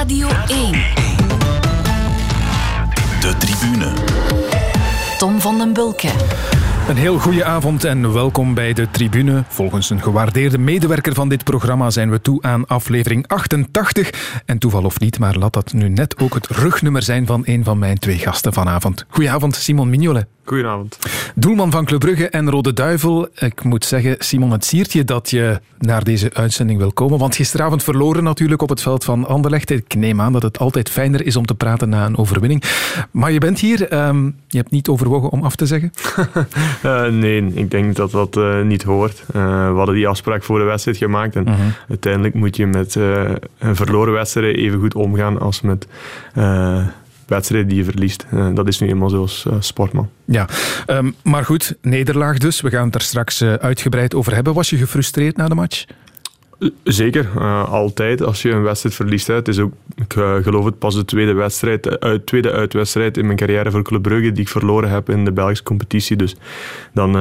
Radio 0.00 0.28
1. 0.46 0.72
De 3.20 3.34
tribune. 3.38 3.92
Tom 5.18 5.40
van 5.40 5.58
den 5.58 5.72
Bulke. 5.72 6.10
Een 6.88 6.96
heel 6.96 7.18
goede 7.18 7.44
avond 7.44 7.84
en 7.84 8.12
welkom 8.12 8.54
bij 8.54 8.72
de 8.72 8.90
tribune. 8.90 9.44
Volgens 9.48 9.90
een 9.90 10.02
gewaardeerde 10.02 10.58
medewerker 10.58 11.14
van 11.14 11.28
dit 11.28 11.44
programma 11.44 11.90
zijn 11.90 12.10
we 12.10 12.20
toe 12.20 12.42
aan 12.42 12.66
aflevering 12.66 13.28
88. 13.28 14.42
En 14.46 14.58
toeval 14.58 14.84
of 14.84 15.00
niet, 15.00 15.18
maar 15.18 15.36
laat 15.36 15.52
dat 15.52 15.72
nu 15.72 15.88
net 15.88 16.18
ook 16.18 16.34
het 16.34 16.46
rugnummer 16.46 17.02
zijn 17.02 17.26
van 17.26 17.42
een 17.44 17.64
van 17.64 17.78
mijn 17.78 17.98
twee 17.98 18.18
gasten 18.18 18.52
vanavond. 18.52 19.04
Goedenavond, 19.08 19.56
Simon 19.56 19.90
Mignolet. 19.90 20.26
Goedenavond. 20.50 20.98
Doelman 21.34 21.70
van 21.70 21.84
Club 21.84 22.00
Brugge 22.00 22.28
en 22.28 22.50
Rode 22.50 22.72
Duivel. 22.72 23.28
Ik 23.38 23.64
moet 23.64 23.84
zeggen, 23.84 24.16
Simon, 24.18 24.50
het 24.50 24.64
siert 24.64 24.92
je 24.92 25.04
dat 25.04 25.30
je 25.30 25.60
naar 25.78 26.04
deze 26.04 26.30
uitzending 26.34 26.78
wil 26.78 26.92
komen. 26.92 27.18
Want 27.18 27.36
gisteravond 27.36 27.82
verloren 27.82 28.24
natuurlijk 28.24 28.62
op 28.62 28.68
het 28.68 28.82
veld 28.82 29.04
van 29.04 29.26
Anderlecht. 29.26 29.70
Ik 29.70 29.94
neem 29.94 30.20
aan 30.20 30.32
dat 30.32 30.42
het 30.42 30.58
altijd 30.58 30.90
fijner 30.90 31.26
is 31.26 31.36
om 31.36 31.46
te 31.46 31.54
praten 31.54 31.88
na 31.88 32.06
een 32.06 32.18
overwinning. 32.18 32.62
Maar 33.10 33.32
je 33.32 33.38
bent 33.38 33.58
hier. 33.58 33.88
ehm, 33.88 34.24
je 34.48 34.56
hebt 34.56 34.70
niet 34.70 34.88
overwogen 34.88 35.30
om 35.30 35.42
af 35.42 35.56
te 35.56 35.66
zeggen? 35.66 35.92
Eh, 36.82 37.06
nee, 37.06 37.52
ik 37.54 37.70
denk 37.70 37.96
dat 37.96 38.10
dat 38.10 38.36
eh, 38.36 38.62
niet 38.62 38.82
hoort. 38.82 39.22
Eh, 39.32 39.68
we 39.70 39.76
hadden 39.76 39.94
die 39.94 40.08
afspraak 40.08 40.42
voor 40.42 40.58
de 40.58 40.64
wedstrijd 40.64 40.96
gemaakt. 40.96 41.36
En 41.36 41.46
uiteindelijk 41.88 42.34
moet 42.34 42.56
je 42.56 42.66
met 42.66 42.94
een 42.94 43.76
verloren 43.76 44.12
wedstrijd 44.12 44.56
even 44.56 44.80
goed 44.80 44.94
omgaan 44.94 45.40
als 45.40 45.60
met 45.60 45.86
wedstrijden 47.30 47.68
die 47.68 47.78
je 47.78 47.84
verliest. 47.84 48.26
Eh, 48.30 48.48
dat 48.54 48.68
is 48.68 48.78
nu 48.78 48.88
eenmaal 48.88 49.08
zo 49.08 49.20
als 49.20 49.46
eh, 49.46 49.54
sportman. 49.58 50.10
Ja, 50.24 50.48
ehm, 50.86 51.10
maar 51.22 51.44
goed, 51.44 51.76
nederlaag 51.82 52.38
dus. 52.38 52.60
We 52.60 52.70
gaan 52.70 52.86
het 52.86 52.94
er 52.94 53.00
straks 53.00 53.40
eh, 53.40 53.54
uitgebreid 53.54 54.14
over 54.14 54.34
hebben. 54.34 54.54
Was 54.54 54.70
je 54.70 54.76
gefrustreerd 54.76 55.36
na 55.36 55.48
de 55.48 55.54
match? 55.54 55.84
Zeker, 56.84 57.40
altijd 57.64 58.22
als 58.22 58.42
je 58.42 58.50
een 58.50 58.62
wedstrijd 58.62 58.94
verliest. 58.94 59.26
Hè. 59.26 59.34
Het 59.34 59.48
is 59.48 59.58
ook, 59.58 59.72
ik 59.94 60.12
geloof 60.42 60.64
het, 60.64 60.78
pas 60.78 60.94
de 60.94 61.04
tweede, 61.04 61.32
wedstrijd, 61.32 62.00
uit, 62.00 62.26
tweede 62.26 62.52
uitwedstrijd 62.52 63.16
in 63.16 63.26
mijn 63.26 63.38
carrière 63.38 63.70
voor 63.70 63.82
Club 63.82 64.02
Brugge 64.02 64.32
die 64.32 64.42
ik 64.42 64.48
verloren 64.48 64.90
heb 64.90 65.10
in 65.10 65.24
de 65.24 65.32
Belgische 65.32 65.64
competitie. 65.64 66.16
Dus 66.16 66.36
dan, 66.92 67.12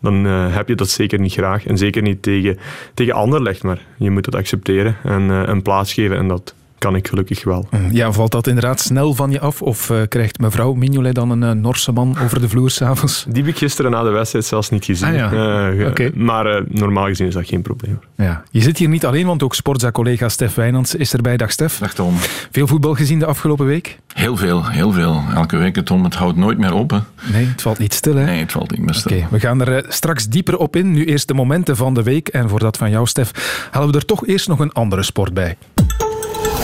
dan 0.00 0.24
heb 0.24 0.68
je 0.68 0.74
dat 0.74 0.88
zeker 0.88 1.20
niet 1.20 1.32
graag. 1.32 1.66
En 1.66 1.78
zeker 1.78 2.02
niet 2.02 2.22
tegen, 2.22 2.58
tegen 2.94 3.14
Anderlecht, 3.14 3.62
maar 3.62 3.80
je 3.96 4.10
moet 4.10 4.26
het 4.26 4.34
accepteren 4.34 4.96
en 5.02 5.22
een 5.28 5.62
plaats 5.62 5.92
geven. 5.92 6.16
En 6.16 6.28
dat 6.28 6.54
kan 6.78 6.96
ik 6.96 7.08
gelukkig 7.08 7.44
wel. 7.44 7.68
Ja, 7.90 8.12
valt 8.12 8.32
dat 8.32 8.46
inderdaad 8.46 8.80
snel 8.80 9.14
van 9.14 9.30
je 9.30 9.40
af? 9.40 9.62
Of 9.62 9.90
eh, 9.90 10.00
krijgt 10.08 10.38
mevrouw 10.38 10.72
Mignolet 10.72 11.14
dan 11.14 11.30
een 11.30 11.42
eh, 11.42 11.50
Norse 11.50 11.92
man 11.92 12.16
over 12.24 12.40
de 12.40 12.48
vloer 12.48 12.70
s'avonds? 12.70 13.24
Die 13.28 13.42
heb 13.42 13.52
ik 13.52 13.58
gisteren 13.58 13.90
na 13.90 14.02
de 14.02 14.10
wedstrijd 14.10 14.44
zelfs 14.44 14.70
niet 14.70 14.84
gezien. 14.84 15.08
Ah, 15.08 15.14
ja. 15.14 15.70
Eh, 15.70 15.86
Oké. 15.86 16.10
Maar 16.14 16.46
eh, 16.46 16.62
normaal 16.68 17.06
gezien 17.06 17.26
is 17.26 17.34
dat 17.34 17.46
geen 17.46 17.62
probleem. 17.62 17.98
Ja. 18.16 18.42
Je 18.50 18.60
zit 18.60 18.78
hier 18.78 18.88
niet 18.88 19.06
alleen, 19.06 19.26
want 19.26 19.42
ook 19.42 19.54
Sportza-collega 19.54 20.28
Stef 20.28 20.54
Wijnands 20.54 20.94
is 20.94 21.12
erbij. 21.12 21.36
Dag 21.36 21.52
Stef. 21.52 21.78
Dag 21.78 21.94
Tom. 21.94 22.14
Veel 22.50 22.66
voetbal 22.66 22.94
gezien 22.94 23.18
de 23.18 23.26
afgelopen 23.26 23.66
week? 23.66 23.98
Heel 24.14 24.36
veel, 24.36 24.66
heel 24.68 24.92
veel. 24.92 25.22
Elke 25.34 25.56
week, 25.56 25.76
Tom, 25.84 26.04
het 26.04 26.14
houdt 26.14 26.36
nooit 26.36 26.58
meer 26.58 26.72
op. 26.72 26.90
Hè. 26.90 26.98
Nee, 27.32 27.46
het 27.46 27.62
valt 27.62 27.78
niet 27.78 27.94
stil, 27.94 28.14
hè? 28.16 28.24
Nee, 28.24 28.40
het 28.40 28.52
valt 28.52 28.70
niet 28.70 28.80
meer 28.80 28.94
stil. 28.94 29.16
Oké, 29.16 29.26
we 29.30 29.40
gaan 29.40 29.66
er 29.66 29.84
straks 29.88 30.26
dieper 30.26 30.56
op 30.56 30.76
in. 30.76 30.92
Nu 30.92 31.04
eerst 31.04 31.28
de 31.28 31.34
momenten 31.34 31.76
van 31.76 31.94
de 31.94 32.02
week. 32.02 32.28
En 32.28 32.48
voor 32.48 32.58
dat 32.58 32.76
van 32.76 32.90
jou, 32.90 33.06
Stef, 33.06 33.30
halen 33.70 33.90
we 33.90 33.96
er 33.96 34.04
toch 34.04 34.26
eerst 34.26 34.48
nog 34.48 34.58
een 34.58 34.72
andere 34.72 35.02
sport 35.02 35.34
bij. 35.34 35.56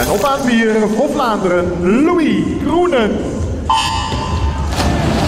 En 0.03 0.11
op 0.11 0.25
aan 0.25 0.41
vier 0.41 0.75
voor 0.97 1.11
Vlaanderen, 1.11 2.03
Louis 2.05 2.45
Groenen. 2.65 3.11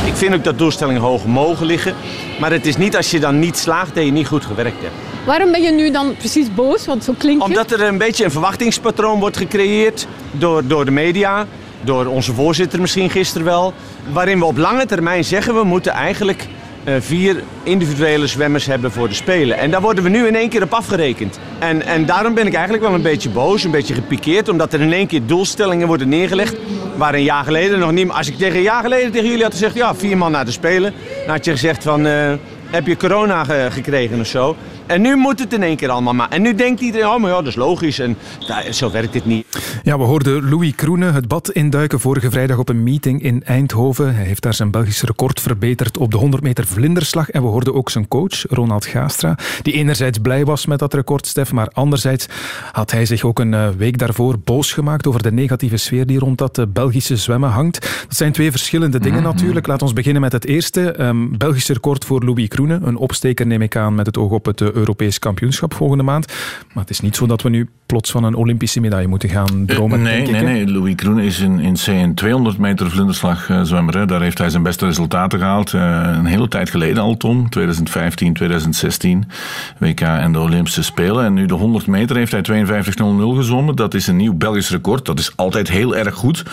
Ik 0.06 0.14
vind 0.14 0.34
ook 0.34 0.44
dat 0.44 0.58
doelstellingen 0.58 1.00
hoog 1.00 1.24
mogen 1.24 1.66
liggen. 1.66 1.94
Maar 2.40 2.52
het 2.52 2.66
is 2.66 2.76
niet 2.76 2.96
als 2.96 3.10
je 3.10 3.20
dan 3.20 3.38
niet 3.38 3.58
slaagt 3.58 3.94
dat 3.94 4.04
je 4.04 4.10
niet 4.10 4.26
goed 4.26 4.44
gewerkt 4.44 4.80
hebt. 4.80 4.94
Waarom 5.26 5.50
ben 5.50 5.62
je 5.62 5.70
nu 5.70 5.90
dan 5.90 6.16
precies 6.16 6.54
boos? 6.54 6.86
Want 6.86 7.04
zo 7.04 7.14
klinkt. 7.18 7.44
Omdat 7.44 7.70
er 7.70 7.82
een 7.82 7.98
beetje 7.98 8.24
een 8.24 8.30
verwachtingspatroon 8.30 9.20
wordt 9.20 9.36
gecreëerd 9.36 10.06
door, 10.30 10.66
door 10.66 10.84
de 10.84 10.90
media. 10.90 11.46
Door 11.80 12.06
onze 12.06 12.32
voorzitter 12.32 12.80
misschien 12.80 13.10
gisteren 13.10 13.46
wel. 13.46 13.72
Waarin 14.12 14.38
we 14.38 14.44
op 14.44 14.56
lange 14.56 14.86
termijn 14.86 15.24
zeggen 15.24 15.54
we 15.54 15.64
moeten 15.64 15.92
eigenlijk 15.92 16.46
vier 16.98 17.42
individuele 17.62 18.26
zwemmers 18.26 18.66
hebben 18.66 18.92
voor 18.92 19.08
de 19.08 19.14
Spelen. 19.14 19.58
En 19.58 19.70
daar 19.70 19.80
worden 19.80 20.04
we 20.04 20.10
nu 20.10 20.26
in 20.26 20.36
één 20.36 20.48
keer 20.48 20.62
op 20.62 20.72
afgerekend. 20.72 21.38
En, 21.58 21.82
en 21.86 22.06
daarom 22.06 22.34
ben 22.34 22.46
ik 22.46 22.54
eigenlijk 22.54 22.84
wel 22.84 22.94
een 22.94 23.02
beetje 23.02 23.28
boos, 23.30 23.64
een 23.64 23.70
beetje 23.70 23.94
gepikeerd. 23.94 24.48
Omdat 24.48 24.72
er 24.72 24.80
in 24.80 24.92
één 24.92 25.06
keer 25.06 25.26
doelstellingen 25.26 25.86
worden 25.86 26.08
neergelegd. 26.08 26.56
Waar 26.96 27.14
een 27.14 27.22
jaar 27.22 27.44
geleden 27.44 27.78
nog 27.78 27.92
niet... 27.92 28.10
Als 28.10 28.28
ik 28.28 28.36
tegen 28.38 28.56
een 28.56 28.62
jaar 28.62 28.82
geleden 28.82 29.10
tegen 29.12 29.28
jullie 29.28 29.42
had 29.42 29.52
gezegd... 29.52 29.74
Ja, 29.74 29.94
vier 29.94 30.16
man 30.16 30.32
naar 30.32 30.44
de 30.44 30.50
Spelen. 30.50 30.92
Dan 31.26 31.34
had 31.34 31.44
je 31.44 31.50
gezegd 31.50 31.82
van... 31.82 32.06
eh, 32.06 32.32
heb 32.70 32.86
je 32.86 32.96
corona 32.96 33.44
ge- 33.44 33.68
gekregen 33.70 34.20
of 34.20 34.26
zo? 34.26 34.56
En 34.86 35.00
nu 35.00 35.16
moet 35.16 35.38
het 35.38 35.52
in 35.52 35.62
één 35.62 35.76
keer 35.76 35.88
allemaal 35.88 36.14
maar. 36.14 36.28
En 36.28 36.42
nu 36.42 36.54
denkt 36.54 36.80
iedereen, 36.80 37.08
oh 37.08 37.20
maar 37.20 37.30
ja, 37.30 37.36
dat 37.36 37.46
is 37.46 37.54
logisch. 37.54 37.98
En 37.98 38.16
nou, 38.48 38.72
zo 38.72 38.90
werkt 38.90 39.12
dit 39.12 39.24
niet. 39.24 39.46
Ja, 39.82 39.98
we 39.98 40.04
hoorden 40.04 40.48
Louis 40.48 40.74
Kroenen 40.74 41.14
het 41.14 41.28
bad 41.28 41.50
induiken 41.50 42.00
vorige 42.00 42.30
vrijdag 42.30 42.58
op 42.58 42.68
een 42.68 42.82
meeting 42.82 43.22
in 43.22 43.42
Eindhoven. 43.44 44.14
Hij 44.14 44.24
heeft 44.24 44.42
daar 44.42 44.54
zijn 44.54 44.70
Belgisch 44.70 45.02
record 45.02 45.40
verbeterd 45.40 45.98
op 45.98 46.10
de 46.10 46.16
100 46.16 46.42
meter 46.42 46.66
vlinderslag. 46.66 47.30
En 47.30 47.42
we 47.42 47.48
hoorden 47.48 47.74
ook 47.74 47.90
zijn 47.90 48.08
coach, 48.08 48.44
Ronald 48.48 48.86
Gaastra, 48.86 49.38
die 49.62 49.72
enerzijds 49.72 50.18
blij 50.18 50.44
was 50.44 50.66
met 50.66 50.78
dat 50.78 50.94
record, 50.94 51.26
Stef, 51.26 51.52
maar 51.52 51.68
anderzijds 51.72 52.26
had 52.72 52.90
hij 52.90 53.06
zich 53.06 53.24
ook 53.24 53.38
een 53.38 53.54
eh, 53.54 53.68
week 53.76 53.98
daarvoor 53.98 54.38
boos 54.38 54.72
gemaakt 54.72 55.06
over 55.06 55.22
de 55.22 55.32
negatieve 55.32 55.76
sfeer 55.76 56.06
die 56.06 56.18
rond 56.18 56.38
dat 56.38 56.58
eh, 56.58 56.64
Belgische 56.68 57.16
zwemmen 57.16 57.50
hangt. 57.50 57.80
Dat 57.80 58.16
zijn 58.16 58.32
twee 58.32 58.50
verschillende 58.50 58.98
dingen 58.98 59.22
natuurlijk. 59.22 59.66
Laat 59.66 59.82
ons 59.82 59.92
beginnen 59.92 60.22
met 60.22 60.32
het 60.32 60.46
eerste. 60.46 60.92
Ehm 60.92 61.36
Belgisch 61.36 61.68
record 61.68 62.04
voor 62.04 62.24
Louis 62.24 62.48
Kroenen. 62.48 62.86
Een 62.86 62.96
opsteker 62.96 63.46
neem 63.46 63.62
ik 63.62 63.76
aan 63.76 63.94
met 63.94 64.06
het 64.06 64.18
oog 64.18 64.30
op 64.30 64.44
het 64.44 64.60
eh, 64.60 64.68
Europees 64.74 65.18
kampioenschap 65.18 65.74
volgende 65.74 66.02
maand. 66.02 66.32
Maar 66.72 66.82
het 66.82 66.90
is 66.90 67.00
niet 67.00 67.16
zo 67.16 67.26
dat 67.26 67.42
we 67.42 67.48
nu 67.48 67.68
plots 67.86 68.10
van 68.10 68.24
een 68.24 68.34
Olympische 68.34 68.80
medaille 68.80 69.08
moeten 69.08 69.28
gaan 69.28 69.64
dromen, 69.66 70.02
nee, 70.02 70.22
ik, 70.22 70.30
nee, 70.30 70.42
nee. 70.42 70.68
Louis 70.68 70.94
Kroen 70.94 71.20
is 71.20 71.40
in, 71.40 71.60
in 71.60 71.74
C 71.74 71.86
een 71.86 72.14
200 72.14 72.58
meter 72.58 72.90
vlinderslag 72.90 73.50
eh, 73.50 73.62
zwemmer. 73.62 73.98
Hè. 73.98 74.06
Daar 74.06 74.22
heeft 74.22 74.38
hij 74.38 74.50
zijn 74.50 74.62
beste 74.62 74.86
resultaten 74.86 75.38
gehaald. 75.38 75.72
Eh, 75.72 75.80
een 76.16 76.26
hele 76.26 76.48
tijd 76.48 76.70
geleden 76.70 77.02
al, 77.02 77.16
Tom. 77.16 77.50
2015, 77.50 78.34
2016. 78.34 79.24
WK 79.78 80.00
en 80.00 80.32
de 80.32 80.38
Olympische 80.38 80.82
Spelen. 80.82 81.24
En 81.24 81.34
nu 81.34 81.46
de 81.46 81.54
100 81.54 81.86
meter 81.86 82.16
heeft 82.16 82.32
hij 82.32 82.40
52.00 82.42 83.36
gezwommen. 83.36 83.76
Dat 83.76 83.94
is 83.94 84.06
een 84.06 84.16
nieuw 84.16 84.34
Belgisch 84.34 84.70
record. 84.70 85.04
Dat 85.04 85.18
is 85.18 85.36
altijd 85.36 85.68
heel 85.68 85.96
erg 85.96 86.14
goed. 86.14 86.44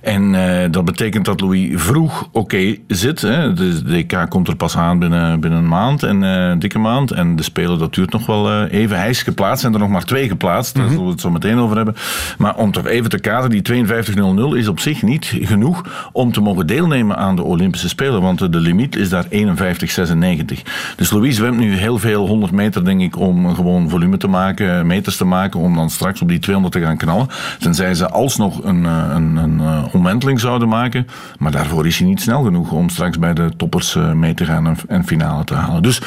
En 0.00 0.34
eh, 0.34 0.70
dat 0.70 0.84
betekent 0.84 1.24
dat 1.24 1.40
Louis 1.40 1.82
vroeg 1.82 2.28
oké 2.32 2.76
zit. 2.86 3.20
Hè. 3.20 3.52
De 3.52 3.82
WK 3.84 4.26
komt 4.28 4.48
er 4.48 4.56
pas 4.56 4.76
aan 4.76 4.98
binnen, 4.98 5.40
binnen 5.40 5.58
een 5.58 5.68
maand. 5.68 6.02
En, 6.02 6.24
eh, 6.24 6.58
dikke 6.58 6.78
maand. 6.78 7.10
En 7.10 7.36
de 7.36 7.42
Spelen, 7.42 7.63
dat 7.66 7.94
duurt 7.94 8.12
nog 8.12 8.26
wel 8.26 8.50
eh, 8.50 8.80
even. 8.80 8.98
Hij 8.98 9.10
is 9.10 9.22
geplaatst. 9.22 9.60
Zijn 9.60 9.72
er 9.72 9.78
nog 9.78 9.88
maar 9.88 10.04
twee 10.04 10.28
geplaatst. 10.28 10.74
Daar 10.74 10.88
zullen 10.88 11.04
we 11.04 11.10
het 11.10 11.20
zo 11.20 11.30
meteen 11.30 11.58
over 11.58 11.76
hebben. 11.76 11.96
Maar 12.38 12.56
om 12.56 12.72
toch 12.72 12.86
even 12.86 13.10
te 13.10 13.18
kaderen, 13.18 13.62
die 13.62 13.86
52.00 14.52 14.56
is 14.56 14.68
op 14.68 14.80
zich 14.80 15.02
niet 15.02 15.38
genoeg 15.40 16.08
om 16.12 16.32
te 16.32 16.40
mogen 16.40 16.66
deelnemen 16.66 17.16
aan 17.16 17.36
de 17.36 17.42
Olympische 17.42 17.88
Spelen. 17.88 18.22
Want 18.22 18.52
de 18.52 18.58
limiet 18.60 18.96
is 18.96 19.08
daar 19.08 19.26
51,96. 19.30 20.62
Dus 20.96 21.10
Louis 21.10 21.36
zwemt 21.36 21.58
nu 21.58 21.76
heel 21.76 21.98
veel 21.98 22.26
100 22.26 22.52
meter, 22.52 22.84
denk 22.84 23.00
ik, 23.00 23.18
om 23.18 23.54
gewoon 23.54 23.88
volume 23.88 24.16
te 24.16 24.28
maken, 24.28 24.86
meters 24.86 25.16
te 25.16 25.24
maken, 25.24 25.60
om 25.60 25.74
dan 25.74 25.90
straks 25.90 26.20
op 26.20 26.28
die 26.28 26.38
200 26.38 26.74
te 26.74 26.80
gaan 26.80 26.96
knallen. 26.96 27.26
Tenzij 27.58 27.94
ze 27.94 28.08
alsnog 28.08 28.64
een, 28.64 28.86
eh, 28.86 29.04
een, 29.14 29.36
een, 29.36 29.60
eh, 29.60 29.84
omwenteling 29.92 30.40
zouden 30.40 30.68
maken. 30.68 31.06
Maar 31.38 31.52
daarvoor 31.52 31.86
is 31.86 31.98
hij 31.98 32.08
niet 32.08 32.20
snel 32.20 32.42
genoeg 32.42 32.72
om 32.72 32.88
straks 32.88 33.18
bij 33.18 33.34
de 33.34 33.50
toppers 33.56 33.98
mee 34.14 34.34
te 34.34 34.44
gaan 34.44 34.66
en, 34.66 34.76
en 34.88 35.06
finale 35.06 35.44
te 35.44 35.54
halen. 35.54 35.82
Dus 35.82 36.00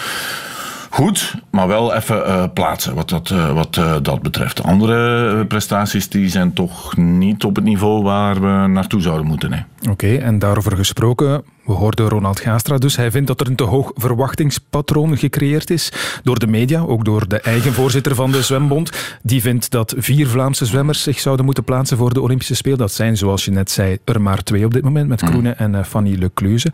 goed, 0.89 1.35
maar 1.51 1.67
wel 1.67 1.93
even 1.93 2.25
eh, 2.25 2.43
plaatsen 2.53 2.95
wat, 2.95 3.09
dat, 3.09 3.29
eh, 3.29 3.53
wat 3.53 3.77
eh, 3.77 3.95
dat 4.01 4.21
betreft. 4.21 4.57
De 4.57 4.63
andere 4.63 5.45
prestaties 5.45 6.09
die 6.09 6.29
zijn 6.29 6.53
toch 6.53 6.97
niet 6.97 7.43
op 7.43 7.55
het 7.55 7.65
niveau 7.65 8.03
waar 8.03 8.41
we 8.41 8.67
naartoe 8.67 9.01
zouden 9.01 9.25
moeten. 9.27 9.67
Oké, 9.89 10.15
en 10.15 10.39
daarover 10.39 10.77
gesproken, 10.77 11.43
we 11.67 11.73
hoorden 11.73 12.09
Ronald 12.09 12.39
Gaastra 12.39 12.77
dus. 12.77 12.95
Hij 12.95 13.11
vindt 13.11 13.27
dat 13.27 13.41
er 13.41 13.47
een 13.47 13.55
te 13.55 13.63
hoog 13.63 13.91
verwachtingspatroon 13.95 15.17
gecreëerd 15.17 15.69
is 15.69 15.91
door 16.23 16.39
de 16.39 16.47
media, 16.47 16.79
ook 16.81 17.05
door 17.05 17.27
de 17.27 17.39
eigen 17.39 17.73
voorzitter 17.73 18.15
van 18.15 18.31
de 18.31 18.41
Zwembond. 18.43 18.91
Die 19.23 19.41
vindt 19.41 19.71
dat 19.71 19.93
vier 19.97 20.27
Vlaamse 20.27 20.65
zwemmers 20.65 21.03
zich 21.03 21.19
zouden 21.19 21.45
moeten 21.45 21.63
plaatsen 21.63 21.97
voor 21.97 22.13
de 22.13 22.21
Olympische 22.21 22.55
Spelen. 22.55 22.77
Dat 22.77 22.91
zijn, 22.91 23.17
zoals 23.17 23.45
je 23.45 23.51
net 23.51 23.71
zei, 23.71 23.97
er 24.05 24.21
maar 24.21 24.43
twee 24.43 24.65
op 24.65 24.73
dit 24.73 24.83
moment, 24.83 25.07
met 25.09 25.23
Kroenen 25.23 25.57
en 25.57 25.75
eh, 25.75 25.83
Fanny 25.83 26.15
Lecluze. 26.19 26.71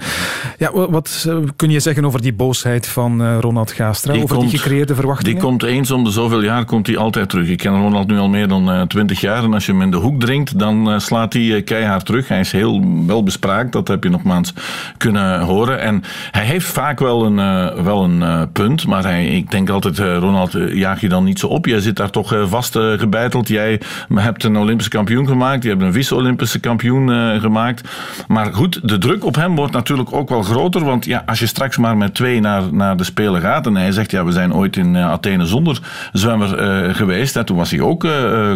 Ja, 0.57 0.71
wa- 0.73 0.89
wat 0.89 1.25
eh, 1.27 1.37
kun 1.55 1.69
je 1.69 1.79
zeggen 1.79 2.05
over 2.05 2.21
die 2.21 2.33
boosheid 2.33 2.87
van 2.87 3.21
eh, 3.21 3.37
Ronald 3.39 3.71
Gaastra, 3.71 4.13
over 4.13 4.39
die 4.39 4.49
gecreëerde 4.49 4.95
verwachtingen? 4.95 5.33
Die 5.33 5.43
komt 5.43 5.63
eens 5.63 5.91
om 5.91 6.03
de 6.03 6.11
zoveel 6.11 6.43
jaar 6.43 6.65
komt 6.65 6.87
hij 6.87 6.97
altijd 6.97 7.29
terug. 7.29 7.47
Ik 7.49 7.57
ken 7.57 7.81
Ronald 7.81 8.07
nu 8.07 8.17
al 8.17 8.29
meer 8.29 8.47
dan 8.47 8.87
twintig 8.87 9.21
jaar. 9.21 9.43
En 9.43 9.53
als 9.53 9.65
je 9.65 9.71
hem 9.71 9.81
in 9.81 9.91
de 9.91 9.97
hoek 9.97 10.19
dringt, 10.19 10.59
dan 10.59 11.01
slaat 11.01 11.33
hij 11.33 11.61
keihard 11.63 12.05
terug. 12.05 12.27
Hij 12.27 12.39
is 12.39 12.51
heel 12.51 12.83
wel 13.07 13.23
bespraakt. 13.23 13.71
Dat 13.71 13.87
heb 13.87 14.03
je 14.03 14.09
nogmaals 14.09 14.53
kunnen 14.97 15.39
horen. 15.39 15.79
En 15.79 16.03
hij 16.31 16.45
heeft 16.45 16.65
vaak 16.65 16.99
wel 16.99 17.25
een, 17.25 17.37
uh, 17.37 17.83
wel 17.83 18.03
een 18.03 18.19
uh, 18.19 18.41
punt, 18.53 18.87
maar 18.87 19.03
hij, 19.03 19.25
ik 19.25 19.51
denk 19.51 19.69
altijd, 19.69 19.97
uh, 19.97 20.17
Ronald, 20.17 20.57
jaag 20.73 21.01
je 21.01 21.09
dan 21.09 21.23
niet 21.23 21.39
zo 21.39 21.47
op. 21.47 21.65
Jij 21.65 21.79
zit 21.79 21.95
daar 21.95 22.09
toch 22.09 22.35
vast 22.45 22.77
gebeiteld. 22.97 23.47
Jij 23.47 23.81
hebt 24.13 24.43
een 24.43 24.57
Olympische 24.57 24.91
kampioen 24.91 25.27
gemaakt, 25.27 25.63
je 25.63 25.69
hebt 25.69 25.81
een 25.81 25.93
vice-Olympische 25.93 26.59
kampioen 26.59 27.09
gemaakt. 27.39 27.89
Maar 28.27 28.53
goed, 28.53 28.87
de 28.87 28.97
druk 28.97 29.25
op 29.25 29.35
hem 29.35 29.55
wordt 29.55 29.73
natuurlijk 29.73 30.13
ook 30.13 30.29
wel 30.29 30.41
groter, 30.41 30.83
want 30.83 31.05
ja, 31.05 31.23
als 31.25 31.39
je 31.39 31.45
straks 31.45 31.77
maar 31.77 31.97
met 31.97 32.13
twee 32.13 32.39
naar, 32.39 32.73
naar 32.73 32.97
de 32.97 33.03
Spelen 33.03 33.41
gaat 33.41 33.65
en 33.65 33.75
hij 33.75 33.91
zegt, 33.91 34.11
ja, 34.11 34.25
we 34.25 34.31
zijn 34.31 34.53
ooit 34.53 34.77
in 34.77 34.97
Athene 34.97 35.45
zonder 35.45 35.79
zwemmer 36.13 36.47
geweest, 36.95 37.35
en 37.35 37.45
toen 37.45 37.57
was 37.57 37.71
hij 37.71 37.81
ook 37.81 38.07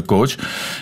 coach. 0.06 0.35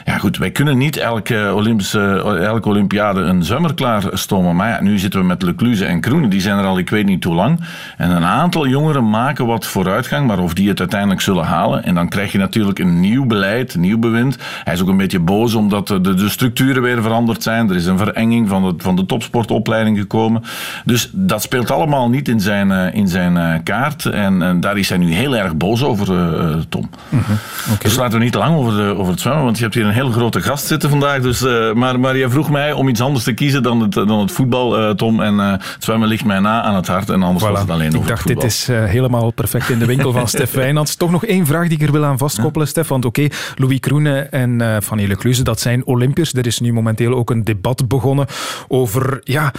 Ja 0.06 0.18
goed, 0.18 0.38
wij 0.38 0.52
kunnen 0.52 0.78
niet 0.78 0.98
elke 0.98 1.52
Olympische, 1.54 2.40
elke 2.42 2.70
Olympiade 2.70 3.22
een 3.22 3.44
zwemmer 3.44 3.74
klaarstomen. 3.74 4.56
Maar 4.56 4.70
ja, 4.70 4.82
nu 4.82 5.00
zitten 5.00 5.20
we 5.20 5.26
met 5.26 5.35
Lecluze 5.42 5.86
en 5.86 6.02
Kroenen, 6.02 6.30
die 6.30 6.42
zijn 6.42 6.58
er 6.58 6.66
al 6.66 6.78
ik 6.78 6.90
weet 6.90 7.06
niet 7.06 7.24
hoe 7.24 7.36
lang. 7.36 7.60
En 7.98 8.12
een 8.12 8.24
aantal 8.24 8.68
jongeren 8.68 9.10
maken 9.10 9.46
wat 9.46 9.66
vooruitgang, 9.66 10.28
maar 10.28 10.40
of 10.40 10.54
die 10.54 10.70
het 10.70 10.80
uiteindelijk 10.80 11.22
zullen 11.22 11.44
halen. 11.44 11.84
En 11.84 11.96
dan 11.96 12.10
krijg 12.10 12.32
je 12.32 12.38
natuurlijk 12.38 12.80
een 12.80 13.00
nieuw 13.00 13.26
beleid, 13.26 13.76
nieuw 13.76 13.98
bewind. 13.98 14.38
Hij 14.64 14.74
is 14.74 14.82
ook 14.82 14.88
een 14.88 14.98
beetje 14.98 15.20
boos 15.20 15.54
omdat 15.54 15.88
de, 15.88 16.02
de 16.02 16.30
structuren 16.30 16.82
weer 16.82 17.02
veranderd 17.02 17.44
zijn. 17.44 17.70
Er 17.70 17.76
is 17.76 17.86
een 17.86 17.98
verenging 17.98 18.50
van 18.50 18.64
de, 18.64 18.74
van 18.78 18.96
de 18.96 19.06
topsportopleiding 19.06 19.98
gekomen. 19.98 20.44
Dus 20.86 21.10
dat 21.14 21.42
speelt 21.42 21.72
allemaal 21.72 22.10
niet 22.10 22.28
in 22.28 22.40
zijn, 22.40 22.72
eh, 22.72 22.94
in 22.94 23.08
zijn 23.08 23.38
eh, 23.38 23.54
kaart. 23.64 24.06
En, 24.06 24.42
en 24.42 24.60
daar 24.60 24.78
is 24.78 24.90
hij 24.90 24.98
nu 24.98 25.14
heel 25.14 25.38
erg 25.38 25.56
boos 25.56 25.84
over, 25.84 26.14
uh, 26.14 26.56
Tom. 26.70 26.90
Mm 27.10 27.20
-hmm. 27.26 27.38
okay. 27.66 27.78
Dus 27.82 27.96
laten 27.96 28.18
we 28.18 28.24
niet 28.24 28.36
lang 28.36 28.56
over, 28.56 28.78
de, 28.78 28.96
over 28.98 29.12
het 29.12 29.22
zwemmen, 29.22 29.44
want 29.44 29.58
je 29.58 29.64
hebt 29.64 29.76
hier 29.76 29.86
een 29.86 29.92
heel 29.92 30.12
grote 30.12 30.42
gast 30.42 30.66
zitten 30.66 30.90
vandaag. 30.90 31.22
Dus, 31.22 31.42
uh, 31.42 31.74
maar, 31.74 32.00
maar 32.00 32.18
je 32.18 32.30
vroeg 32.30 32.50
mij 32.50 32.72
om 32.72 32.88
iets 32.88 33.02
anders 33.02 33.24
te 33.24 33.34
kiezen 33.34 33.64
dan 33.64 33.82
het, 33.82 33.94
dan 33.94 34.20
het 34.20 34.32
voetbal, 34.32 34.80
uh, 34.80 34.90
Tom. 34.90 35.22
En 35.26 35.36
uh, 35.36 35.54
zwemmen 35.80 36.08
ligt 36.08 36.26
mij 36.26 36.40
na 36.40 36.62
aan 36.62 36.76
het 36.76 36.88
hart. 36.88 37.10
En 37.10 37.24
anders 37.24 37.46
voilà. 37.46 37.48
was 37.48 37.60
het 37.60 37.70
alleen 37.70 37.88
over 37.88 38.02
Ik 38.02 38.08
dacht, 38.08 38.28
dit 38.28 38.44
is 38.44 38.68
helemaal 38.68 39.32
perfect 39.32 39.70
in 39.70 39.80
de 39.80 39.86
winkel 39.86 40.12
van 40.12 40.28
Stef 40.36 40.52
Wijnands. 40.52 40.96
Toch 40.96 41.12
nog 41.12 41.26
één 41.26 41.46
vraag 41.46 41.68
die 41.68 41.78
ik 41.78 41.86
er 41.86 41.92
wil 41.92 42.06
aan 42.06 42.18
vastkoppelen, 42.18 42.68
ja. 42.68 42.72
Stef. 42.74 42.88
Want 42.88 43.06
oké, 43.06 43.24
okay, 43.24 43.38
Louis 43.56 43.80
Kroenen 43.80 44.32
en 44.32 44.82
Fanny 44.84 45.06
Lecluze, 45.06 45.44
dat 45.44 45.60
zijn 45.60 45.86
Olympiërs. 45.86 46.34
Er 46.34 46.46
is 46.46 46.60
nu 46.60 46.74
momenteel 46.74 47.14
ook 47.14 47.30
een 47.30 47.44
debat 47.44 47.88
begonnen 47.88 48.26
over... 48.68 49.22
Ja, 49.24 49.54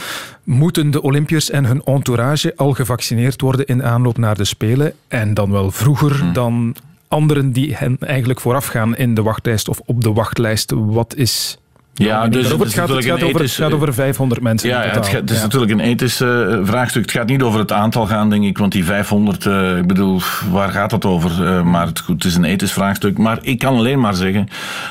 moeten 0.44 0.90
de 0.90 1.02
Olympiërs 1.02 1.50
en 1.50 1.64
hun 1.64 1.82
entourage 1.84 2.52
al 2.56 2.72
gevaccineerd 2.72 3.40
worden 3.40 3.66
in 3.66 3.84
aanloop 3.84 4.18
naar 4.18 4.36
de 4.36 4.44
Spelen? 4.44 4.92
En 5.08 5.34
dan 5.34 5.50
wel 5.50 5.70
vroeger 5.70 6.18
hmm. 6.20 6.32
dan 6.32 6.76
anderen 7.08 7.52
die 7.52 7.74
hen 7.74 7.96
eigenlijk 8.00 8.40
voorafgaan 8.40 8.96
in 8.96 9.14
de 9.14 9.22
wachtlijst 9.22 9.68
of 9.68 9.80
op 9.84 10.02
de 10.02 10.12
wachtlijst. 10.12 10.72
Wat 10.74 11.14
is 11.14 11.58
ja, 11.98 12.28
dus 12.28 12.48
het, 12.48 12.74
gaat, 12.74 12.88
het, 12.88 13.04
gaat 13.04 13.22
over, 13.22 13.40
het 13.40 13.50
gaat 13.50 13.72
over 13.72 13.94
500 13.94 14.40
mensen. 14.40 14.68
Ja, 14.68 14.82
in 14.82 14.90
het, 14.90 15.06
gaat, 15.06 15.20
het, 15.20 15.30
is 15.30 15.36
ja. 15.36 15.42
natuurlijk 15.42 15.72
een 15.72 15.80
ethisch 15.80 16.20
uh, 16.20 16.58
vraagstuk. 16.62 17.02
Het 17.02 17.10
gaat 17.10 17.28
niet 17.28 17.42
over 17.42 17.60
het 17.60 17.72
aantal 17.72 18.06
gaan, 18.06 18.30
denk 18.30 18.44
ik. 18.44 18.58
Want 18.58 18.72
die 18.72 18.84
500, 18.84 19.44
uh, 19.44 19.76
ik 19.76 19.86
bedoel, 19.86 20.20
waar 20.50 20.70
gaat 20.70 20.90
het 20.90 21.04
over? 21.04 21.30
Uh, 21.42 21.62
maar 21.62 21.86
het, 21.86 22.02
het, 22.06 22.24
is 22.24 22.34
een 22.34 22.44
ethisch 22.44 22.72
vraagstuk. 22.72 23.18
Maar 23.18 23.38
ik 23.42 23.58
kan 23.58 23.76
alleen 23.76 24.00
maar 24.00 24.14
zeggen, 24.14 24.48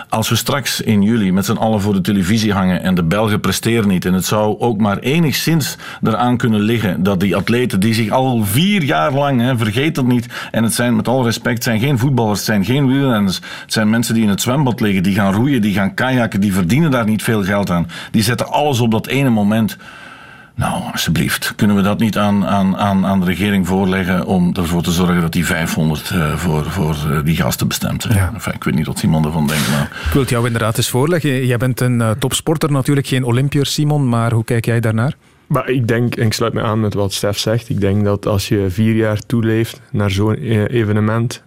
als 0.10 0.30
we 0.30 0.36
straks 0.36 0.82
in 0.82 1.02
juli 1.02 1.32
met 1.32 1.46
z'n 1.46 1.56
allen 1.56 1.82
voor 1.82 1.94
de 1.94 2.02
televisie 2.02 2.54
hangen 2.54 2.82
en 2.82 2.96
de 2.96 3.04
Belgen 3.04 3.40
presteren 3.40 3.88
niet, 3.88 4.06
en 4.06 4.14
het 4.14 4.26
zou 4.26 4.60
ook 4.60 4.80
maar 4.80 4.98
enigszins 4.98 5.78
eraan 6.04 6.38
kunnen 6.38 6.60
liggen 6.60 7.04
dat 7.04 7.20
die 7.20 7.36
atleten 7.36 7.80
die 7.80 7.94
zich 7.94 8.10
al 8.10 8.44
vier 8.44 8.84
jaar 8.84 9.14
lang, 9.14 9.42
hè, 9.42 9.58
vergeet 9.58 9.96
dat 9.96 10.06
niet, 10.06 10.28
en 10.52 10.64
het 10.64 10.74
zijn 10.74 10.96
met 10.96 11.08
alle 11.08 11.24
respect, 11.24 11.64
zijn 11.64 11.80
geen 11.80 12.00
voetballers, 12.00 12.38
het 12.38 12.48
zijn 12.48 12.66
geen 12.66 12.88
wielrenners, 12.88 13.36
het 13.62 13.74
zijn 13.74 13.90
mensen 13.90 14.14
die 14.14 14.24
in 14.24 14.30
het 14.30 14.42
zwembad 14.42 14.80
liggen, 14.80 15.04
die 15.04 15.16
gaan 15.16 15.34
roeien, 15.34 15.62
die 15.62 15.74
gaan 15.74 15.94
kajakken, 15.94 16.42
die 16.42 16.54
verdienen 16.54 16.92
daar 16.96 17.06
niet 17.06 17.24
veel 17.24 17.44
geld 17.44 17.70
aan. 17.70 17.88
Die 18.12 18.24
zetten 18.24 18.52
alles 18.52 18.80
op 18.80 18.92
dat 18.92 19.08
ene 19.08 19.30
moment. 19.30 19.78
Nou, 20.56 20.92
alsjeblieft, 20.92 21.54
kunnen 21.56 21.76
we 21.76 21.82
dat 21.82 22.00
niet 22.00 22.18
aan, 22.18 22.46
aan, 22.46 22.78
aan, 22.78 23.06
aan 23.06 23.20
de 23.20 23.26
regering 23.26 23.68
voorleggen 23.68 24.26
om 24.26 24.54
ervoor 24.54 24.82
te 24.82 24.92
zorgen 24.92 25.22
dat 25.22 25.32
die 25.32 25.46
500 25.46 26.10
uh, 26.10 26.36
voor, 26.36 26.64
voor 26.64 26.96
uh, 27.10 27.20
die 27.24 27.36
gasten 27.36 27.68
bestemd 27.68 28.02
zijn? 28.02 28.14
Ja. 28.14 28.32
Enfin, 28.34 28.54
ik 28.54 28.64
weet 28.64 28.76
niet 28.76 28.86
wat 28.86 29.00
Simon 29.00 29.26
ervan 29.26 29.48
denkt. 29.48 29.72
Maar... 29.72 29.82
Ik 30.06 30.12
wil 30.12 30.22
het 30.22 30.30
jou 30.30 30.46
inderdaad 30.46 30.78
eens 30.78 30.90
voorleggen. 30.90 31.46
Jij 31.46 31.58
bent 31.58 31.82
een 31.82 32.00
uh, 32.00 32.12
topsporter, 32.12 32.72
natuurlijk 32.72 33.08
geen 33.08 33.24
Olympiër, 33.24 33.66
Simon, 33.66 34.10
maar 34.10 34.32
hoe 34.32 34.44
kijk 34.44 34.66
jij 34.66 34.80
daarnaar? 34.80 35.14
Maar 35.48 35.70
ik 35.70 35.88
denk, 35.88 36.16
en 36.16 36.26
ik 36.26 36.34
sluit 36.34 36.54
me 36.54 36.62
aan 36.62 36.80
met 36.80 36.94
wat 36.94 37.14
Stef 37.14 37.38
zegt, 37.38 37.70
ik 37.70 37.82
denk 37.82 38.04
dat 38.04 38.26
als 38.26 38.48
je 38.48 38.66
vier 38.70 38.96
jaar 38.96 39.20
toeleeft 39.20 39.82
naar 39.92 40.12
zo'n 40.12 40.36
evenement, 40.68 41.44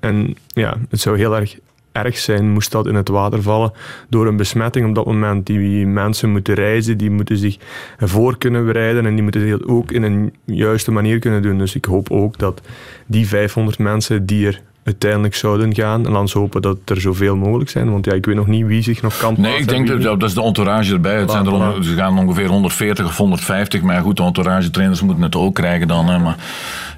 en 0.00 0.36
ja, 0.46 0.76
het 0.90 1.00
zou 1.00 1.16
heel 1.16 1.36
erg 1.36 1.56
erg 1.94 2.18
zijn, 2.18 2.50
moest 2.50 2.72
dat 2.72 2.86
in 2.86 2.94
het 2.94 3.08
water 3.08 3.42
vallen 3.42 3.72
door 4.08 4.26
een 4.26 4.36
besmetting 4.36 4.88
op 4.88 4.94
dat 4.94 5.06
moment. 5.06 5.46
Die 5.46 5.86
mensen 5.86 6.30
moeten 6.30 6.54
reizen, 6.54 6.98
die 6.98 7.10
moeten 7.10 7.36
zich 7.36 7.56
voor 7.98 8.38
kunnen 8.38 8.64
bereiden 8.64 9.06
en 9.06 9.14
die 9.14 9.22
moeten 9.22 9.48
het 9.48 9.66
ook 9.66 9.90
in 9.90 10.02
een 10.02 10.34
juiste 10.44 10.90
manier 10.90 11.18
kunnen 11.18 11.42
doen. 11.42 11.58
Dus 11.58 11.74
ik 11.74 11.84
hoop 11.84 12.10
ook 12.10 12.38
dat 12.38 12.60
die 13.06 13.28
500 13.28 13.78
mensen 13.78 14.26
die 14.26 14.46
er 14.46 14.60
uiteindelijk 14.84 15.34
zouden 15.34 15.74
gaan. 15.74 16.06
En 16.06 16.12
dan 16.12 16.28
hopen 16.32 16.62
dat 16.62 16.78
er 16.84 17.00
zoveel 17.00 17.36
mogelijk 17.36 17.70
zijn. 17.70 17.90
Want 17.90 18.04
ja, 18.04 18.12
ik 18.12 18.26
weet 18.26 18.36
nog 18.36 18.46
niet 18.46 18.66
wie 18.66 18.82
zich 18.82 19.02
nog 19.02 19.16
kan 19.18 19.34
Nee, 19.38 19.58
ik 19.58 19.68
denk 19.68 19.88
dat, 19.88 20.02
dat 20.02 20.22
is 20.22 20.34
de 20.34 20.42
entourage 20.42 20.92
erbij. 20.92 21.18
Het 21.18 21.30
zijn 21.30 21.46
er 21.46 21.52
on, 21.52 21.84
ze 21.84 21.94
gaan 21.94 22.18
ongeveer 22.18 22.48
140 22.48 23.06
of 23.06 23.16
150. 23.16 23.82
Maar 23.82 24.02
goed, 24.02 24.16
de 24.16 24.22
entourage 24.22 24.70
trainers 24.70 25.02
moeten 25.02 25.24
het 25.24 25.36
ook 25.36 25.54
krijgen 25.54 25.88
dan. 25.88 26.06
Hè. 26.08 26.18
Maar 26.18 26.36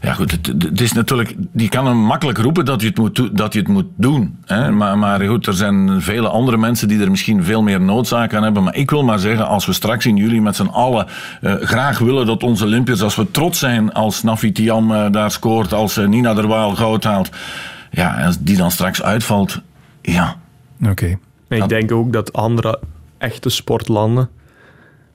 ja, 0.00 0.12
goed, 0.12 0.30
het, 0.30 0.46
het, 0.46 0.80
is 0.80 0.92
natuurlijk... 0.92 1.34
Je 1.52 1.68
kan 1.68 1.86
hem 1.86 1.96
makkelijk 1.96 2.38
roepen 2.38 2.64
dat 2.64 2.80
je 2.80 2.86
het 2.86 2.96
moet, 2.96 3.36
dat 3.36 3.52
je 3.52 3.58
het 3.58 3.68
moet 3.68 3.86
doen. 3.96 4.38
Hè. 4.44 4.70
Maar, 4.70 4.98
maar 4.98 5.20
goed, 5.20 5.46
er 5.46 5.54
zijn 5.54 6.02
vele 6.02 6.28
andere 6.28 6.56
mensen 6.56 6.88
die 6.88 7.00
er 7.00 7.10
misschien 7.10 7.44
veel 7.44 7.62
meer 7.62 7.80
noodzaak 7.80 8.34
aan 8.34 8.42
hebben. 8.42 8.62
Maar 8.62 8.74
ik 8.74 8.90
wil 8.90 9.04
maar 9.04 9.18
zeggen, 9.18 9.46
als 9.46 9.66
we 9.66 9.72
straks 9.72 10.06
in 10.06 10.16
juli 10.16 10.40
met 10.40 10.56
z'n 10.56 10.66
allen 10.66 11.06
uh, 11.40 11.54
graag 11.54 11.98
willen 11.98 12.26
dat 12.26 12.42
onze 12.42 12.64
Olympiërs, 12.64 13.02
als 13.02 13.16
we 13.16 13.30
trots 13.30 13.58
zijn 13.58 13.92
als 13.92 14.22
Nafi 14.22 14.52
Tiam 14.52 14.90
uh, 14.90 15.06
daar 15.10 15.30
scoort, 15.30 15.72
als 15.72 15.98
uh, 15.98 16.06
Nina 16.06 16.34
Derwaal 16.34 16.74
goud 16.74 17.04
haalt... 17.04 17.30
Ja, 17.90 18.24
als 18.24 18.38
die 18.38 18.56
dan 18.56 18.70
straks 18.70 19.02
uitvalt, 19.02 19.60
ja. 20.02 20.36
Oké. 20.80 20.90
Okay. 20.90 21.18
Ik 21.58 21.68
denk 21.68 21.92
ook 21.92 22.12
dat 22.12 22.32
andere 22.32 22.80
echte 23.18 23.48
sportlanden 23.48 24.28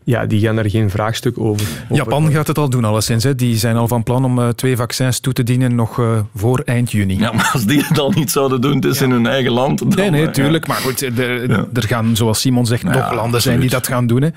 ja, 0.03 0.25
die 0.25 0.39
gaan 0.39 0.57
er 0.57 0.69
geen 0.69 0.89
vraagstuk 0.89 1.39
over. 1.39 1.67
Japan 1.89 2.31
gaat 2.31 2.47
het 2.47 2.57
al 2.57 2.69
doen, 2.69 2.85
alleszins. 2.85 3.23
Hè. 3.23 3.35
Die 3.35 3.57
zijn 3.57 3.75
al 3.75 3.87
van 3.87 4.03
plan 4.03 4.25
om 4.25 4.39
uh, 4.39 4.47
twee 4.47 4.75
vaccins 4.75 5.19
toe 5.19 5.33
te 5.33 5.43
dienen 5.43 5.75
nog 5.75 5.99
uh, 5.99 6.19
voor 6.35 6.59
eind 6.59 6.91
juni. 6.91 7.17
Ja, 7.17 7.31
maar 7.31 7.49
als 7.53 7.65
die 7.65 7.83
het 7.83 7.99
al 7.99 8.11
niet 8.11 8.31
zouden 8.31 8.61
doen, 8.61 8.75
het 8.75 8.85
is 8.85 8.99
ja. 8.99 9.05
in 9.05 9.11
hun 9.11 9.25
eigen 9.25 9.51
land. 9.51 9.79
Dan, 9.79 9.89
nee, 9.89 10.09
nee, 10.09 10.31
tuurlijk. 10.31 10.67
Ja. 10.67 10.73
Maar 10.73 10.81
goed, 10.81 11.01
er, 11.01 11.49
ja. 11.49 11.65
er, 11.73 11.83
gaan, 11.83 12.15
zoals 12.15 12.39
Simon 12.39 12.65
zegt, 12.65 12.83
nog 12.83 12.93
landen 12.93 13.15
absoluut. 13.17 13.41
zijn 13.41 13.59
die 13.59 13.69
dat 13.69 13.87
gaan 13.87 14.07
doen. 14.07 14.21
Hè. 14.21 14.29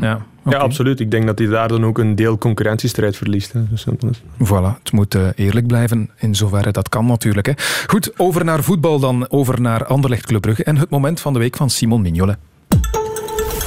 Ja, 0.00 0.26
okay. 0.44 0.58
ja, 0.58 0.64
absoluut. 0.64 1.00
Ik 1.00 1.10
denk 1.10 1.26
dat 1.26 1.38
hij 1.38 1.48
daar 1.48 1.68
dan 1.68 1.84
ook 1.84 1.98
een 1.98 2.14
deel 2.14 2.38
concurrentiestrijd 2.38 3.16
verliest. 3.16 3.52
Hè. 3.52 3.60
Dus, 3.70 3.86
voilà, 4.44 4.78
het 4.82 4.92
moet 4.92 5.14
uh, 5.14 5.28
eerlijk 5.34 5.66
blijven 5.66 6.10
in 6.16 6.34
zoverre 6.34 6.70
dat 6.70 6.88
kan 6.88 7.06
natuurlijk. 7.06 7.46
Hè. 7.46 7.52
Goed, 7.86 8.18
over 8.18 8.44
naar 8.44 8.62
voetbal 8.62 8.98
dan. 8.98 9.30
Over 9.30 9.60
naar 9.60 9.84
Anderlecht 9.86 10.26
Club 10.26 10.40
Brugge 10.40 10.64
en 10.64 10.76
het 10.76 10.90
moment 10.90 11.20
van 11.20 11.32
de 11.32 11.38
week 11.38 11.56
van 11.56 11.70
Simon 11.70 12.02
Mignolet. 12.02 12.36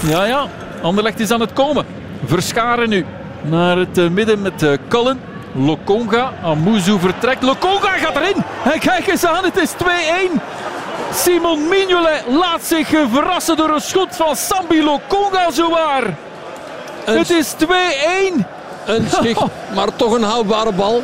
Ja, 0.07 0.25
ja. 0.25 0.49
Anderlecht 0.83 1.19
is 1.19 1.31
aan 1.31 1.39
het 1.39 1.53
komen. 1.53 1.85
Verscharen 2.25 2.89
nu 2.89 3.05
naar 3.41 3.77
het 3.77 3.97
uh, 3.97 4.09
midden 4.09 4.41
met 4.41 4.63
uh, 4.63 4.73
Cullen. 4.89 5.19
Lokonga, 5.55 6.31
Amuzu 6.43 6.99
vertrekt. 6.99 7.43
Lokonga 7.43 7.89
gaat 7.89 8.15
erin. 8.15 8.43
En 8.73 8.79
kijk 8.79 9.07
eens 9.07 9.25
aan, 9.25 9.43
het 9.43 9.57
is 9.57 9.73
2-1. 9.73 9.77
Simon 11.13 11.67
Mignolet 11.67 12.23
laat 12.29 12.63
zich 12.63 12.87
verrassen 12.87 13.57
door 13.57 13.69
een 13.69 13.81
schot 13.81 14.15
van 14.15 14.35
Sambi 14.35 14.83
Lokonga 14.83 15.51
zowaar. 15.51 16.03
Een 17.05 17.17
het 17.17 17.29
is 17.29 17.53
2-1. 17.53 17.67
Een 18.85 19.05
schicht, 19.09 19.41
maar 19.75 19.95
toch 19.95 20.13
een 20.15 20.23
houdbare 20.23 20.71
bal. 20.71 21.03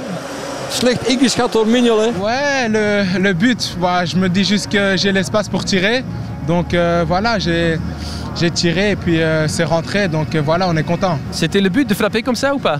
Slecht 0.69 1.07
ingeschat 1.07 1.51
door 1.51 1.67
Mignolet. 1.67 2.11
Ouais, 2.17 2.69
le, 2.69 3.05
le 3.19 3.35
but, 3.35 3.75
ouais, 3.79 4.05
je 4.05 4.17
me 4.17 4.31
dis 4.31 4.47
juste 4.47 4.67
que 4.67 4.97
j'ai 4.97 5.11
l'espace 5.11 5.49
pour 5.49 5.63
tirer. 5.63 6.03
Donc 6.45 6.73
euh, 6.73 7.05
voilà, 7.07 7.39
j'ai 7.39 7.79
j'ai 8.35 8.51
tiré 8.51 8.91
et 8.91 8.95
puis 8.95 9.21
euh, 9.21 9.47
c'est 9.47 9.63
rentré. 9.63 10.07
Donc 10.07 10.35
euh, 10.35 10.41
voilà, 10.41 10.67
on 10.69 10.75
est 10.75 10.83
content. 10.83 11.17
C'était 11.31 11.61
le 11.61 11.69
but 11.69 11.87
de 11.87 11.93
frapper 11.93 12.21
comme 12.21 12.35
ça 12.35 12.53
ou 12.53 12.59
pas 12.59 12.79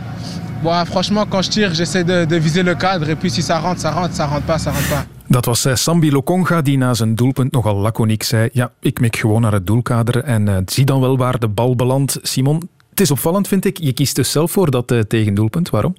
bon, 0.63 0.86
Franchement, 0.86 1.25
quand 1.29 1.41
je 1.41 1.50
tire, 1.50 1.74
j'essaie 1.74 2.03
de, 2.03 2.25
de, 2.25 2.36
viser 2.36 2.63
le 2.63 2.75
cadre. 2.75 3.10
Et 3.10 3.15
puis 3.15 3.29
si 3.29 3.41
ça 3.41 3.60
rentre, 3.60 3.79
ça 3.79 3.91
rentre. 3.91 4.13
Ça 4.13 4.25
rentre 4.25 4.46
pas, 4.46 4.58
ça 4.58 4.72
rentre 4.72 4.89
pas. 4.89 5.06
Dat 5.27 5.46
was 5.46 5.68
Sambi 5.74 6.12
Lokonga 6.12 6.62
die 6.62 6.77
na 6.77 6.94
zijn 6.94 7.15
doelpunt 7.15 7.51
nogal 7.51 7.75
laconiek 7.75 8.24
zei: 8.24 8.50
Ja, 8.53 8.72
ik 8.79 9.00
mik 9.00 9.15
gewoon 9.15 9.41
naar 9.41 9.51
het 9.51 9.68
doelkader 9.68 10.24
en 10.24 10.48
uh, 10.48 10.58
zie 10.65 10.86
dan 10.86 11.01
wel 11.01 11.18
waar 11.18 11.39
de 11.39 11.48
bal 11.48 11.75
belandt. 11.75 12.20
Simon, 12.22 12.70
het 12.89 13.00
is 13.00 13.12
opvallend, 13.12 13.48
vind 13.48 13.65
ik. 13.65 13.77
Je 13.77 13.94
kiest 13.94 14.15
dus 14.15 14.32
zelf 14.32 14.51
voor 14.51 14.72
dat 14.72 14.91
uh, 14.91 15.00
tegendoelpunt. 15.00 15.70
Waarom? 15.70 15.96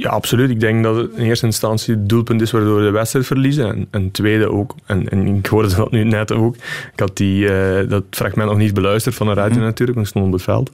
Ja, 0.00 0.10
absoluut. 0.10 0.50
Ik 0.50 0.60
denk 0.60 0.82
dat 0.82 0.96
het 0.96 1.10
in 1.16 1.24
eerste 1.24 1.46
instantie 1.46 1.94
het 1.94 2.08
doelpunt 2.08 2.40
is 2.40 2.50
waardoor 2.50 2.78
we 2.78 2.84
de 2.84 2.90
wedstrijd 2.90 3.26
verliezen. 3.26 3.66
En, 3.66 3.86
en 3.90 4.10
tweede 4.10 4.50
ook, 4.50 4.74
en, 4.86 5.08
en 5.08 5.26
ik 5.26 5.46
hoorde 5.46 5.74
dat 5.74 5.90
nu 5.90 6.04
net 6.04 6.32
ook, 6.32 6.56
ik 6.92 7.00
had 7.00 7.16
die, 7.16 7.44
uh, 7.44 7.88
dat 7.88 8.04
fragment 8.10 8.48
nog 8.48 8.58
niet 8.58 8.74
beluisterd 8.74 9.14
van 9.14 9.26
de 9.26 9.32
radio 9.32 9.58
mm. 9.58 9.64
natuurlijk, 9.64 9.98
want 9.98 10.06
ik 10.06 10.12
stond 10.12 10.26
op 10.26 10.32
het 10.32 10.42
veld. 10.42 10.70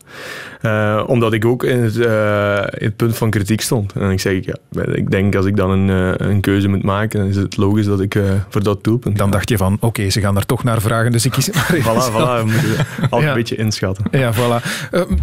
Uh, 0.63 1.05
omdat 1.07 1.33
ik 1.33 1.45
ook 1.45 1.65
in 1.65 1.79
het, 1.79 1.97
uh, 1.97 2.57
in 2.57 2.87
het, 2.87 2.97
punt 2.97 3.17
van 3.17 3.31
kritiek 3.31 3.61
stond. 3.61 3.93
En 3.93 4.11
ik 4.11 4.21
zeg, 4.21 4.45
ja, 4.45 4.57
ik 4.93 5.11
denk 5.11 5.35
als 5.35 5.47
ik 5.47 5.57
dan 5.57 5.71
een, 5.71 5.89
een 6.29 6.41
keuze 6.41 6.69
moet 6.69 6.83
maken, 6.83 7.19
dan 7.19 7.29
is 7.29 7.37
het 7.37 7.57
logisch 7.57 7.87
dat 7.87 8.01
ik 8.01 8.19
voor 8.49 8.63
dat 8.63 8.85
doelpunt 8.85 9.19
Dan 9.19 9.31
dacht 9.31 9.49
je 9.49 9.57
van, 9.57 9.75
oké, 9.75 9.85
okay, 9.85 10.11
ze 10.11 10.21
gaan 10.21 10.37
er 10.37 10.47
toch 10.47 10.65
naar 10.65 10.81
vragen, 10.81 11.13
dus 11.13 11.25
ik 11.25 11.33
kies 11.33 11.47
het 11.47 11.55
maar 11.55 11.65
Voilà, 11.67 12.13
voilà, 12.13 12.45
we 12.45 12.51
moeten 12.53 13.21
ja. 13.21 13.29
een 13.29 13.35
beetje 13.35 13.57
inschatten. 13.57 14.05
Ja, 14.11 14.33
voilà. 14.35 14.65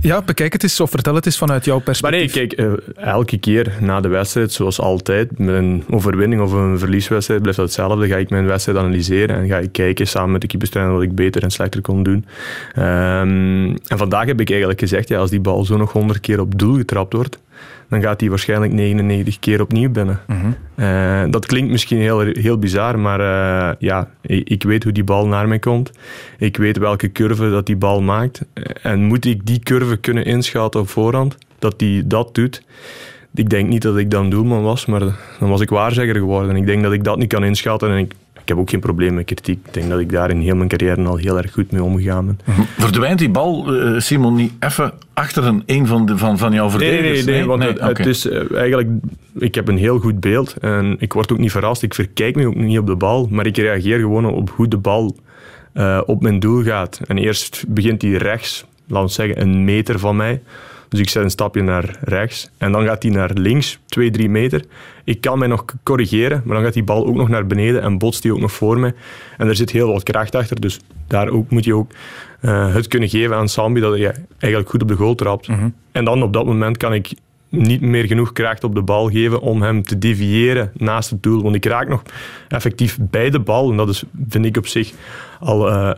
ja, 0.01 0.21
bekijk 0.21 0.53
het 0.53 0.63
eens 0.63 0.79
of 0.79 0.89
vertel 0.89 1.15
het 1.15 1.25
eens 1.25 1.37
vanuit 1.37 1.65
jouw 1.65 1.79
perspectief. 1.79 2.35
Maar 2.35 2.41
nee, 2.41 2.47
kijk, 2.47 2.79
elke 2.95 3.37
keer 3.37 3.77
na 3.91 4.01
de 4.01 4.07
wedstrijd, 4.07 4.51
zoals 4.51 4.79
altijd, 4.79 5.39
met 5.39 5.55
een 5.55 5.83
overwinning 5.89 6.41
of 6.41 6.51
een 6.51 6.79
verlieswedstrijd, 6.79 7.41
blijft 7.41 7.59
dat 7.59 7.67
hetzelfde. 7.67 8.07
Ga 8.07 8.15
ik 8.15 8.29
mijn 8.29 8.45
wedstrijd 8.45 8.77
analyseren 8.77 9.35
en 9.35 9.47
ga 9.47 9.57
ik 9.57 9.71
kijken 9.71 10.07
samen 10.07 10.31
met 10.31 10.41
de 10.41 10.47
keeperstrainer 10.47 10.93
wat 10.93 11.03
ik 11.03 11.15
beter 11.15 11.43
en 11.43 11.51
slechter 11.51 11.81
kon 11.81 12.03
doen. 12.03 12.25
Um, 12.77 13.75
en 13.87 13.97
vandaag 13.97 14.25
heb 14.25 14.39
ik 14.39 14.49
eigenlijk 14.49 14.79
gezegd, 14.79 15.07
ja, 15.07 15.19
als 15.19 15.29
die 15.29 15.39
bal 15.39 15.65
zo 15.65 15.77
nog 15.77 15.91
100 15.91 16.19
keer 16.19 16.39
op 16.39 16.59
doel 16.59 16.75
getrapt 16.75 17.13
wordt, 17.13 17.39
dan 17.89 18.01
gaat 18.01 18.19
hij 18.19 18.29
waarschijnlijk 18.29 18.73
99 18.73 19.39
keer 19.39 19.61
opnieuw 19.61 19.89
binnen. 19.89 20.19
Uh 20.27 20.37
-huh. 20.75 21.23
uh, 21.25 21.31
dat 21.31 21.45
klinkt 21.45 21.71
misschien 21.71 21.99
heel, 21.99 22.19
heel 22.19 22.57
bizar, 22.57 22.99
maar 22.99 23.19
uh, 23.19 23.75
ja, 23.79 24.09
ik, 24.21 24.49
ik, 24.49 24.63
weet 24.63 24.83
hoe 24.83 24.91
die 24.91 25.03
bal 25.03 25.27
naar 25.27 25.47
mij 25.47 25.59
komt. 25.59 25.91
Ik 26.37 26.57
weet 26.57 26.77
welke 26.77 27.11
curve 27.11 27.49
dat 27.49 27.65
die 27.65 27.75
bal 27.75 28.01
maakt. 28.01 28.41
En 28.81 29.03
moet 29.03 29.25
ik 29.25 29.45
die 29.45 29.59
curve 29.59 29.97
kunnen 29.97 30.25
inschatten 30.25 30.81
op 30.81 30.89
voorhand, 30.89 31.37
dat 31.59 31.73
hij 31.77 32.03
dat 32.05 32.35
doet, 32.35 32.63
ik 33.33 33.49
denk 33.49 33.69
niet 33.69 33.81
dat 33.81 33.97
ik 33.97 34.11
dan 34.11 34.29
doelman 34.29 34.63
was, 34.63 34.85
maar 34.85 34.99
dan 35.39 35.49
was 35.49 35.61
ik 35.61 35.69
waarzegger 35.69 36.15
geworden. 36.15 36.55
Ik 36.55 36.65
denk 36.65 36.83
dat 36.83 36.93
ik 36.93 37.03
dat 37.03 37.17
niet 37.17 37.27
kan 37.27 37.43
inschatten 37.43 37.89
en 37.89 37.97
ik, 37.97 38.13
ik 38.41 38.47
heb 38.47 38.57
ook 38.57 38.69
geen 38.69 38.79
probleem 38.79 39.13
met 39.13 39.25
kritiek. 39.25 39.59
Ik 39.65 39.73
denk 39.73 39.89
dat 39.89 39.99
ik 39.99 40.11
daar 40.11 40.29
in 40.29 40.39
heel 40.39 40.55
mijn 40.55 40.69
carrière 40.69 41.03
al 41.03 41.15
heel 41.15 41.37
erg 41.37 41.51
goed 41.51 41.71
mee 41.71 41.83
omgegaan 41.83 42.25
ben. 42.25 42.39
Mhm. 42.45 42.61
Verdwijnt 42.77 43.19
die 43.19 43.29
bal, 43.29 43.75
uh, 43.75 43.99
Simon, 43.99 44.35
niet 44.35 44.51
even 44.59 44.93
achter 45.13 45.45
een, 45.45 45.63
een 45.65 45.87
van, 45.87 46.05
de, 46.05 46.17
van, 46.17 46.37
van 46.37 46.53
jouw 46.53 46.69
verdedigers? 46.69 47.25
Nee, 47.25 47.25
nee, 47.25 47.35
nee, 47.35 47.45
want 47.45 47.59
nee? 47.59 47.69
Het, 47.69 47.77
okay. 47.77 47.91
het, 47.93 48.05
is 48.05 48.25
uh, 48.25 48.55
eigenlijk... 48.55 48.89
Ik 49.33 49.55
heb 49.55 49.67
een 49.67 49.77
heel 49.77 49.99
goed 49.99 50.19
beeld 50.19 50.57
en 50.57 50.95
ik 50.99 51.13
word 51.13 51.31
ook 51.31 51.37
niet 51.37 51.51
verrast. 51.51 51.83
Ik 51.83 51.93
verkijk 51.93 52.35
me 52.35 52.47
ook 52.47 52.55
niet 52.55 52.79
op 52.79 52.87
de 52.87 52.95
bal, 52.95 53.27
maar 53.31 53.45
ik 53.45 53.57
reageer 53.57 53.99
gewoon 53.99 54.25
op 54.25 54.49
hoe 54.49 54.67
de 54.67 54.77
bal 54.77 55.15
uh, 55.73 56.01
op 56.05 56.21
mijn 56.21 56.39
doel 56.39 56.63
gaat. 56.63 57.01
En 57.07 57.17
eerst 57.17 57.63
begint 57.67 58.01
hij 58.01 58.11
rechts, 58.11 58.65
laten 58.87 59.07
we 59.07 59.13
zeggen 59.13 59.41
een 59.41 59.63
meter 59.65 59.99
van 59.99 60.15
mij... 60.15 60.41
Dus 60.91 60.99
ik 60.99 61.09
zet 61.09 61.23
een 61.23 61.29
stapje 61.29 61.61
naar 61.61 61.97
rechts 62.01 62.49
en 62.57 62.71
dan 62.71 62.85
gaat 62.85 63.03
hij 63.03 63.11
naar 63.11 63.31
links, 63.33 63.79
2, 63.85 64.11
3 64.11 64.29
meter. 64.29 64.65
Ik 65.03 65.21
kan 65.21 65.39
mij 65.39 65.47
nog 65.47 65.65
corrigeren, 65.83 66.41
maar 66.45 66.55
dan 66.55 66.63
gaat 66.63 66.73
die 66.73 66.83
bal 66.83 67.05
ook 67.05 67.15
nog 67.15 67.29
naar 67.29 67.47
beneden 67.47 67.81
en 67.81 67.97
botst 67.97 68.21
die 68.21 68.33
ook 68.33 68.39
nog 68.39 68.51
voor 68.51 68.79
mij. 68.79 68.93
En 69.37 69.47
er 69.47 69.55
zit 69.55 69.69
heel 69.69 69.91
wat 69.91 70.03
kracht 70.03 70.35
achter, 70.35 70.61
dus 70.61 70.79
daar 71.07 71.29
ook, 71.29 71.49
moet 71.49 71.63
je 71.63 71.75
ook 71.75 71.91
uh, 72.41 72.73
het 72.73 72.87
kunnen 72.87 73.09
geven 73.09 73.35
aan 73.35 73.49
Sambi 73.49 73.79
dat 73.79 73.97
hij 73.97 74.15
eigenlijk 74.37 74.69
goed 74.69 74.81
op 74.81 74.87
de 74.87 74.95
goal 74.95 75.15
trapt. 75.15 75.47
Mm 75.47 75.55
-hmm. 75.55 75.73
En 75.91 76.05
dan 76.05 76.23
op 76.23 76.33
dat 76.33 76.45
moment 76.45 76.77
kan 76.77 76.93
ik 76.93 77.13
niet 77.49 77.81
meer 77.81 78.05
genoeg 78.05 78.31
kracht 78.31 78.63
op 78.63 78.75
de 78.75 78.81
bal 78.81 79.09
geven 79.09 79.41
om 79.41 79.61
hem 79.61 79.83
te 79.83 79.97
deviëren 79.97 80.71
naast 80.73 81.09
het 81.09 81.23
doel. 81.23 81.43
Want 81.43 81.55
ik 81.55 81.65
raak 81.65 81.87
nog 81.87 82.01
effectief 82.47 82.97
bij 83.01 83.29
de 83.29 83.39
bal. 83.39 83.71
En 83.71 83.77
dat 83.77 83.89
is, 83.89 84.03
vind 84.29 84.45
ik 84.45 84.57
op 84.57 84.67
zich 84.67 84.91
al 85.39 85.69
uh, 85.69 85.91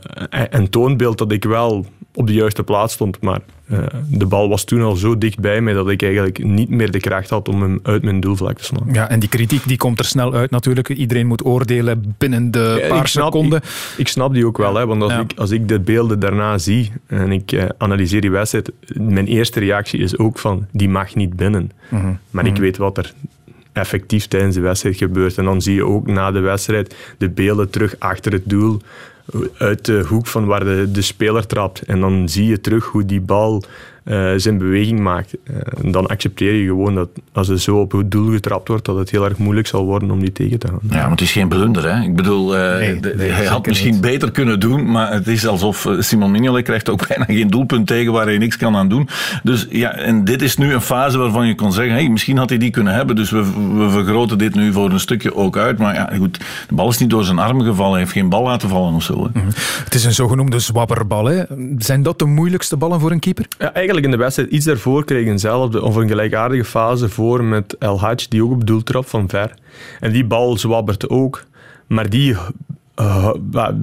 een 0.50 0.69
toonbeeld 0.69 1.17
dat 1.17 1.31
ik 1.31 1.43
wel 1.43 1.85
op 2.13 2.27
de 2.27 2.34
juiste 2.34 2.63
plaats 2.63 2.93
stond. 2.93 3.22
Maar 3.22 3.39
uh, 3.72 3.79
de 4.08 4.25
bal 4.25 4.50
was 4.50 4.63
toen 4.63 4.82
al 4.82 4.96
zo 4.96 5.17
dicht 5.17 5.39
bij 5.39 5.62
mij 5.62 5.74
dat 5.74 5.89
ik 5.89 6.01
eigenlijk 6.01 6.43
niet 6.43 6.70
meer 6.70 6.91
de 6.91 7.00
kracht 7.00 7.29
had 7.29 7.48
om 7.48 7.62
hem 7.62 7.79
uit 7.84 8.03
mijn 8.03 8.20
doelvlak 8.20 8.58
te 8.58 8.63
slaan. 8.63 8.88
Ja, 8.91 9.10
en 9.10 9.20
die 9.20 9.29
kritiek 9.29 9.67
die 9.67 9.77
komt 9.77 10.00
er 10.00 10.05
snel 10.05 10.34
uit 10.34 10.51
natuurlijk. 10.51 10.89
Iedereen 10.89 11.27
moet 11.27 11.46
oordelen 11.46 12.15
binnen 12.17 12.51
de 12.51 12.77
ja, 12.82 12.88
paar 12.88 13.00
ik 13.00 13.08
snap, 13.08 13.25
seconden. 13.25 13.58
Ik, 13.58 13.98
ik, 13.98 14.08
snap 14.08 14.34
die 14.34 14.46
ook 14.46 14.58
wel, 14.58 14.75
hè, 14.75 14.86
want 14.86 15.01
als, 15.01 15.12
ja. 15.12 15.20
ik, 15.20 15.32
als 15.36 15.51
ik 15.51 15.67
de 15.67 15.79
beelden 15.79 16.20
daarna 16.20 16.58
zie 16.58 16.91
en 17.08 17.32
ik 17.32 17.51
uh, 17.51 17.63
analyseer 17.77 18.22
die 18.22 18.32
wedstrijd, 18.32 18.72
mijn 18.93 19.27
eerste 19.27 19.60
reactie 19.60 20.00
is 20.00 20.17
ook 20.17 20.39
van, 20.39 20.65
die 20.72 20.89
mag 20.89 21.15
niet 21.15 21.36
binnen. 21.36 21.72
Mm 21.89 22.00
-hmm. 22.00 22.20
Maar 22.32 22.46
ik 22.46 22.58
weet 22.58 22.77
wat 22.77 22.98
er 22.98 23.13
effectief 23.74 24.27
tijdens 24.27 24.55
de 24.55 24.62
wedstrijd 24.62 24.98
gebeurt. 24.98 25.38
En 25.38 25.46
dan 25.46 25.62
zie 25.62 25.75
je 25.75 25.86
ook 25.86 26.08
na 26.08 26.32
de 26.32 26.39
wedstrijd 26.39 26.96
de 27.17 27.29
beelden 27.29 27.70
terug 27.70 27.96
achter 28.00 28.32
het 28.32 28.50
doel 28.50 28.82
uit 29.57 29.85
de 29.85 30.03
hoek 30.07 30.27
van 30.27 30.45
waar 30.45 30.63
de, 30.63 30.91
de 30.91 31.01
speler 31.01 31.47
trapt. 31.47 31.81
En 31.81 31.99
dan 31.99 32.29
zie 32.29 32.45
je 32.45 32.61
terug 32.61 32.85
hoe 32.85 33.05
die 33.05 33.21
bal 33.21 33.63
uh, 34.03 34.31
zijn 34.36 34.57
beweging 34.57 35.00
maakt. 35.00 35.33
Uh, 35.43 35.55
en 35.83 35.91
dan 35.91 36.07
accepteer 36.07 36.53
je 36.53 36.65
gewoon 36.65 36.95
dat 36.95 37.10
als 37.31 37.50
er 37.50 37.60
zo 37.60 37.77
op 37.77 37.91
het 37.91 38.12
doel 38.12 38.31
getrapt 38.31 38.67
wordt, 38.67 38.86
dat 38.86 38.98
het 38.98 39.10
heel 39.10 39.25
erg 39.25 39.38
moeilijk 39.38 39.67
zal 39.67 39.86
worden 39.86 40.12
om 40.12 40.19
die 40.19 40.31
tegen 40.31 40.60
te 40.60 40.67
gaan. 40.67 40.79
Ja, 40.89 41.01
maar 41.01 41.10
het 41.10 41.22
is 41.22 41.31
geen 41.31 41.48
blunder. 41.48 41.95
Hè? 41.95 42.03
Ik 42.03 42.15
bedoel, 42.15 42.55
uh, 42.57 42.77
nee, 42.77 43.00
de, 43.00 43.13
nee, 43.17 43.29
hij 43.29 43.45
had 43.45 43.65
misschien 43.65 43.91
niet. 43.91 44.01
beter 44.01 44.31
kunnen 44.31 44.60
doen, 44.60 44.91
maar 44.91 45.13
het 45.13 45.27
is 45.27 45.48
alsof 45.48 45.88
Simon 46.00 46.31
Mignolet 46.31 46.63
krijgt 46.63 46.89
ook 46.89 47.07
bijna 47.07 47.25
geen 47.25 47.50
doelpunt 47.50 47.88
tegen 47.88 48.12
waar 48.12 48.25
hij 48.25 48.38
niks 48.38 48.57
kan 48.57 48.75
aan 48.75 48.89
doen. 48.89 49.10
Dus 49.43 49.67
ja, 49.69 49.95
en 49.95 50.24
dit 50.24 50.41
is 50.41 50.57
nu 50.57 50.74
een 50.74 50.81
fase 50.81 51.17
waarvan 51.17 51.48
je 51.48 51.55
kon 51.55 51.72
zeggen, 51.72 51.93
hey, 51.93 52.10
misschien 52.10 52.38
had 52.38 52.50
hij 52.50 52.57
die 52.57 52.69
kunnen 52.69 52.93
hebben, 52.93 53.15
dus 53.15 53.29
we, 53.29 53.43
we 53.77 53.89
vergroten 53.89 54.38
dit 54.38 54.55
nu 54.55 54.74
voor 54.74 54.91
een 54.91 55.00
stukje 55.00 55.36
ook 55.36 55.57
uit. 55.57 55.77
Maar 55.77 55.93
ja, 55.93 56.10
goed, 56.17 56.39
de 56.67 56.75
bal 56.75 56.89
is 56.89 56.98
niet 56.98 57.10
door 57.10 57.24
zijn 57.24 57.39
armen 57.39 57.65
gevallen, 57.65 57.91
hij 57.91 58.01
heeft 58.01 58.12
geen 58.12 58.29
bal 58.29 58.43
laten 58.43 58.69
vallen 58.69 58.93
of 58.93 59.03
zo. 59.03 59.13
Hè? 59.13 59.19
Mm 59.19 59.31
-hmm. 59.33 59.51
Het 59.83 59.93
is 59.93 60.05
een 60.05 60.13
zogenoemde 60.13 60.60
zwabberbal. 60.60 61.25
Hè? 61.25 61.43
Zijn 61.77 62.03
dat 62.03 62.19
de 62.19 62.25
moeilijkste 62.25 62.77
ballen 62.77 63.00
voor 63.00 63.12
een 63.12 63.19
keeper? 63.19 63.45
Ja, 63.57 63.74
eigenlijk 63.74 63.92
in 64.01 64.12
de 64.12 64.17
wedstrijd 64.17 64.50
iets 64.50 64.65
daarvoor 64.65 65.05
kreeg 65.05 65.27
eenzelfde 65.27 65.81
of 65.81 65.95
een 65.95 66.07
gelijkaardige 66.07 66.65
fase 66.65 67.09
voor 67.09 67.43
met 67.43 67.77
El 67.77 68.00
Hadj, 68.00 68.25
die 68.29 68.43
ook 68.43 68.51
op 68.51 68.67
doel 68.67 68.83
trap 68.83 69.07
van 69.07 69.29
ver. 69.29 69.53
En 70.00 70.12
die 70.12 70.25
bal 70.25 70.57
zwabbert 70.57 71.09
ook, 71.09 71.43
maar 71.88 72.09
die 72.09 72.35
uh, 73.01 73.31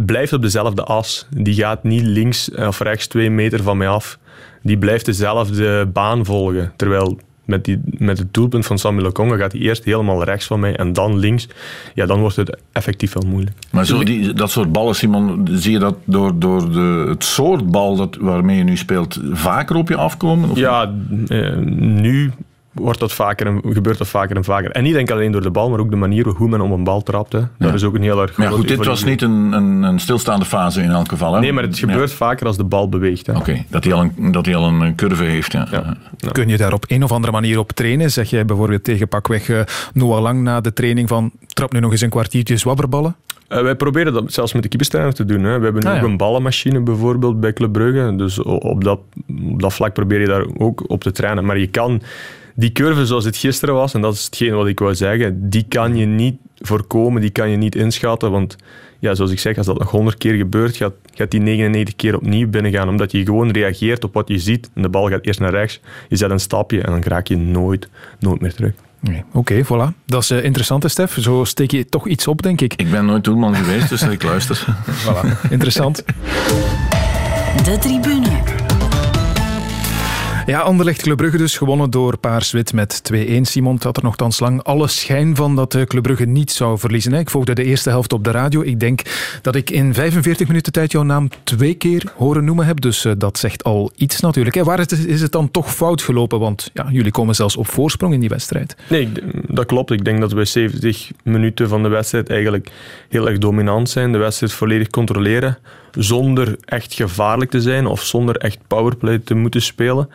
blijft 0.06 0.32
op 0.32 0.42
dezelfde 0.42 0.84
as. 0.84 1.26
Die 1.36 1.54
gaat 1.54 1.82
niet 1.82 2.02
links 2.02 2.50
of 2.50 2.80
rechts 2.80 3.06
twee 3.06 3.30
meter 3.30 3.62
van 3.62 3.76
mij 3.76 3.88
af. 3.88 4.18
Die 4.62 4.78
blijft 4.78 5.04
dezelfde 5.04 5.86
baan 5.86 6.24
volgen. 6.24 6.72
Terwijl 6.76 7.18
met, 7.50 7.64
die, 7.64 7.80
met 7.84 8.18
het 8.18 8.34
doelpunt 8.34 8.66
van 8.66 8.78
Samuel 8.78 9.04
Lokonga 9.04 9.36
gaat 9.36 9.52
hij 9.52 9.60
eerst 9.60 9.84
helemaal 9.84 10.24
rechts 10.24 10.46
van 10.46 10.60
mij 10.60 10.76
en 10.76 10.92
dan 10.92 11.18
links. 11.18 11.48
Ja, 11.94 12.06
dan 12.06 12.20
wordt 12.20 12.36
het 12.36 12.56
effectief 12.72 13.12
wel 13.12 13.28
moeilijk. 13.28 13.56
Maar 13.70 13.86
zo 13.86 14.04
die, 14.04 14.32
dat 14.32 14.50
soort 14.50 14.72
ballen, 14.72 14.94
Simon, 14.94 15.48
zie 15.50 15.72
je 15.72 15.78
dat 15.78 15.96
door, 16.04 16.38
door 16.38 16.72
de, 16.72 17.04
het 17.08 17.24
soort 17.24 17.70
bal 17.70 17.96
dat, 17.96 18.16
waarmee 18.20 18.56
je 18.56 18.64
nu 18.64 18.76
speelt 18.76 19.20
vaker 19.32 19.76
op 19.76 19.88
je 19.88 19.96
afkomen? 19.96 20.50
Of 20.50 20.58
ja, 20.58 20.94
eh, 21.28 21.56
nu 21.56 22.32
wordt 22.72 22.98
dat 22.98 23.12
vaker 23.12 23.46
en, 23.46 23.60
gebeurt 23.62 23.98
dat 23.98 24.08
vaker 24.08 24.36
en 24.36 24.44
vaker. 24.44 24.70
En 24.70 24.82
niet 24.82 24.94
enkel 24.94 25.14
alleen 25.14 25.32
door 25.32 25.42
de 25.42 25.50
bal, 25.50 25.70
maar 25.70 25.78
ook 25.78 25.90
de 25.90 25.96
manier 25.96 26.28
hoe 26.28 26.48
men 26.48 26.60
om 26.60 26.72
een 26.72 26.84
bal 26.84 27.02
trapt. 27.02 27.32
Hè. 27.32 27.38
Dat 27.38 27.68
ja. 27.68 27.72
is 27.72 27.84
ook 27.84 27.94
een 27.94 28.02
heel 28.02 28.22
erg 28.22 28.36
Maar 28.36 28.50
goed, 28.50 28.68
dit 28.68 28.84
was 28.84 29.04
niet 29.04 29.22
een, 29.22 29.52
een, 29.52 29.82
een, 29.82 29.98
stilstaande 29.98 30.44
fase 30.44 30.82
in 30.82 30.90
elk 30.90 31.08
geval. 31.08 31.34
Hè? 31.34 31.40
Nee, 31.40 31.52
maar 31.52 31.62
het 31.62 31.78
gebeurt 31.78 32.10
ja. 32.10 32.16
vaker 32.16 32.46
als 32.46 32.56
de 32.56 32.64
bal 32.64 32.88
beweegt. 32.88 33.28
Oké, 33.28 33.38
okay, 33.38 33.66
dat, 33.68 33.84
hij 33.84 33.92
al 33.92 34.00
een, 34.00 34.32
dat 34.32 34.46
hij 34.46 34.56
al 34.56 34.68
een 34.68 34.94
curve 34.94 35.24
heeft. 35.24 35.52
Ja. 35.52 35.66
ja. 35.70 35.96
Kun 36.32 36.48
je 36.48 36.56
daar 36.56 36.72
op 36.72 36.84
een 36.88 37.04
of 37.04 37.12
andere 37.12 37.32
manier 37.32 37.58
op 37.58 37.72
trainen? 37.72 38.10
Zeg 38.10 38.30
jij 38.30 38.44
bijvoorbeeld 38.44 38.84
tegen 38.84 39.08
pakweg 39.08 39.48
uh, 39.48 39.60
Noah 39.92 40.22
Lang 40.22 40.42
na 40.42 40.60
de 40.60 40.72
training 40.72 41.08
van 41.08 41.32
trap 41.46 41.72
nu 41.72 41.80
nog 41.80 41.90
eens 41.90 42.00
een 42.00 42.10
kwartiertje 42.10 42.56
zwabberballen? 42.56 43.16
Uh, 43.48 43.62
wij 43.62 43.74
proberen 43.74 44.12
dat 44.12 44.32
zelfs 44.32 44.52
met 44.52 44.62
de 44.62 44.68
keeperstrainer 44.68 45.14
te 45.14 45.24
doen. 45.24 45.44
Hè. 45.44 45.58
We 45.58 45.64
hebben 45.64 45.82
ah, 45.82 45.94
ook 45.94 46.00
ja. 46.00 46.04
een 46.04 46.16
ballenmachine 46.16 46.80
bijvoorbeeld 46.80 47.40
bij 47.40 47.52
Club 47.52 47.72
Brugge. 47.72 48.16
Dus 48.16 48.38
op 48.42 48.84
dat, 48.84 49.00
op 49.50 49.62
dat 49.62 49.72
vlak 49.72 49.92
probeer 49.92 50.20
je 50.20 50.26
daar 50.26 50.44
ook 50.58 50.90
op 50.90 51.02
te 51.02 51.12
trainen. 51.12 51.44
Maar 51.44 51.58
je 51.58 51.66
kan 51.66 52.02
die 52.60 52.72
curve 52.72 53.06
zoals 53.06 53.24
het 53.24 53.36
gisteren 53.36 53.74
was, 53.74 53.94
en 53.94 54.00
dat 54.00 54.14
is 54.14 54.24
hetgeen 54.24 54.54
wat 54.54 54.66
ik 54.66 54.78
wou 54.78 54.94
zeggen, 54.94 55.50
die 55.50 55.64
kan 55.68 55.96
je 55.96 56.06
niet 56.06 56.36
voorkomen, 56.58 57.20
die 57.20 57.30
kan 57.30 57.50
je 57.50 57.56
niet 57.56 57.74
inschatten. 57.74 58.30
Want 58.30 58.56
ja, 58.98 59.14
zoals 59.14 59.30
ik 59.30 59.38
zeg, 59.38 59.56
als 59.56 59.66
dat 59.66 59.78
nog 59.78 59.90
100 59.90 60.16
keer 60.16 60.34
gebeurt, 60.34 60.76
gaat, 60.76 60.92
gaat 61.14 61.30
die 61.30 61.40
99 61.40 61.96
keer 61.96 62.16
opnieuw 62.16 62.48
binnengaan. 62.48 62.88
Omdat 62.88 63.12
je 63.12 63.24
gewoon 63.24 63.50
reageert 63.50 64.04
op 64.04 64.14
wat 64.14 64.28
je 64.28 64.38
ziet. 64.38 64.70
En 64.74 64.82
de 64.82 64.88
bal 64.88 65.08
gaat 65.08 65.24
eerst 65.24 65.40
naar 65.40 65.50
rechts, 65.50 65.80
je 66.08 66.16
zet 66.16 66.30
een 66.30 66.40
stapje 66.40 66.82
en 66.82 66.90
dan 66.90 67.02
raak 67.02 67.26
je 67.26 67.36
nooit, 67.36 67.88
nooit 68.18 68.40
meer 68.40 68.54
terug. 68.54 68.72
Nee. 69.00 69.24
Oké, 69.32 69.62
okay, 69.62 69.64
voilà. 69.64 69.94
Dat 70.06 70.22
is 70.22 70.30
uh, 70.30 70.44
interessant, 70.44 70.90
Stef. 70.90 71.16
Zo 71.20 71.44
steek 71.44 71.70
je 71.70 71.86
toch 71.86 72.06
iets 72.06 72.26
op, 72.26 72.42
denk 72.42 72.60
ik. 72.60 72.74
Ik 72.76 72.90
ben 72.90 73.04
nooit 73.04 73.24
doelman 73.24 73.54
geweest, 73.54 73.88
dus 73.88 74.02
ik 74.02 74.22
luister. 74.22 74.66
voilà, 75.04 75.50
interessant. 75.50 76.04
De 77.64 77.78
tribune. 77.80 78.59
Ja, 80.46 80.60
Anderlecht 80.60 81.02
Club 81.02 81.16
Brugge 81.16 81.36
dus, 81.36 81.56
gewonnen 81.56 81.90
door 81.90 82.18
Paars-Wit 82.18 82.72
met 82.72 83.02
2-1. 83.14 83.40
Simon 83.42 83.78
had 83.82 83.96
er 83.96 84.02
nogthans 84.02 84.40
lang 84.40 84.62
alle 84.62 84.88
schijn 84.88 85.36
van 85.36 85.56
dat 85.56 85.84
Club 85.84 86.02
Brugge 86.02 86.24
niet 86.24 86.50
zou 86.50 86.78
verliezen. 86.78 87.12
Ik 87.12 87.30
volgde 87.30 87.54
de 87.54 87.64
eerste 87.64 87.88
helft 87.88 88.12
op 88.12 88.24
de 88.24 88.30
radio. 88.30 88.62
Ik 88.62 88.80
denk 88.80 89.02
dat 89.42 89.54
ik 89.54 89.70
in 89.70 89.94
45 89.94 90.46
minuten 90.46 90.72
tijd 90.72 90.92
jouw 90.92 91.02
naam 91.02 91.28
twee 91.44 91.74
keer 91.74 92.12
horen 92.16 92.44
noemen 92.44 92.66
heb. 92.66 92.80
Dus 92.80 93.04
uh, 93.04 93.12
dat 93.18 93.38
zegt 93.38 93.64
al 93.64 93.90
iets 93.96 94.20
natuurlijk. 94.20 94.64
Waar 94.64 94.80
is 95.06 95.20
het 95.20 95.32
dan 95.32 95.50
toch 95.50 95.74
fout 95.74 96.02
gelopen? 96.02 96.38
Want 96.38 96.70
ja, 96.74 96.86
jullie 96.90 97.12
komen 97.12 97.34
zelfs 97.34 97.56
op 97.56 97.68
voorsprong 97.68 98.14
in 98.14 98.20
die 98.20 98.28
wedstrijd. 98.28 98.76
Nee, 98.88 99.12
dat 99.46 99.66
klopt. 99.66 99.90
Ik 99.90 100.04
denk 100.04 100.20
dat 100.20 100.32
we 100.32 100.44
70 100.44 101.10
minuten 101.22 101.68
van 101.68 101.82
de 101.82 101.88
wedstrijd 101.88 102.30
eigenlijk 102.30 102.70
heel 103.08 103.28
erg 103.28 103.38
dominant 103.38 103.88
zijn. 103.90 104.12
De 104.12 104.18
wedstrijd 104.18 104.52
volledig 104.52 104.88
controleren 104.88 105.58
zonder 105.94 106.56
echt 106.64 106.94
gevaarlijk 106.94 107.50
te 107.50 107.60
zijn 107.60 107.86
of 107.86 108.02
zonder 108.02 108.36
echt 108.36 108.58
powerplay 108.66 109.18
te 109.18 109.34
moeten 109.34 109.62
spelen. 109.62 110.08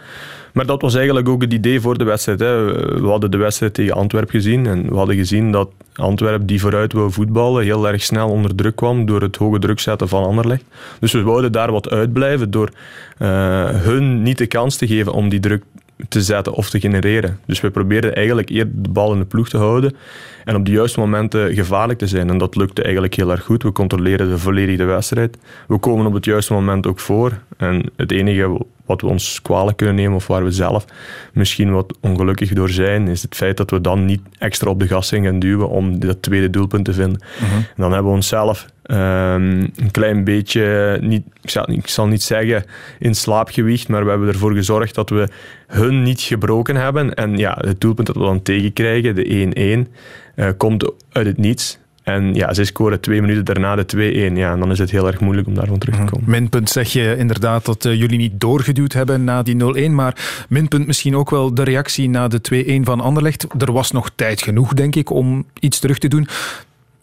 Maar 0.54 0.66
dat 0.66 0.82
was 0.82 0.96
eigenlijk 0.96 1.30
ook 1.30 1.42
het 1.42 1.54
idee 1.54 1.80
voor 1.80 1.98
de 1.98 2.04
wedstrijd. 2.04 2.40
Hè. 2.40 2.64
We 3.02 3.08
hadden 3.08 3.32
de 3.32 3.38
wedstrijd 3.38 3.74
tegen 3.74 3.94
Antwerpen 3.94 4.34
gezien 4.34 4.66
en 4.66 4.90
we 4.90 4.96
hadden 4.96 5.16
gezien 5.16 5.52
dat 5.52 5.70
Antwerpen 5.96 6.46
die 6.46 6.60
vooruit 6.60 6.94
wou 6.94 7.12
voetballen 7.12 7.64
heel 7.64 7.88
erg 7.88 8.04
snel 8.04 8.30
onder 8.30 8.56
druk 8.56 8.76
kwam 8.76 9.06
door 9.06 9.22
het 9.22 9.36
hoge 9.36 9.60
druk 9.60 9.80
zetten 9.80 10.08
van 10.08 10.24
Anderlecht. 10.24 10.64
Dus 11.00 11.12
we 11.12 11.22
wouden 11.22 11.52
daar 11.52 11.72
wat 11.72 11.90
uitblijven 11.90 12.52
door 12.52 12.70
uh, 13.20 13.28
hun 13.70 14.24
niet 14.24 14.38
de 14.38 14.48
kans 14.48 14.78
te 14.78 14.88
geven 14.88 15.14
om 15.14 15.30
die 15.30 15.40
druk 15.40 15.64
te 16.10 16.22
zetten 16.22 16.54
of 16.54 16.70
te 16.70 16.80
genereren. 16.80 17.40
Dus 17.46 17.62
we 17.62 17.72
probeerden 17.72 18.16
eigenlijk 18.16 18.50
eerder 18.50 18.82
de 18.82 18.90
bal 18.90 19.14
in 19.14 19.20
de 19.20 19.26
ploeg 19.26 19.50
te 19.50 19.58
houden 19.58 19.96
en 20.46 20.56
op 20.56 20.66
de 20.66 20.72
juiste 20.72 21.00
momenten 21.00 21.54
gevaarlijk 21.54 22.00
te 22.00 22.08
zijn. 22.08 22.30
En 22.30 22.38
dat 22.38 22.56
lukte 22.56 22.84
eigenlijk 22.84 23.16
heel 23.16 23.32
erg 23.32 23.44
goed. 23.44 23.64
We 23.64 23.72
controleren 23.72 24.30
de 24.30 24.38
volledige 24.38 24.84
wedstrijd. 24.84 25.38
We 25.68 25.78
komen 25.78 26.06
op 26.06 26.14
het 26.14 26.26
juiste 26.26 26.54
moment 26.54 26.88
ook 26.88 27.00
voor. 27.00 27.40
En 27.58 27.92
het 27.96 28.12
enige 28.12 28.62
wat 28.86 29.02
we 29.02 29.08
ons 29.08 29.42
kwalijk 29.42 29.78
kunnen 29.78 29.96
nemen 29.96 30.16
of 30.16 30.28
waar 30.28 30.44
we 30.44 30.52
zelf 30.52 30.86
misschien 31.34 31.72
wat 31.72 31.98
ongelukkig 32.02 32.54
door 32.54 32.70
zijn, 32.70 33.08
is 33.08 33.22
het 33.22 33.36
feit 33.36 33.58
dat 33.58 33.72
we 33.72 33.82
dan 33.82 34.06
niet 34.06 34.22
extra 34.38 34.70
op 34.70 34.80
de 34.80 34.88
gas 34.88 35.08
zijn 35.08 35.24
gaan 35.24 35.40
duwen 35.40 35.70
om 35.70 36.00
dat 36.00 36.22
tweede 36.22 36.50
doelpunt 36.50 36.86
te 36.86 36.94
vinden. 36.94 37.22
Mhm. 37.40 37.62
Dan 37.76 37.92
hebben 37.92 38.12
we 38.12 38.18
onszelf 38.18 38.66
um, 38.88 39.60
een 39.76 39.92
klein 39.92 40.24
beetje, 40.24 40.98
niet, 41.02 41.24
ik, 41.42 41.50
zal, 41.50 41.72
ik 41.72 41.88
zal 41.88 42.08
niet 42.08 42.24
zeggen 42.24 42.64
in 43.00 43.16
slaapgewicht, 43.16 43.88
maar 43.88 44.04
we 44.04 44.10
hebben 44.10 44.28
ervoor 44.28 44.54
gezorgd 44.54 44.96
dat 44.96 45.10
we 45.10 45.28
hun 45.68 46.04
niet 46.04 46.22
gebroken 46.22 46.76
hebben. 46.76 47.14
En 47.14 47.38
ja, 47.38 47.58
het 47.60 47.82
doelpunt 47.82 48.08
dat 48.08 48.16
we 48.16 48.22
dan 48.22 48.42
tegenkrijgen, 48.42 49.16
de 49.16 49.86
1-1, 49.88 49.92
uh, 50.36 50.50
komt 50.58 50.92
uit 51.12 51.26
het 51.26 51.38
niets. 51.38 51.80
En 52.06 52.34
ja, 52.34 52.54
ze 52.54 52.64
scoren 52.64 53.00
twee 53.00 53.22
minuten 53.22 53.46
daarna 53.46 53.76
de 53.76 54.32
2-1. 54.32 54.38
Ja, 54.38 54.52
en 54.52 54.60
dan 54.60 54.72
is 54.72 54.80
het 54.80 54.92
heel 54.92 55.08
erg 55.08 55.20
moeilijk 55.20 55.48
om 55.48 55.54
daarvan 55.54 55.78
terug 55.78 55.96
te 55.96 56.02
mhm. 56.02 56.12
komen. 56.12 56.30
Minpunt 56.30 56.70
zeg 56.70 56.94
je 56.94 57.16
inderdaad 57.18 57.66
dat 57.66 57.86
uh, 57.86 58.00
jullie 58.00 58.18
niet 58.18 58.40
doorgeduwd 58.40 58.94
hebben 58.94 59.24
na 59.24 59.44
die 59.44 59.88
0-1. 59.90 59.92
Maar 59.92 60.46
minpunt 60.50 60.88
misschien 60.88 61.16
ook 61.16 61.30
wel 61.30 61.54
de 61.54 61.64
reactie 61.64 62.10
na 62.10 62.28
de 62.28 62.82
2-1 62.82 62.84
van 62.84 63.02
Anderlecht. 63.02 63.46
Er 63.58 63.72
was 63.72 63.92
nog 63.92 64.12
tijd 64.16 64.42
genoeg, 64.42 64.74
denk 64.74 64.96
ik, 64.96 65.10
om 65.10 65.46
iets 65.60 65.80
terug 65.80 65.98
te 65.98 66.08
doen. 66.08 66.28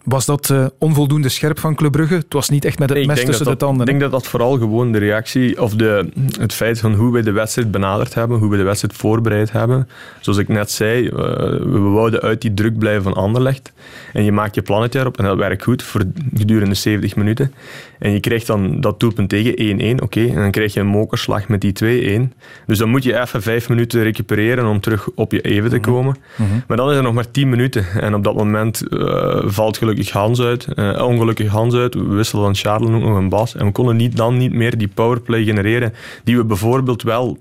Was 0.03 0.25
dat 0.25 0.49
uh, 0.49 0.65
onvoldoende 0.77 1.29
scherp 1.29 1.59
van 1.59 1.75
Club 1.75 1.91
Brugge? 1.91 2.13
Het 2.13 2.33
was 2.33 2.49
niet 2.49 2.65
echt 2.65 2.79
met 2.79 2.89
het 2.89 3.05
mes 3.05 3.25
tussen 3.25 3.45
de 3.45 3.57
tanden. 3.57 3.79
Ik 3.79 3.85
denk 3.85 3.99
dat 3.99 4.11
dat 4.11 4.27
vooral 4.27 4.57
gewoon 4.57 4.91
de 4.91 4.97
reactie 4.97 5.61
of 5.61 5.75
de, 5.75 6.09
het 6.39 6.53
feit 6.53 6.79
van 6.79 6.93
hoe 6.93 7.11
we 7.11 7.21
de 7.21 7.31
wedstrijd 7.31 7.71
benaderd 7.71 8.13
hebben, 8.13 8.37
hoe 8.37 8.49
we 8.49 8.57
de 8.57 8.63
wedstrijd 8.63 8.93
voorbereid 8.93 9.51
hebben. 9.51 9.89
Zoals 10.19 10.39
ik 10.39 10.47
net 10.47 10.71
zei, 10.71 11.03
uh, 11.03 11.11
we 11.59 11.79
wouden 11.79 12.21
uit 12.21 12.41
die 12.41 12.53
druk 12.53 12.77
blijven 12.77 13.03
van 13.03 13.13
Anderlecht. 13.13 13.73
En 14.13 14.23
je 14.23 14.31
maakt 14.31 14.55
je 14.55 14.61
plannetje 14.61 14.99
erop 14.99 15.17
en 15.17 15.25
dat 15.25 15.37
werkt 15.37 15.63
goed 15.63 15.83
voor 15.83 16.01
gedurende 16.33 16.75
70 16.75 17.15
minuten. 17.15 17.53
En 17.99 18.11
je 18.11 18.19
krijgt 18.19 18.47
dan 18.47 18.81
dat 18.81 18.99
doelpunt 18.99 19.29
tegen 19.29 19.97
1-1, 19.99 20.03
oké. 20.03 20.25
En 20.27 20.35
dan 20.35 20.51
krijg 20.51 20.73
je 20.73 20.79
een 20.79 20.87
mokerslag 20.87 21.47
met 21.47 21.61
die 21.61 22.29
2-1. 22.29 22.33
Dus 22.65 22.77
dan 22.77 22.89
moet 22.89 23.03
je 23.03 23.19
even 23.19 23.41
vijf 23.41 23.69
minuten 23.69 24.03
recupereren 24.03 24.65
om 24.65 24.79
terug 24.79 25.09
op 25.15 25.31
je 25.31 25.41
even 25.41 25.69
te 25.69 25.75
mhm. 25.75 25.85
komen. 25.85 26.17
Mm 26.35 26.47
-hmm. 26.47 26.63
Maar 26.67 26.77
dan 26.77 26.91
is 26.91 26.97
er 26.97 27.03
nog 27.03 27.13
maar 27.13 27.31
10 27.31 27.49
minuten. 27.49 27.85
En 27.99 28.15
op 28.15 28.23
dat 28.23 28.35
moment 28.35 28.83
uh, 28.89 29.41
valt 29.45 29.77
gelukkig 29.77 29.92
Hans 30.11 30.41
uit. 30.41 30.67
Uh, 30.75 31.05
ongelukkig 31.05 31.47
Hans 31.47 31.75
uit. 31.75 31.93
We 31.93 32.03
wisselen 32.03 32.43
dan 32.43 32.55
Charles 32.55 32.89
ook 32.89 33.01
nog 33.01 33.17
een 33.17 33.29
bas. 33.29 33.55
En 33.55 33.65
we 33.65 33.71
konden 33.71 33.95
niet, 33.95 34.17
dan 34.17 34.37
niet 34.37 34.53
meer 34.53 34.77
die 34.77 34.87
powerplay 34.87 35.43
genereren 35.43 35.93
die 36.23 36.37
we 36.37 36.43
bijvoorbeeld 36.43 37.03
wel 37.03 37.37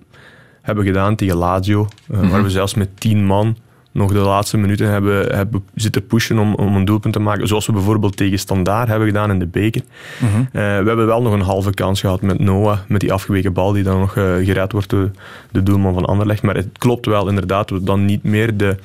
hebben 0.63 0.85
gedaan 0.85 1.17
tegen 1.17 1.37
Lazio. 1.37 1.81
Uh, 1.81 2.17
mm 2.17 2.23
-hmm. 2.23 2.31
Waar 2.31 2.43
we 2.43 2.51
zelfs 2.51 2.75
met 2.75 3.01
10 3.01 3.25
man 3.25 3.57
nog 3.93 4.13
de 4.13 4.19
laatste 4.19 4.57
minuten 4.57 4.91
hebben, 4.91 5.35
hebben 5.37 5.65
zitten 5.75 6.07
pushen 6.07 6.39
om, 6.39 6.55
om 6.55 6.77
een 6.77 6.85
doelpunt 6.85 7.15
te 7.15 7.21
maken. 7.21 7.49
Zoals 7.49 7.67
we 7.67 7.73
bijvoorbeeld 7.73 8.17
tegen 8.17 8.39
Standaard 8.39 8.89
hebben 8.89 9.09
gedaan 9.09 9.31
in 9.31 9.39
de 9.39 9.47
beker. 9.47 9.83
Mhm. 10.21 10.41
uh, 10.41 10.53
we 10.53 10.59
hebben 10.61 11.07
wel 11.07 11.23
nog 11.23 11.33
een 11.33 11.41
halve 11.41 11.75
kans 11.75 12.01
gehad 12.01 12.23
met 12.23 12.39
Noah, 12.39 12.79
met 12.89 13.01
die 13.01 13.13
afgeweken 13.13 13.53
bal 13.53 13.73
die 13.73 13.83
dan 13.83 13.99
nog 13.99 14.17
uh, 14.17 14.35
gered 14.35 14.73
wordt 14.73 14.89
door 14.89 15.11
de 15.51 15.63
doelman 15.63 15.95
van 15.95 16.05
Anderlecht. 16.05 16.43
Maar 16.43 16.55
het 16.55 16.69
klopt 16.79 17.07
wel 17.07 17.29
inderdaad 17.29 17.69
dat 17.69 17.79
we 17.79 17.85
dan 17.85 18.05
niet 18.05 18.23
meer 18.23 18.57
de 18.57 18.77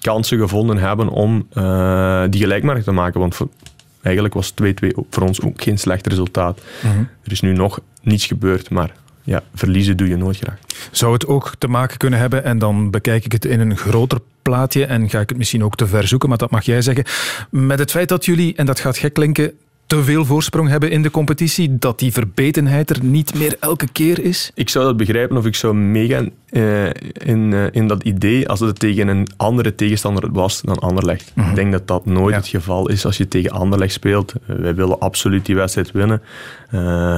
kansen 0.00 0.38
gevonden 0.38 0.78
hebben 0.78 1.08
om 1.08 1.46
uh, 1.54 2.24
die 2.30 2.40
gelijkmatig 2.40 2.84
te 2.84 2.92
maken. 2.92 3.20
Want 3.20 3.34
voor, 3.34 3.48
eigenlijk 4.02 4.34
was 4.34 4.54
2-2 4.62 4.64
voor 5.10 5.22
ons 5.22 5.40
ook 5.40 5.62
geen 5.62 5.78
slecht 5.78 6.06
resultaat. 6.06 6.60
Mhm. 6.82 6.98
Er 6.98 7.32
is 7.32 7.40
nu 7.40 7.52
nog 7.52 7.80
niets 8.02 8.26
gebeurd, 8.26 8.70
maar 8.70 8.92
ja, 9.22 9.42
verliezen 9.54 9.96
doe 9.96 10.08
je 10.08 10.16
nooit 10.16 10.36
graag. 10.36 10.58
Zou 10.90 11.12
het 11.12 11.26
ook 11.26 11.52
te 11.58 11.68
maken 11.68 11.96
kunnen 11.96 12.18
hebben, 12.18 12.44
en 12.44 12.58
dan 12.58 12.90
bekijk 12.90 13.24
ik 13.24 13.32
het 13.32 13.44
in 13.44 13.60
een 13.60 13.76
groter 13.76 14.20
plaatje 14.42 14.84
en 14.84 15.08
ga 15.10 15.20
ik 15.20 15.28
het 15.28 15.38
misschien 15.38 15.64
ook 15.64 15.76
te 15.76 15.86
ver 15.86 16.08
zoeken, 16.08 16.28
maar 16.28 16.38
dat 16.38 16.50
mag 16.50 16.64
jij 16.64 16.82
zeggen, 16.82 17.04
met 17.50 17.78
het 17.78 17.90
feit 17.90 18.08
dat 18.08 18.24
jullie, 18.24 18.54
en 18.56 18.66
dat 18.66 18.80
gaat 18.80 18.98
gek 18.98 19.12
klinken, 19.12 19.52
te 19.90 20.04
veel 20.04 20.24
voorsprong 20.24 20.68
hebben 20.68 20.90
in 20.90 21.02
de 21.02 21.10
competitie, 21.10 21.78
dat 21.78 21.98
die 21.98 22.12
verbetenheid 22.12 22.90
er 22.90 23.04
niet 23.04 23.34
meer 23.34 23.56
elke 23.60 23.88
keer 23.92 24.24
is? 24.24 24.50
Ik 24.54 24.68
zou 24.68 24.84
dat 24.84 24.96
begrijpen 24.96 25.36
of 25.36 25.46
ik 25.46 25.54
zou 25.54 25.74
meegaan 25.74 26.30
uh, 26.50 26.84
in, 27.12 27.52
uh, 27.52 27.64
in 27.70 27.86
dat 27.86 28.02
idee 28.02 28.48
als 28.48 28.60
het 28.60 28.78
tegen 28.78 29.08
een 29.08 29.28
andere 29.36 29.74
tegenstander 29.74 30.32
was 30.32 30.60
dan 30.60 30.78
Anderlecht. 30.78 31.32
Mm 31.34 31.42
-hmm. 31.42 31.50
Ik 31.50 31.56
denk 31.56 31.72
dat 31.72 31.86
dat 31.86 32.06
nooit 32.06 32.34
ja. 32.34 32.40
het 32.40 32.48
geval 32.48 32.88
is 32.88 33.04
als 33.04 33.16
je 33.16 33.28
tegen 33.28 33.50
Anderlecht 33.50 33.92
speelt. 33.92 34.34
Uh, 34.50 34.56
wij 34.56 34.74
willen 34.74 34.98
absoluut 34.98 35.46
die 35.46 35.54
wedstrijd 35.54 35.90
winnen. 35.90 36.22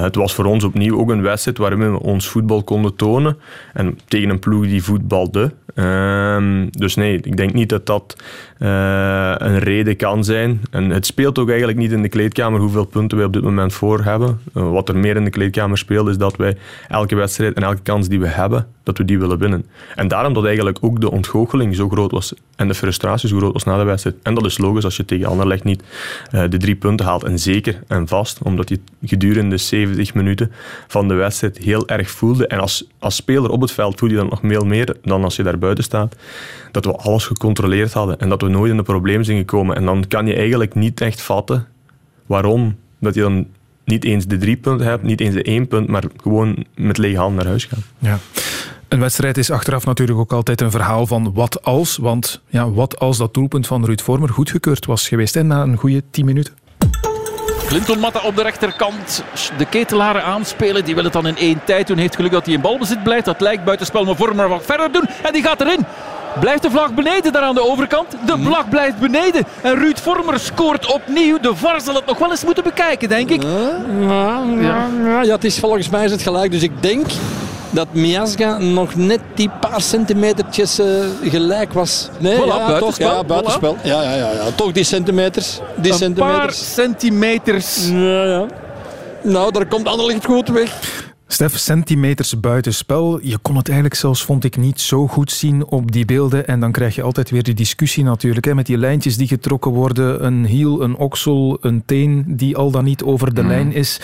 het 0.03 0.15
was 0.15 0.35
voor 0.35 0.45
ons 0.45 0.65
opnieuw 0.65 0.99
ook 0.99 1.11
een 1.11 1.23
wedstrijd 1.23 1.59
waarin 1.59 1.93
we 1.93 2.01
ons 2.01 2.29
voetbal 2.29 2.63
konden 2.63 2.97
tonen. 2.97 3.37
En 3.73 3.99
tegen 4.09 4.31
een 4.31 4.39
ploeg 4.39 4.67
die 4.67 4.83
voetbalde. 4.83 5.53
Um, 5.75 6.71
dus 6.71 6.95
nee, 6.95 7.21
ik 7.23 7.37
denk 7.37 7.53
niet 7.53 7.69
dat 7.69 7.87
dat 7.87 8.17
een 8.67 9.59
reden 9.59 9.97
kan 9.97 10.25
zijn. 10.25 10.61
En 10.71 10.91
het 10.91 11.07
speelt 11.07 11.39
ook 11.39 11.49
eigenlijk 11.49 11.79
niet 11.79 11.93
in 11.93 12.03
de 12.03 12.09
kleedkamer 12.09 12.61
hoeveel 12.61 12.85
punten 12.85 13.17
wij 13.17 13.27
op 13.27 13.33
dit 13.33 13.43
moment 13.43 13.73
voor 13.73 14.05
hebben. 14.05 14.41
Uh, 14.55 14.71
wat 14.71 14.89
er 14.89 14.97
meer 14.97 15.17
in 15.17 15.25
de 15.25 15.31
kleedkamer 15.31 15.79
speelt, 15.79 16.09
is 16.09 16.19
dat 16.19 16.37
wij 16.37 16.57
elke 16.89 17.15
wedstrijd 17.15 17.55
en 17.55 17.63
elke 17.63 17.83
kans 17.83 18.09
die 18.09 18.21
we 18.21 18.29
hebben, 18.29 18.67
dat 18.83 18.99
we 18.99 19.05
die 19.05 19.19
willen 19.19 19.39
winnen. 19.39 19.67
En 19.95 20.09
daarom 20.09 20.33
dat 20.33 20.45
eigenlijk 20.45 20.79
ook 20.81 21.01
de 21.01 21.11
ontgoocheling 21.11 21.77
zo 21.77 21.89
groot 21.89 22.11
was 22.11 22.35
en 22.57 22.69
de 22.69 22.75
frustratie 22.75 23.29
zo 23.29 23.37
groot 23.37 23.53
was 23.53 23.65
na 23.65 23.79
de 23.79 23.85
wedstrijd. 23.85 24.17
En 24.23 24.35
dat 24.35 24.45
is 24.45 24.59
logisch 24.59 24.85
als 24.85 24.97
je 24.97 25.05
tegen 25.05 25.27
Anderlecht 25.27 25.65
niet 25.65 25.83
uh, 26.35 26.45
de 26.49 26.57
drie 26.57 26.75
punten 26.75 27.07
haalt. 27.07 27.25
En 27.25 27.39
zeker 27.39 27.83
en 27.87 28.09
vast, 28.09 28.39
omdat 28.43 28.69
je 28.69 28.81
gedurende 29.05 29.57
70 29.57 30.15
minuten 30.15 30.53
van 30.87 31.09
de 31.09 31.15
wedstrijd 31.15 31.59
heel 31.59 31.89
erg 31.89 32.11
voelde. 32.11 32.47
En 32.47 32.59
als, 32.59 32.87
als 32.99 33.15
speler 33.15 33.51
op 33.51 33.61
het 33.61 33.73
veld 33.73 33.99
voel 33.99 34.09
je 34.09 34.17
dan 34.17 34.29
nog 34.29 34.41
veel 34.43 34.65
meer 34.65 34.97
dan 35.03 35.25
als 35.25 35.37
je 35.37 35.43
daar 35.43 35.59
buiten 35.59 35.85
staat. 35.85 36.17
Dat 36.71 36.85
we 36.85 36.97
alles 36.97 37.27
gecontroleerd 37.27 37.93
hadden 37.93 38.19
en 38.19 38.29
dat 38.29 38.43
we 38.43 38.49
nooit 38.49 38.71
in 38.71 38.77
de 38.77 38.83
problemen 38.83 39.25
zijn 39.25 39.39
gekomen. 39.39 39.77
En 39.77 39.85
dan 39.85 40.05
kan 40.09 40.27
je 40.27 40.35
eigenlijk 40.35 40.75
niet 40.75 41.01
echt 41.01 41.23
vatten 41.23 41.67
waarom 42.27 42.77
dat 42.99 43.15
je 43.15 43.21
dan 43.21 43.47
niet 43.85 44.05
eens 44.05 44.27
de 44.27 44.37
drie 44.37 44.57
punten 44.57 44.87
hebt, 44.87 45.03
niet 45.03 45.21
eens 45.21 45.35
de 45.35 45.43
één 45.43 45.69
punt, 45.69 45.89
maar 45.89 46.05
gewoon 46.23 46.65
met 46.75 46.99
lege 46.99 47.19
hand 47.19 47.37
naar 47.37 47.47
huis 47.47 47.65
gaat. 47.65 47.85
Ja. 47.99 48.19
Een 48.93 49.01
wedstrijd 49.01 49.39
is 49.39 49.51
achteraf 49.51 49.85
natuurlijk 49.85 50.19
ook 50.19 50.33
altijd 50.33 50.61
een 50.61 50.71
verhaal 50.71 51.07
van 51.07 51.33
wat 51.35 51.65
als. 51.65 51.97
Want 51.97 52.41
ja, 52.47 52.71
wat 52.71 52.99
als 52.99 53.19
dat 53.19 53.35
doelpunt 53.35 53.67
van 53.67 53.85
Ruud 53.85 54.01
Vormer 54.01 54.29
goedgekeurd 54.29 54.87
was 54.87 55.09
geweest 55.09 55.35
hè, 55.35 55.43
na 55.43 55.63
een 55.63 55.77
goede 55.77 56.03
10 56.11 56.25
minuten? 56.25 56.55
Clinton 57.67 57.99
Matta 57.99 58.21
op 58.21 58.37
de 58.37 58.43
rechterkant. 58.43 59.25
De 59.59 59.65
ketelaren 59.65 60.25
aanspelen. 60.25 60.85
Die 60.85 60.95
wil 60.95 61.05
het 61.05 61.13
dan 61.13 61.27
in 61.27 61.37
één 61.37 61.61
tijd 61.65 61.87
doen. 61.87 61.97
Heeft 61.97 62.17
geluk 62.17 62.31
dat 62.31 62.45
hij 62.45 62.55
in 62.55 62.61
balbezit 62.61 63.03
blijft. 63.03 63.25
Dat 63.25 63.41
lijkt 63.41 63.65
buitenspel, 63.65 64.05
maar 64.05 64.17
Vormer 64.17 64.49
wat 64.49 64.65
verder 64.65 64.93
doen. 64.93 65.07
En 65.23 65.33
die 65.33 65.43
gaat 65.43 65.61
erin. 65.61 65.87
Blijft 66.41 66.63
de 66.63 66.71
vlag 66.71 66.95
beneden 66.95 67.33
daar 67.33 67.43
aan 67.43 67.55
de 67.55 67.71
overkant? 67.71 68.11
De 68.27 68.39
vlag 68.39 68.69
blijft 68.69 68.99
beneden. 68.99 69.45
En 69.63 69.75
Ruud 69.75 69.99
Vormer 69.99 70.41
scoort 70.41 70.93
opnieuw. 70.93 71.39
De 71.41 71.57
VAR 71.57 71.81
zal 71.81 71.95
het 71.95 72.07
nog 72.07 72.19
wel 72.19 72.31
eens 72.31 72.45
moeten 72.45 72.65
bekijken, 72.65 73.09
denk 73.09 73.31
ik. 73.31 73.43
Ja, 73.43 73.83
ja, 74.01 74.89
ja. 75.05 75.23
ja 75.23 75.35
het 75.35 75.45
is 75.45 75.59
volgens 75.59 75.89
mij 75.89 76.05
is 76.05 76.11
het 76.11 76.23
gelijk. 76.23 76.51
Dus 76.51 76.63
ik 76.63 76.83
denk 76.83 77.07
dat 77.73 77.87
Miasga 77.93 78.59
nog 78.59 78.95
net 78.95 79.21
die 79.35 79.51
paar 79.61 79.81
centimetertjes 79.81 80.81
uh, 80.81 80.87
gelijk 81.23 81.73
was. 81.73 82.09
Nee, 82.19 82.37
voilà, 82.37 82.47
ja, 82.47 82.67
buitenspel. 82.67 83.09
Toch, 83.09 83.17
ja, 83.17 83.25
buitenspel. 83.25 83.77
Voilà. 83.77 83.87
Ja, 83.87 84.03
ja, 84.03 84.15
ja, 84.15 84.31
ja, 84.33 84.45
toch 84.55 84.73
die 84.73 84.85
centimeters. 84.85 85.61
Die 85.77 85.93
Een 85.93 85.99
centimeters. 85.99 86.37
paar 86.37 86.53
centimeters. 86.53 87.89
Ja, 87.89 88.25
ja. 88.25 88.47
Nou, 89.23 89.53
daar 89.53 89.67
komt 89.67 89.87
Anderlecht 89.87 90.25
goed 90.25 90.49
weg. 90.49 90.71
Stef, 91.33 91.59
centimeters 91.59 92.41
buitenspel. 92.41 93.19
Je 93.23 93.39
kon 93.39 93.57
het 93.57 93.67
eigenlijk 93.67 93.99
zelfs, 94.01 94.23
vond 94.23 94.45
ik, 94.45 94.57
niet 94.57 94.81
zo 94.81 95.07
goed 95.07 95.31
zien 95.31 95.67
op 95.67 95.93
die 95.93 96.05
beelden. 96.05 96.47
En 96.47 96.61
dan 96.61 96.73
krijg 96.73 96.95
je 96.95 97.03
altijd 97.03 97.31
weer 97.31 97.43
die 97.43 97.55
discussie 97.55 98.05
natuurlijk. 98.05 98.47
Hè, 98.47 98.55
met 98.55 98.67
die 98.67 98.79
lijntjes 98.79 99.17
die 99.17 99.29
getrokken 99.29 99.71
worden. 99.71 100.25
Een 100.25 100.47
hiel, 100.47 100.83
een 100.83 100.97
oksel, 100.97 101.59
een 101.61 101.83
teen 101.87 102.25
die 102.27 102.57
al 102.57 102.71
dan 102.71 102.85
niet 102.85 103.03
over 103.03 103.35
de 103.35 103.43
mm. 103.43 103.49
lijn 103.49 103.73
is. 103.73 104.01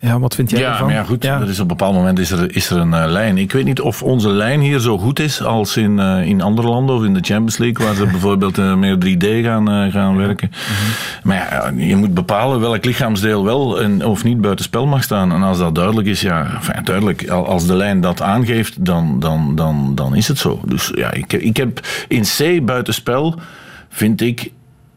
Ja, 0.00 0.18
wat 0.18 0.34
vind 0.34 0.50
jij 0.50 0.60
ja, 0.60 0.70
ervan? 0.70 0.86
Maar 0.86 0.94
ja, 0.94 1.04
goed. 1.04 1.22
Ja. 1.22 1.40
Er 1.40 1.48
is 1.48 1.54
op 1.54 1.60
een 1.60 1.76
bepaald 1.76 1.94
moment 1.94 2.18
is 2.18 2.30
er, 2.30 2.56
is 2.56 2.70
er 2.70 2.76
een 2.76 2.92
uh, 2.92 3.04
lijn. 3.06 3.38
Ik 3.38 3.52
weet 3.52 3.64
niet 3.64 3.80
of 3.80 4.02
onze 4.02 4.28
lijn 4.28 4.60
hier 4.60 4.78
zo 4.78 4.98
goed 4.98 5.18
is 5.18 5.42
als 5.42 5.76
in, 5.76 5.98
uh, 5.98 6.22
in 6.22 6.40
andere 6.40 6.68
landen 6.68 6.96
of 6.96 7.04
in 7.04 7.14
de 7.14 7.20
Champions 7.22 7.58
League, 7.58 7.86
waar 7.86 7.94
ze 7.94 8.06
bijvoorbeeld 8.16 8.58
uh, 8.58 8.74
meer 8.74 8.96
3D 8.96 9.44
gaan, 9.44 9.90
gaan 9.90 10.16
werken. 10.16 10.50
Mm 10.50 10.76
-hmm. 10.76 10.92
Maar 11.22 11.36
ja, 11.36 11.84
je 11.86 11.96
moet 11.96 12.14
bepalen 12.14 12.60
welk 12.60 12.84
lichaamsdeel 12.84 13.44
wel 13.44 13.80
en, 13.80 14.04
of 14.04 14.24
niet 14.24 14.40
buitenspel 14.40 14.86
mag 14.86 15.02
staan. 15.02 15.32
En 15.32 15.42
als 15.42 15.58
dat 15.58 15.74
duidelijk 15.74 16.08
is, 16.08 16.20
ja, 16.20 16.55
enfin, 16.56 16.84
duidelijk, 16.84 17.28
als 17.28 17.66
de 17.66 17.74
lijn 17.74 18.00
dat 18.00 18.22
aangeeft, 18.22 18.84
dan, 18.84 19.20
dan, 19.20 19.54
dan, 19.54 19.94
dan 19.94 20.16
is 20.16 20.28
het 20.28 20.38
zo. 20.38 20.60
Dus 20.66 20.92
ja, 20.94 21.12
ik, 21.12 21.32
ik 21.32 21.56
heb 21.56 21.80
in 22.08 22.22
C 22.22 22.64
buitenspel, 22.64 23.40
vind 23.88 24.20
ik 24.20 24.52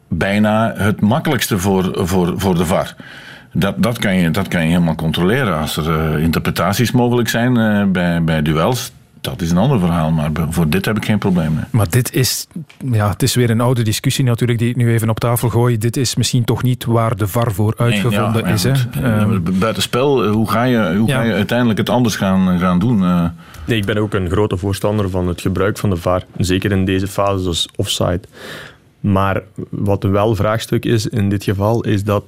bijna 0.08 0.74
het 0.76 1.02
makkelijkste 1.02 1.58
voor, 1.58 1.92
voor, 1.94 2.34
voor 2.36 2.56
de 2.56 2.66
VAR. 2.66 2.96
Dat, 3.54 3.84
dat, 3.84 4.00
kan 4.00 4.16
je, 4.16 4.32
dat 4.32 4.48
kan 4.48 4.62
je 4.62 4.68
helemaal 4.68 4.96
controleren. 4.96 5.60
Als 5.60 5.78
er 5.78 6.16
uh, 6.16 6.24
interpretaties 6.24 6.92
mogelijk 6.92 7.30
zijn 7.30 7.58
uh, 7.58 7.84
bij, 7.86 8.24
bij 8.24 8.42
duels, 8.42 8.92
dat 9.22 9.42
is 9.42 9.52
een 9.52 9.58
ander 9.58 9.80
verhaal, 9.80 10.12
maar 10.12 10.32
voor 10.50 10.70
dit 10.70 10.86
heb 10.86 10.98
ik 10.98 11.06
geen 11.06 11.18
probleem 11.18 11.54
mee. 11.54 11.64
Maar 11.70 11.90
dit 11.90 12.14
is, 12.14 12.48
ja, 12.92 13.10
het 13.10 13.24
is 13.24 13.36
weer 13.36 13.50
een 13.50 13.62
oude 13.62 13.82
discussie 13.82 14.24
natuurlijk 14.26 14.60
die 14.60 14.70
ik 14.70 14.76
nu 14.76 14.94
even 14.94 15.10
op 15.10 15.20
tafel 15.20 15.50
gooi. 15.50 15.78
Dit 15.78 15.98
is 15.98 16.16
misschien 16.16 16.44
toch 16.44 16.64
niet 16.64 16.86
waar 16.86 17.16
de 17.16 17.28
VAR 17.28 17.52
voor 17.52 17.74
uitgevonden 17.78 18.44
nee, 18.44 18.54
is. 18.54 18.64
Hè? 18.64 19.22
Um, 19.22 19.44
Buitenspel, 19.60 20.28
hoe 20.28 20.50
ga 20.50 20.64
je, 20.64 20.96
hoe 20.98 21.08
ja. 21.08 21.16
ga 21.16 21.24
je 21.24 21.34
uiteindelijk 21.34 21.80
het 21.80 21.90
anders 21.90 22.16
gaan, 22.16 22.60
gaan 22.60 22.80
doen? 22.80 23.02
Uh, 23.02 23.26
nee, 23.66 23.78
ik 23.78 23.86
ben 23.86 23.98
ook 23.98 24.14
een 24.14 24.30
grote 24.30 24.58
voorstander 24.58 25.10
van 25.10 25.28
het 25.28 25.42
gebruik 25.42 25.78
van 25.78 25.90
de 25.90 25.98
VAR. 25.98 26.24
Zeker 26.38 26.72
in 26.72 26.86
deze 26.86 27.08
fase, 27.08 27.42
zoals 27.44 27.70
offside. 27.76 28.22
Maar 29.00 29.42
wat 29.70 30.04
een 30.04 30.12
wel 30.12 30.36
vraagstuk 30.36 30.86
is 30.86 31.08
in 31.08 31.30
dit 31.30 31.44
geval, 31.44 31.84
is 31.84 32.04
dat 32.04 32.24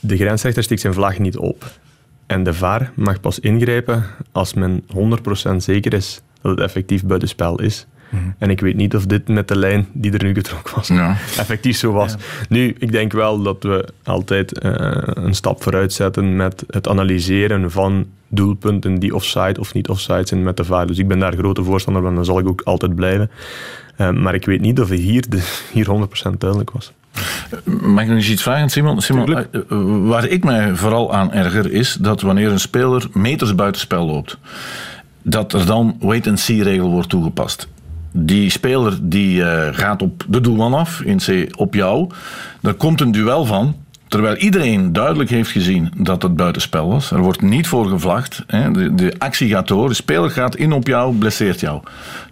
de 0.00 0.16
grensrechter 0.16 0.62
stikt 0.62 0.80
zijn 0.80 0.94
vlag 0.94 1.18
niet 1.18 1.36
op. 1.36 1.70
En 2.32 2.42
de 2.42 2.54
VAR 2.54 2.92
mag 2.94 3.20
pas 3.20 3.38
ingrijpen 3.38 4.04
als 4.32 4.54
men 4.54 4.84
100% 5.52 5.56
zeker 5.56 5.92
is 5.92 6.22
dat 6.40 6.50
het 6.50 6.60
effectief 6.60 7.04
buitenspel 7.04 7.60
is. 7.60 7.86
Mm. 8.10 8.34
En 8.38 8.50
ik 8.50 8.60
weet 8.60 8.76
niet 8.76 8.94
of 8.94 9.06
dit 9.06 9.28
met 9.28 9.48
de 9.48 9.56
lijn 9.56 9.86
die 9.92 10.12
er 10.12 10.24
nu 10.24 10.34
getrokken 10.34 10.74
was, 10.74 10.88
ja. 10.88 11.10
effectief 11.36 11.76
zo 11.76 11.92
was. 11.92 12.12
Ja. 12.12 12.18
Nu, 12.48 12.74
ik 12.78 12.92
denk 12.92 13.12
wel 13.12 13.42
dat 13.42 13.62
we 13.62 13.88
altijd 14.04 14.64
uh, 14.64 14.72
een 15.04 15.34
stap 15.34 15.62
vooruit 15.62 15.92
zetten 15.92 16.36
met 16.36 16.64
het 16.66 16.88
analyseren 16.88 17.70
van 17.70 18.06
doelpunten 18.28 18.98
die 18.98 19.14
offside 19.14 19.60
of 19.60 19.74
niet 19.74 19.88
offside 19.88 20.26
zijn 20.26 20.42
met 20.42 20.56
de 20.56 20.64
VAR. 20.64 20.86
Dus 20.86 20.98
ik 20.98 21.08
ben 21.08 21.18
daar 21.18 21.36
grote 21.36 21.62
voorstander 21.62 22.02
van, 22.02 22.14
dan 22.14 22.24
zal 22.24 22.38
ik 22.38 22.48
ook 22.48 22.60
altijd 22.64 22.94
blijven. 22.94 23.30
Uh, 23.98 24.10
maar 24.10 24.34
ik 24.34 24.44
weet 24.44 24.60
niet 24.60 24.80
of 24.80 24.88
hier, 24.88 25.28
de, 25.28 25.60
hier 25.72 26.08
100% 26.30 26.38
duidelijk 26.38 26.70
was. 26.70 26.92
Mag 27.64 28.02
ik 28.02 28.08
nog 28.08 28.16
eens 28.16 28.30
iets 28.30 28.42
vragen, 28.42 28.68
Simon? 28.68 29.00
Simon 29.00 29.46
waar 30.08 30.26
ik 30.26 30.44
mij 30.44 30.74
vooral 30.74 31.14
aan 31.14 31.32
erger 31.32 31.72
is 31.72 31.96
dat 32.00 32.20
wanneer 32.20 32.50
een 32.50 32.60
speler 32.60 33.06
meters 33.12 33.54
buitenspel 33.54 34.06
loopt, 34.06 34.38
dat 35.22 35.52
er 35.52 35.66
dan 35.66 35.96
wait-and-see-regel 36.00 36.90
wordt 36.90 37.08
toegepast. 37.08 37.68
Die 38.12 38.50
speler 38.50 38.98
die 39.02 39.36
uh, 39.36 39.68
gaat 39.72 40.02
op 40.02 40.24
de 40.28 40.40
doelman 40.40 40.74
af, 40.74 41.00
in 41.00 41.16
C 41.16 41.46
op 41.56 41.74
jou. 41.74 42.10
Er 42.62 42.74
komt 42.74 43.00
een 43.00 43.12
duel 43.12 43.44
van. 43.44 43.76
Terwijl 44.12 44.36
iedereen 44.36 44.92
duidelijk 44.92 45.30
heeft 45.30 45.50
gezien 45.50 45.92
dat 45.96 46.22
het 46.22 46.36
buitenspel 46.36 46.88
was. 46.88 47.10
Er 47.10 47.20
wordt 47.20 47.42
niet 47.42 47.66
voor 47.66 47.86
gevlacht. 47.86 48.44
De, 48.46 48.94
de 48.94 49.14
actie 49.18 49.48
gaat 49.48 49.68
door. 49.68 49.88
De 49.88 49.94
speler 49.94 50.30
gaat 50.30 50.56
in 50.56 50.72
op 50.72 50.86
jou, 50.86 51.14
blesseert 51.14 51.60
jou. 51.60 51.82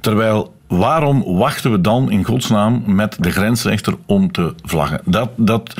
Terwijl 0.00 0.54
waarom 0.66 1.24
wachten 1.24 1.70
we 1.70 1.80
dan 1.80 2.10
in 2.10 2.24
godsnaam 2.24 2.82
met 2.86 3.16
de 3.20 3.30
grensrechter 3.30 3.94
om 4.06 4.32
te 4.32 4.54
vlaggen? 4.62 5.00
Dat, 5.04 5.30
dat, 5.36 5.74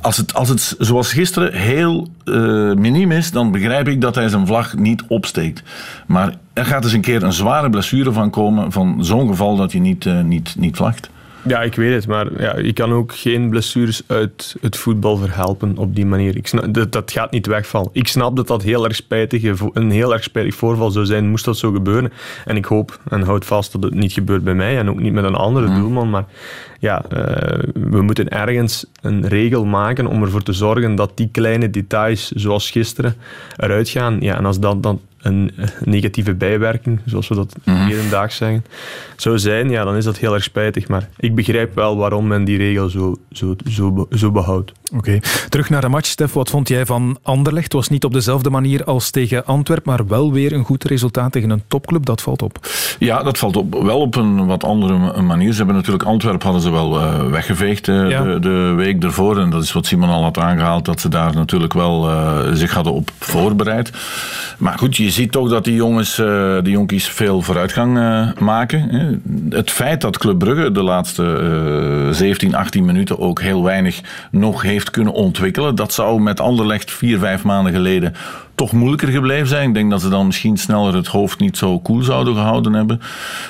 als, 0.00 0.16
het, 0.16 0.34
als 0.34 0.48
het 0.48 0.74
zoals 0.78 1.12
gisteren 1.12 1.52
heel 1.52 2.08
uh, 2.24 2.74
miniem 2.74 3.12
is, 3.12 3.30
dan 3.30 3.50
begrijp 3.50 3.88
ik 3.88 4.00
dat 4.00 4.14
hij 4.14 4.28
zijn 4.28 4.46
vlag 4.46 4.76
niet 4.76 5.02
opsteekt. 5.08 5.62
Maar 6.06 6.34
er 6.52 6.64
gaat 6.64 6.84
eens 6.84 6.92
een 6.92 7.00
keer 7.00 7.22
een 7.22 7.32
zware 7.32 7.70
blessure 7.70 8.12
van 8.12 8.30
komen, 8.30 8.72
van 8.72 9.04
zo'n 9.04 9.28
geval 9.28 9.56
dat 9.56 9.72
je 9.72 9.80
niet, 9.80 10.04
uh, 10.04 10.20
niet, 10.20 10.54
niet 10.58 10.76
vlagt. 10.76 11.10
Ja, 11.46 11.62
ik 11.62 11.74
weet 11.74 11.94
het, 11.94 12.06
maar 12.06 12.40
ja, 12.40 12.58
je 12.58 12.72
kan 12.72 12.92
ook 12.92 13.14
geen 13.14 13.50
blessures 13.50 14.02
uit 14.06 14.56
het 14.60 14.76
voetbal 14.76 15.16
verhelpen 15.16 15.78
op 15.78 15.94
die 15.94 16.06
manier. 16.06 16.36
Ik 16.36 16.46
snap, 16.46 16.74
dat, 16.74 16.92
dat 16.92 17.10
gaat 17.10 17.30
niet 17.30 17.46
wegvallen. 17.46 17.88
Ik 17.92 18.08
snap 18.08 18.36
dat 18.36 18.46
dat 18.46 18.62
heel 18.62 18.84
erg 18.84 18.94
spijtig, 18.94 19.42
een 19.72 19.90
heel 19.90 20.12
erg 20.12 20.22
spijtig 20.22 20.54
voorval 20.54 20.90
zou 20.90 21.04
zijn, 21.04 21.28
moest 21.28 21.44
dat 21.44 21.56
zo 21.56 21.72
gebeuren. 21.72 22.12
En 22.44 22.56
ik 22.56 22.64
hoop 22.64 23.00
en 23.08 23.22
houd 23.22 23.44
vast 23.44 23.72
dat 23.72 23.82
het 23.82 23.94
niet 23.94 24.12
gebeurt 24.12 24.44
bij 24.44 24.54
mij 24.54 24.78
en 24.78 24.90
ook 24.90 25.00
niet 25.00 25.12
met 25.12 25.24
een 25.24 25.34
andere 25.34 25.66
mm. 25.66 25.78
doelman. 25.78 26.10
Maar 26.10 26.24
ja, 26.78 27.04
uh, 27.12 27.18
we 27.74 28.02
moeten 28.02 28.28
ergens 28.28 28.86
een 29.00 29.28
regel 29.28 29.64
maken 29.64 30.06
om 30.06 30.22
ervoor 30.22 30.42
te 30.42 30.52
zorgen 30.52 30.94
dat 30.94 31.12
die 31.14 31.28
kleine 31.32 31.70
details, 31.70 32.30
zoals 32.30 32.70
gisteren, 32.70 33.14
eruit 33.56 33.88
gaan. 33.88 34.20
Ja, 34.20 34.36
en 34.36 34.44
als 34.44 34.60
dat 34.60 34.82
dan 34.82 35.00
een 35.26 35.50
negatieve 35.84 36.34
bijwerking, 36.34 37.00
zoals 37.04 37.28
we 37.28 37.34
dat 37.34 37.56
mm 37.64 37.84
zeggen, 38.28 38.64
zou 39.16 39.38
zijn, 39.38 39.70
ja, 39.70 39.84
dan 39.84 39.96
is 39.96 40.04
dat 40.04 40.18
heel 40.18 40.34
erg 40.34 40.42
spijtig. 40.42 40.88
Maar 40.88 41.08
ik 41.16 41.34
begrijp 41.34 41.74
wel 41.74 41.96
waarom 41.96 42.26
men 42.26 42.44
die 42.44 42.56
regel 42.56 42.88
zo, 42.88 43.16
zo, 43.32 43.56
zo, 43.70 44.06
zo 44.10 44.30
behoudt. 44.30 44.72
Oké. 44.92 44.98
Okay. 44.98 45.22
Terug 45.48 45.70
naar 45.70 45.80
de 45.80 45.88
match, 45.88 46.08
Stef. 46.08 46.32
Wat 46.32 46.50
vond 46.50 46.68
jij 46.68 46.86
van 46.86 47.18
Anderlecht? 47.22 47.64
Het 47.64 47.72
was 47.72 47.88
niet 47.88 48.04
op 48.04 48.12
dezelfde 48.12 48.50
manier 48.50 48.84
als 48.84 49.10
tegen 49.10 49.44
Antwerpen, 49.44 49.92
maar 49.92 50.06
wel 50.06 50.32
weer 50.32 50.52
een 50.52 50.64
goed 50.64 50.84
resultaat 50.84 51.32
tegen 51.32 51.50
een 51.50 51.62
topclub. 51.68 52.06
Dat 52.06 52.22
valt 52.22 52.42
op. 52.42 52.58
Ja, 52.98 53.22
dat 53.22 53.38
valt 53.38 53.56
op. 53.56 53.82
Wel 53.82 54.00
op 54.00 54.14
een 54.14 54.46
wat 54.46 54.64
andere 54.64 55.22
manier. 55.22 55.50
Ze 55.50 55.56
hebben 55.56 55.74
natuurlijk 55.74 56.04
Antwerpen 56.04 56.42
hadden 56.42 56.62
ze 56.62 56.70
wel 56.70 57.00
uh, 57.00 57.26
weggeveegd 57.26 57.88
uh, 57.88 58.10
ja. 58.10 58.22
de, 58.22 58.38
de, 58.38 58.72
week 58.76 59.02
ervoor. 59.02 59.38
En 59.38 59.50
dat 59.50 59.62
is 59.62 59.72
wat 59.72 59.86
Simon 59.86 60.08
al 60.08 60.22
had 60.22 60.38
aangehaald, 60.38 60.84
dat 60.84 61.00
ze 61.00 61.08
daar 61.08 61.34
natuurlijk 61.34 61.72
wel 61.72 62.10
uh, 62.10 62.38
zich 62.52 62.74
hadden 62.74 62.92
op 62.92 63.10
voorbereid. 63.18 63.90
Maar 64.58 64.78
goed, 64.78 64.96
je 64.96 65.10
ziet 65.10 65.32
toch 65.32 65.48
dat 65.48 65.64
die 65.64 65.74
jongens, 65.74 66.16
die 66.62 66.72
jonkies 66.72 67.08
veel 67.08 67.42
vooruitgang 67.42 67.94
maken. 68.38 69.22
Het 69.50 69.70
feit 69.70 70.00
dat 70.00 70.18
Club 70.18 70.38
Brugge 70.38 70.72
de 70.72 70.82
laatste 70.82 72.08
17, 72.10 72.54
18 72.54 72.84
minuten 72.84 73.18
ook 73.18 73.40
heel 73.40 73.62
weinig 73.62 74.00
nog 74.30 74.62
heeft 74.62 74.75
heeft 74.76 74.90
kunnen 74.90 75.12
ontwikkelen. 75.12 75.74
Dat 75.74 75.92
zou 75.92 76.20
met 76.20 76.40
Anderlecht 76.40 76.90
vier, 76.90 77.18
vijf 77.18 77.42
maanden 77.42 77.72
geleden 77.72 78.14
toch 78.56 78.72
moeilijker 78.72 79.08
gebleven 79.08 79.46
zijn. 79.46 79.68
Ik 79.68 79.74
denk 79.74 79.90
dat 79.90 80.00
ze 80.00 80.08
dan 80.08 80.26
misschien 80.26 80.56
sneller 80.56 80.94
het 80.94 81.06
hoofd 81.06 81.38
niet 81.38 81.56
zo 81.56 81.78
koel 81.78 82.02
zouden 82.02 82.34
gehouden 82.34 82.72
hebben. 82.72 83.00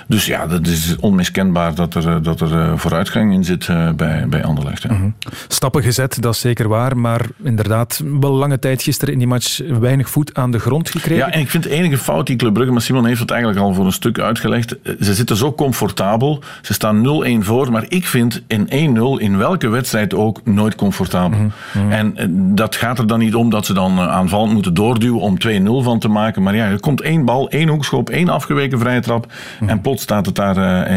Dus 0.07 0.27
ja, 0.27 0.47
dat 0.47 0.67
is 0.67 0.97
onmiskenbaar 1.01 1.75
dat 1.75 1.95
er, 1.95 2.09
eh, 2.09 2.17
dat 2.23 2.41
er 2.41 2.61
eh, 2.61 2.73
vooruitgang 2.77 3.33
in 3.33 3.45
zit 3.45 3.69
eh, 3.69 3.91
bij, 3.91 4.27
bij 4.29 4.45
Anderlecht. 4.45 4.89
Mm 4.89 4.97
-hmm. 4.97 5.15
Stappen 5.49 5.83
gezet, 5.83 6.23
dat 6.23 6.35
is 6.35 6.41
zeker 6.41 6.69
waar. 6.69 6.97
Maar 6.97 7.27
inderdaad, 7.43 8.03
wel 8.21 8.33
lange 8.33 8.59
tijd 8.59 8.83
gisteren 8.83 9.13
in 9.13 9.19
die 9.19 9.29
match 9.29 9.61
weinig 9.81 10.11
voet 10.11 10.35
aan 10.35 10.51
de 10.51 10.59
grond 10.59 10.91
gekregen. 10.91 11.27
Ja, 11.27 11.31
en 11.33 11.41
ik 11.41 11.51
vind 11.51 11.63
de 11.63 11.71
enige 11.71 11.99
fout 11.99 12.27
die 12.27 12.37
Club 12.37 12.53
Brugge, 12.53 12.73
maar 12.73 12.83
Simon 12.83 13.07
heeft 13.07 13.21
het 13.21 13.31
eigenlijk 13.31 13.61
al 13.61 13.75
voor 13.75 13.87
een 13.87 13.93
stuk 13.93 14.19
uitgelegd. 14.19 14.77
Ze 15.01 15.15
zitten 15.15 15.37
zo 15.37 15.53
comfortabel. 15.53 16.43
Ze 16.63 16.73
staan 16.73 17.03
0-1 17.03 17.45
voor. 17.45 17.73
Maar 17.73 17.85
ik 17.89 18.07
vind 18.07 18.43
in 18.47 18.97
1-0 19.19 19.23
in 19.23 19.37
welke 19.37 19.69
wedstrijd 19.69 20.15
ook 20.15 20.41
nooit 20.45 20.75
comfortabel. 20.75 21.39
Mm 21.39 21.53
-hmm. 21.73 21.93
En 21.93 22.15
dat 22.55 22.77
gaat 22.77 22.99
er 22.99 23.07
dan 23.07 23.19
niet 23.19 23.35
om 23.35 23.51
dat 23.51 23.67
ze 23.67 23.73
dan 23.73 24.01
aanvallend 24.01 24.53
moeten 24.53 24.75
door 24.75 24.96
om 25.21 25.37
2-0 25.49 25.85
van 25.85 25.99
te 25.99 26.09
maken. 26.09 26.43
Maar 26.43 26.55
ja, 26.55 26.65
er 26.65 26.81
komt 26.81 27.01
één 27.01 27.25
bal, 27.25 27.49
één 27.49 27.69
hoekschop, 27.69 28.11
één 28.11 28.29
afgeweken 28.29 28.79
vrije 28.79 29.01
trap. 29.01 29.33
En 29.67 29.81
plots 29.81 30.03
staat 30.03 30.27
het 30.27 30.35
daar 30.35 30.57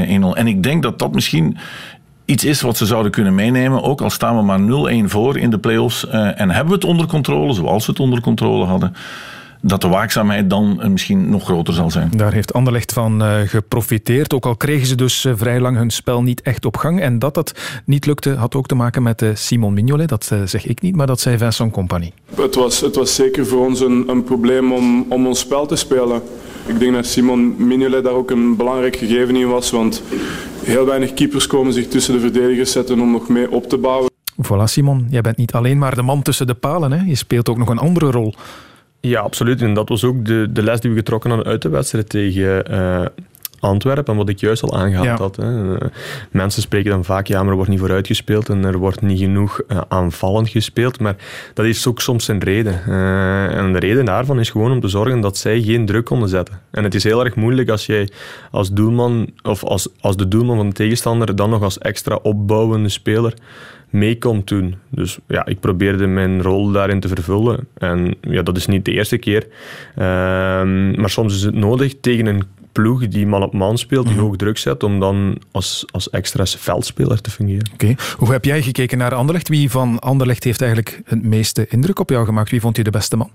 uh, 0.09 0.19
1-0. 0.21 0.37
En 0.37 0.47
ik 0.47 0.63
denk 0.63 0.83
dat 0.83 0.99
dat 0.99 1.13
misschien 1.13 1.57
iets 2.25 2.43
is 2.45 2.61
wat 2.61 2.77
ze 2.77 2.85
zouden 2.85 3.11
kunnen 3.11 3.35
meenemen. 3.35 3.83
Ook 3.83 4.01
al 4.01 4.09
staan 4.09 4.35
we 4.35 4.41
maar 4.41 5.03
0-1 5.03 5.05
voor 5.05 5.37
in 5.37 5.49
de 5.49 5.59
play-offs. 5.59 6.05
Uh, 6.05 6.39
en 6.39 6.49
hebben 6.49 6.67
we 6.67 6.73
het 6.73 6.85
onder 6.85 7.07
controle, 7.07 7.53
zoals 7.53 7.85
we 7.85 7.91
het 7.91 8.01
onder 8.01 8.21
controle 8.21 8.65
hadden 8.65 8.93
dat 9.61 9.81
de 9.81 9.87
waakzaamheid 9.87 10.49
dan 10.49 10.81
misschien 10.91 11.29
nog 11.29 11.43
groter 11.43 11.73
zal 11.73 11.91
zijn. 11.91 12.11
Daar 12.15 12.33
heeft 12.33 12.53
Anderlecht 12.53 12.93
van 12.93 13.21
uh, 13.21 13.39
geprofiteerd. 13.45 14.33
Ook 14.33 14.45
al 14.45 14.55
kregen 14.55 14.87
ze 14.87 14.95
dus 14.95 15.25
uh, 15.25 15.33
vrij 15.35 15.59
lang 15.59 15.77
hun 15.77 15.89
spel 15.89 16.23
niet 16.23 16.41
echt 16.41 16.65
op 16.65 16.77
gang. 16.77 17.01
En 17.01 17.19
dat 17.19 17.33
dat 17.33 17.59
niet 17.85 18.05
lukte, 18.05 18.35
had 18.35 18.55
ook 18.55 18.67
te 18.67 18.75
maken 18.75 19.03
met 19.03 19.21
uh, 19.21 19.29
Simon 19.33 19.73
Mignolet. 19.73 20.09
Dat 20.09 20.31
zeg 20.45 20.65
ik 20.65 20.81
niet, 20.81 20.95
maar 20.95 21.07
dat 21.07 21.19
zei 21.19 21.37
Vincent 21.37 21.71
Compagnie. 21.71 22.13
Het 22.35 22.55
was, 22.55 22.81
het 22.81 22.95
was 22.95 23.15
zeker 23.15 23.45
voor 23.45 23.65
ons 23.65 23.79
een, 23.79 24.03
een 24.07 24.23
probleem 24.23 24.71
om, 24.71 25.05
om 25.09 25.27
ons 25.27 25.39
spel 25.39 25.65
te 25.65 25.75
spelen. 25.75 26.21
Ik 26.65 26.79
denk 26.79 26.93
dat 26.93 27.05
Simon 27.05 27.55
Mignolet 27.67 28.03
daar 28.03 28.13
ook 28.13 28.31
een 28.31 28.55
belangrijk 28.55 28.95
gegeven 28.95 29.35
in 29.35 29.47
was. 29.47 29.71
Want 29.71 30.03
heel 30.63 30.85
weinig 30.85 31.13
keepers 31.13 31.47
komen 31.47 31.73
zich 31.73 31.87
tussen 31.87 32.13
de 32.13 32.19
verdedigers 32.19 32.71
zetten 32.71 32.99
om 32.99 33.11
nog 33.11 33.29
mee 33.29 33.51
op 33.51 33.69
te 33.69 33.77
bouwen. 33.77 34.11
Voilà 34.43 34.63
Simon, 34.63 35.07
jij 35.09 35.21
bent 35.21 35.37
niet 35.37 35.53
alleen 35.53 35.77
maar 35.77 35.95
de 35.95 36.01
man 36.01 36.21
tussen 36.21 36.47
de 36.47 36.53
palen. 36.53 36.91
Hè? 36.91 37.03
Je 37.05 37.15
speelt 37.15 37.49
ook 37.49 37.57
nog 37.57 37.69
een 37.69 37.77
andere 37.77 38.11
rol. 38.11 38.33
Ja, 39.01 39.21
absoluut. 39.21 39.61
En 39.61 39.73
dat 39.73 39.89
was 39.89 40.03
ook 40.03 40.25
de, 40.25 40.47
de 40.51 40.63
les 40.63 40.79
die 40.79 40.91
we 40.91 40.97
getrokken 40.97 41.29
hadden 41.29 41.47
uit 41.47 41.61
de 41.61 41.69
wedstrijd 41.69 42.09
tegen 42.09 42.71
uh, 42.71 43.05
Antwerpen. 43.59 44.13
En 44.13 44.19
wat 44.19 44.29
ik 44.29 44.39
juist 44.39 44.63
al 44.63 44.77
aangehaald 44.77 45.05
ja. 45.05 45.15
had. 45.17 45.35
Hè. 45.35 45.75
Mensen 46.31 46.61
spreken 46.61 46.91
dan 46.91 47.05
vaak, 47.05 47.27
ja, 47.27 47.39
maar 47.39 47.49
er 47.49 47.55
wordt 47.55 47.69
niet 47.69 47.79
vooruit 47.79 48.07
gespeeld 48.07 48.49
en 48.49 48.63
er 48.63 48.77
wordt 48.77 49.01
niet 49.01 49.19
genoeg 49.19 49.61
uh, 49.67 49.81
aanvallend 49.87 50.49
gespeeld. 50.49 50.99
Maar 50.99 51.15
dat 51.53 51.65
is 51.65 51.87
ook 51.87 52.01
soms 52.01 52.27
een 52.27 52.39
reden. 52.39 52.81
Uh, 52.87 53.57
en 53.57 53.73
de 53.73 53.79
reden 53.79 54.05
daarvan 54.05 54.39
is 54.39 54.49
gewoon 54.49 54.71
om 54.71 54.79
te 54.79 54.87
zorgen 54.87 55.21
dat 55.21 55.37
zij 55.37 55.61
geen 55.61 55.85
druk 55.85 56.05
konden 56.05 56.29
zetten. 56.29 56.61
En 56.71 56.83
het 56.83 56.95
is 56.95 57.03
heel 57.03 57.25
erg 57.25 57.35
moeilijk 57.35 57.69
als 57.69 57.85
jij 57.85 58.09
als 58.51 58.71
doelman, 58.71 59.29
of 59.43 59.63
als, 59.63 59.87
als 59.99 60.17
de 60.17 60.27
doelman 60.27 60.57
van 60.57 60.67
de 60.67 60.75
tegenstander, 60.75 61.35
dan 61.35 61.49
nog 61.49 61.61
als 61.61 61.77
extra 61.77 62.19
opbouwende 62.21 62.89
speler 62.89 63.33
mee 63.89 64.17
kon 64.17 64.41
doen. 64.45 64.75
Dus 64.89 65.17
ja, 65.27 65.45
ik 65.45 65.59
probeerde 65.59 66.07
mijn 66.07 66.41
rol 66.41 66.71
daarin 66.71 66.99
te 66.99 67.07
vervullen. 67.07 67.67
En 67.77 68.15
ja, 68.21 68.41
dat 68.41 68.57
is 68.57 68.65
niet 68.65 68.85
de 68.85 68.91
eerste 68.91 69.17
keer. 69.17 69.47
Um, 69.97 70.99
maar 70.99 71.09
soms 71.09 71.35
is 71.35 71.43
het 71.43 71.55
nodig 71.55 71.99
tegen 72.01 72.25
een 72.25 72.43
ploeg 72.71 73.07
die 73.07 73.27
man 73.27 73.43
op 73.43 73.53
man 73.53 73.77
speelt, 73.77 74.05
die 74.05 74.13
mm 74.15 74.17
hoog 74.19 74.35
druk 74.35 74.57
zet, 74.57 74.83
om 74.83 74.99
dan 74.99 75.37
als, 75.51 75.85
als 75.91 76.09
extra 76.09 76.45
veldspeler 76.45 77.21
te 77.21 77.29
fungeren. 77.29 77.69
Oké. 77.73 77.95
Hoe 78.17 78.31
heb 78.31 78.45
jij 78.45 78.61
gekeken 78.61 78.97
naar 78.97 79.13
Anderlecht? 79.13 79.47
Wie 79.47 79.71
van 79.71 79.99
Anderlecht 79.99 80.43
heeft 80.43 80.61
eigenlijk 80.61 81.01
het 81.05 81.23
meeste 81.23 81.67
indruk 81.67 81.99
op 81.99 82.09
jou 82.09 82.25
gemaakt? 82.25 82.49
Wie 82.49 82.61
vond 82.61 82.77
je 82.77 82.83
de 82.83 82.89
beste 82.89 83.17
man? 83.17 83.29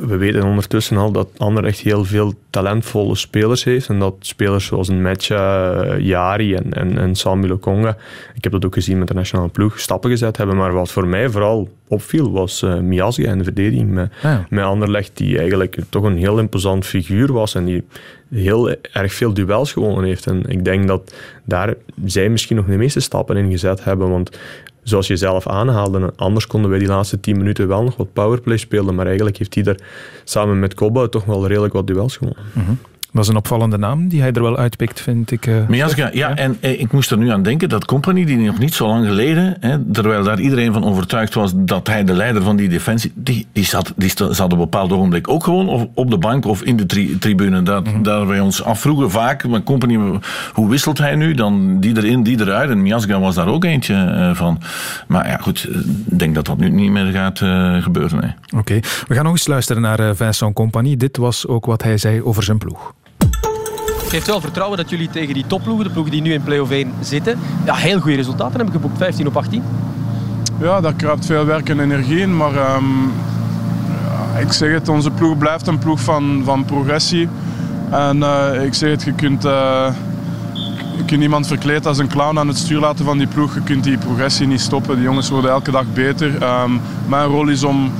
we 0.00 0.16
weten 0.16 0.44
ondertussen 0.44 0.96
al 0.96 1.12
dat 1.12 1.28
Anderlecht 1.36 1.78
heel 1.78 2.04
veel 2.04 2.34
talentvolle 2.50 3.14
spelers 3.14 3.64
heeft. 3.64 3.88
En 3.88 3.98
dat 3.98 4.14
spelers 4.20 4.66
zoals 4.66 4.88
een 4.88 5.02
Metja, 5.02 5.74
uh, 5.84 5.98
Jari 5.98 6.54
en, 6.54 6.72
en, 6.72 6.98
en 6.98 7.14
Samuel 7.14 7.58
Konga, 7.58 7.96
ik 8.34 8.44
heb 8.44 8.52
dat 8.52 8.64
ook 8.64 8.74
gezien 8.74 8.98
met 8.98 9.08
de 9.08 9.14
nationale 9.14 9.48
ploeg, 9.48 9.80
stappen 9.80 10.10
gezet 10.10 10.36
hebben. 10.36 10.56
Maar 10.56 10.72
wat 10.72 10.90
voor 10.90 11.06
mij 11.06 11.28
vooral 11.28 11.68
opviel, 11.90 12.32
was 12.32 12.62
uh, 12.62 12.78
Miasga 12.78 13.30
in 13.30 13.38
de 13.38 13.44
verdediging. 13.44 13.90
Met, 13.90 14.10
ah, 14.16 14.22
ja. 14.22 14.46
met 14.50 14.64
Anderlecht, 14.64 15.10
die 15.14 15.38
eigenlijk 15.38 15.76
toch 15.88 16.04
een 16.04 16.16
heel 16.16 16.38
imposant 16.38 16.86
figuur 16.86 17.32
was 17.32 17.54
en 17.54 17.64
die 17.64 17.84
heel 18.30 18.70
erg 18.92 19.12
veel 19.12 19.34
duels 19.34 19.72
gewonnen 19.72 20.04
heeft. 20.04 20.26
En 20.26 20.42
ik 20.48 20.64
denk 20.64 20.86
dat 20.86 21.14
daar 21.44 21.74
zij 22.04 22.28
misschien 22.28 22.56
nog 22.56 22.66
de 22.66 22.76
meeste 22.76 23.00
stappen 23.00 23.36
in 23.36 23.50
gezet 23.50 23.84
hebben. 23.84 24.10
Want 24.10 24.38
zoals 24.82 25.06
je 25.06 25.16
zelf 25.16 25.46
aanhaalde, 25.46 26.12
anders 26.16 26.46
konden 26.46 26.70
wij 26.70 26.78
die 26.78 26.88
laatste 26.88 27.20
tien 27.20 27.36
minuten 27.36 27.68
wel 27.68 27.82
nog 27.82 27.96
wat 27.96 28.12
powerplay 28.12 28.56
spelen. 28.56 28.94
Maar 28.94 29.06
eigenlijk 29.06 29.38
heeft 29.38 29.54
hij 29.54 29.62
daar 29.62 29.78
samen 30.24 30.58
met 30.58 30.74
Kobba 30.74 31.08
toch 31.08 31.24
wel 31.24 31.46
redelijk 31.46 31.72
wat 31.72 31.86
duels 31.86 32.16
gewonnen. 32.16 32.44
Mhm. 32.52 32.70
Dat 33.12 33.22
is 33.22 33.28
een 33.28 33.36
opvallende 33.36 33.78
naam 33.78 34.08
die 34.08 34.20
hij 34.20 34.32
er 34.32 34.42
wel 34.42 34.56
uitpikt, 34.56 35.00
vind 35.00 35.30
ik. 35.30 35.46
Uh, 35.46 35.56
Miasga, 35.68 36.10
ja, 36.12 36.34
en 36.34 36.56
eh, 36.60 36.80
ik 36.80 36.92
moest 36.92 37.10
er 37.10 37.18
nu 37.18 37.30
aan 37.30 37.42
denken 37.42 37.68
dat 37.68 37.84
Company, 37.84 38.24
die 38.24 38.36
nog 38.36 38.58
niet 38.58 38.74
zo 38.74 38.86
lang 38.86 39.06
geleden, 39.06 39.56
hè, 39.60 39.84
terwijl 39.92 40.24
daar 40.24 40.40
iedereen 40.40 40.72
van 40.72 40.84
overtuigd 40.84 41.34
was 41.34 41.52
dat 41.56 41.86
hij 41.86 42.04
de 42.04 42.12
leider 42.12 42.42
van 42.42 42.56
die 42.56 42.68
defensie, 42.68 43.12
die, 43.14 43.46
die, 43.52 43.64
zat, 43.64 43.92
die 43.96 44.10
zat 44.16 44.40
op 44.40 44.52
een 44.52 44.58
bepaald 44.58 44.92
ogenblik 44.92 45.28
ook 45.28 45.44
gewoon 45.44 45.68
of 45.68 45.86
op 45.94 46.10
de 46.10 46.18
bank 46.18 46.44
of 46.44 46.62
in 46.62 46.76
de 46.76 46.86
tri 46.86 47.18
tribune. 47.18 47.62
Dat, 47.62 47.92
mm 47.92 48.02
Daar 48.02 48.26
wij 48.26 48.40
ons 48.40 48.62
afvroegen 48.62 49.10
vaak, 49.10 49.48
maar 49.48 49.62
Company, 49.62 50.20
hoe 50.52 50.68
wisselt 50.68 50.98
hij 50.98 51.14
nu? 51.14 51.34
Dan 51.34 51.80
die 51.80 51.96
erin, 51.96 52.22
die 52.22 52.40
eruit. 52.40 52.70
En 52.70 52.82
Miasga 52.82 53.20
was 53.20 53.34
daar 53.34 53.48
ook 53.48 53.64
eentje 53.64 53.94
uh, 53.94 54.34
van. 54.34 54.60
Maar 55.06 55.28
ja, 55.28 55.36
goed, 55.36 55.68
ik 56.06 56.18
denk 56.18 56.34
dat 56.34 56.46
dat 56.46 56.58
nu 56.58 56.70
niet 56.70 56.90
meer 56.90 57.12
gaat 57.12 57.40
uh, 57.40 57.82
gebeuren. 57.82 58.36
Oké, 58.56 58.80
we 59.08 59.14
gaan 59.14 59.24
nog 59.24 59.32
eens 59.32 59.46
luisteren 59.46 59.82
naar 59.82 60.16
Vincent 60.16 60.54
Company. 60.54 60.96
Dit 60.96 61.16
was 61.16 61.46
ook 61.46 61.66
wat 61.66 61.82
hij 61.82 61.98
zei 61.98 62.22
over 62.22 62.42
zijn 62.42 62.58
ploeg 62.58 62.92
geeft 64.10 64.26
wel 64.26 64.40
vertrouwen 64.40 64.76
dat 64.76 64.90
jullie 64.90 65.10
tegen 65.10 65.34
die 65.34 65.44
topploegen, 65.46 65.84
de 65.84 65.90
ploegen 65.90 66.12
die 66.12 66.22
nu 66.22 66.32
in 66.32 66.42
play-off 66.42 66.70
1 66.70 66.92
zitten, 67.00 67.38
ja, 67.64 67.74
heel 67.74 68.00
goede 68.00 68.16
resultaten 68.16 68.56
hebben 68.56 68.72
geboekt. 68.72 68.98
15 68.98 69.26
op 69.26 69.36
18. 69.36 69.62
Ja, 70.60 70.80
daar 70.80 70.94
kruipt 70.94 71.26
veel 71.26 71.44
werk 71.44 71.68
en 71.68 71.80
energie 71.80 72.18
in. 72.18 72.36
Maar 72.36 72.76
um, 72.76 73.12
ik 74.40 74.52
zeg 74.52 74.72
het, 74.72 74.88
onze 74.88 75.10
ploeg 75.10 75.38
blijft 75.38 75.66
een 75.66 75.78
ploeg 75.78 76.00
van, 76.00 76.42
van 76.44 76.64
progressie. 76.64 77.28
En 77.90 78.16
uh, 78.16 78.64
ik 78.64 78.74
zeg 78.74 78.90
het, 78.90 79.02
je 79.02 79.12
kunt, 79.12 79.44
uh, 79.44 79.88
je 80.96 81.04
kunt 81.06 81.22
iemand 81.22 81.46
verkleed 81.46 81.86
als 81.86 81.98
een 81.98 82.08
clown 82.08 82.38
aan 82.38 82.48
het 82.48 82.58
stuur 82.58 82.80
laten 82.80 83.04
van 83.04 83.18
die 83.18 83.26
ploeg. 83.26 83.54
Je 83.54 83.62
kunt 83.62 83.84
die 83.84 83.98
progressie 83.98 84.46
niet 84.46 84.60
stoppen. 84.60 84.94
Die 84.94 85.04
jongens 85.04 85.30
worden 85.30 85.50
elke 85.50 85.70
dag 85.70 85.84
beter. 85.92 86.42
Um, 86.42 86.80
mijn 87.06 87.26
rol 87.26 87.48
is 87.48 87.64
om, 87.64 87.92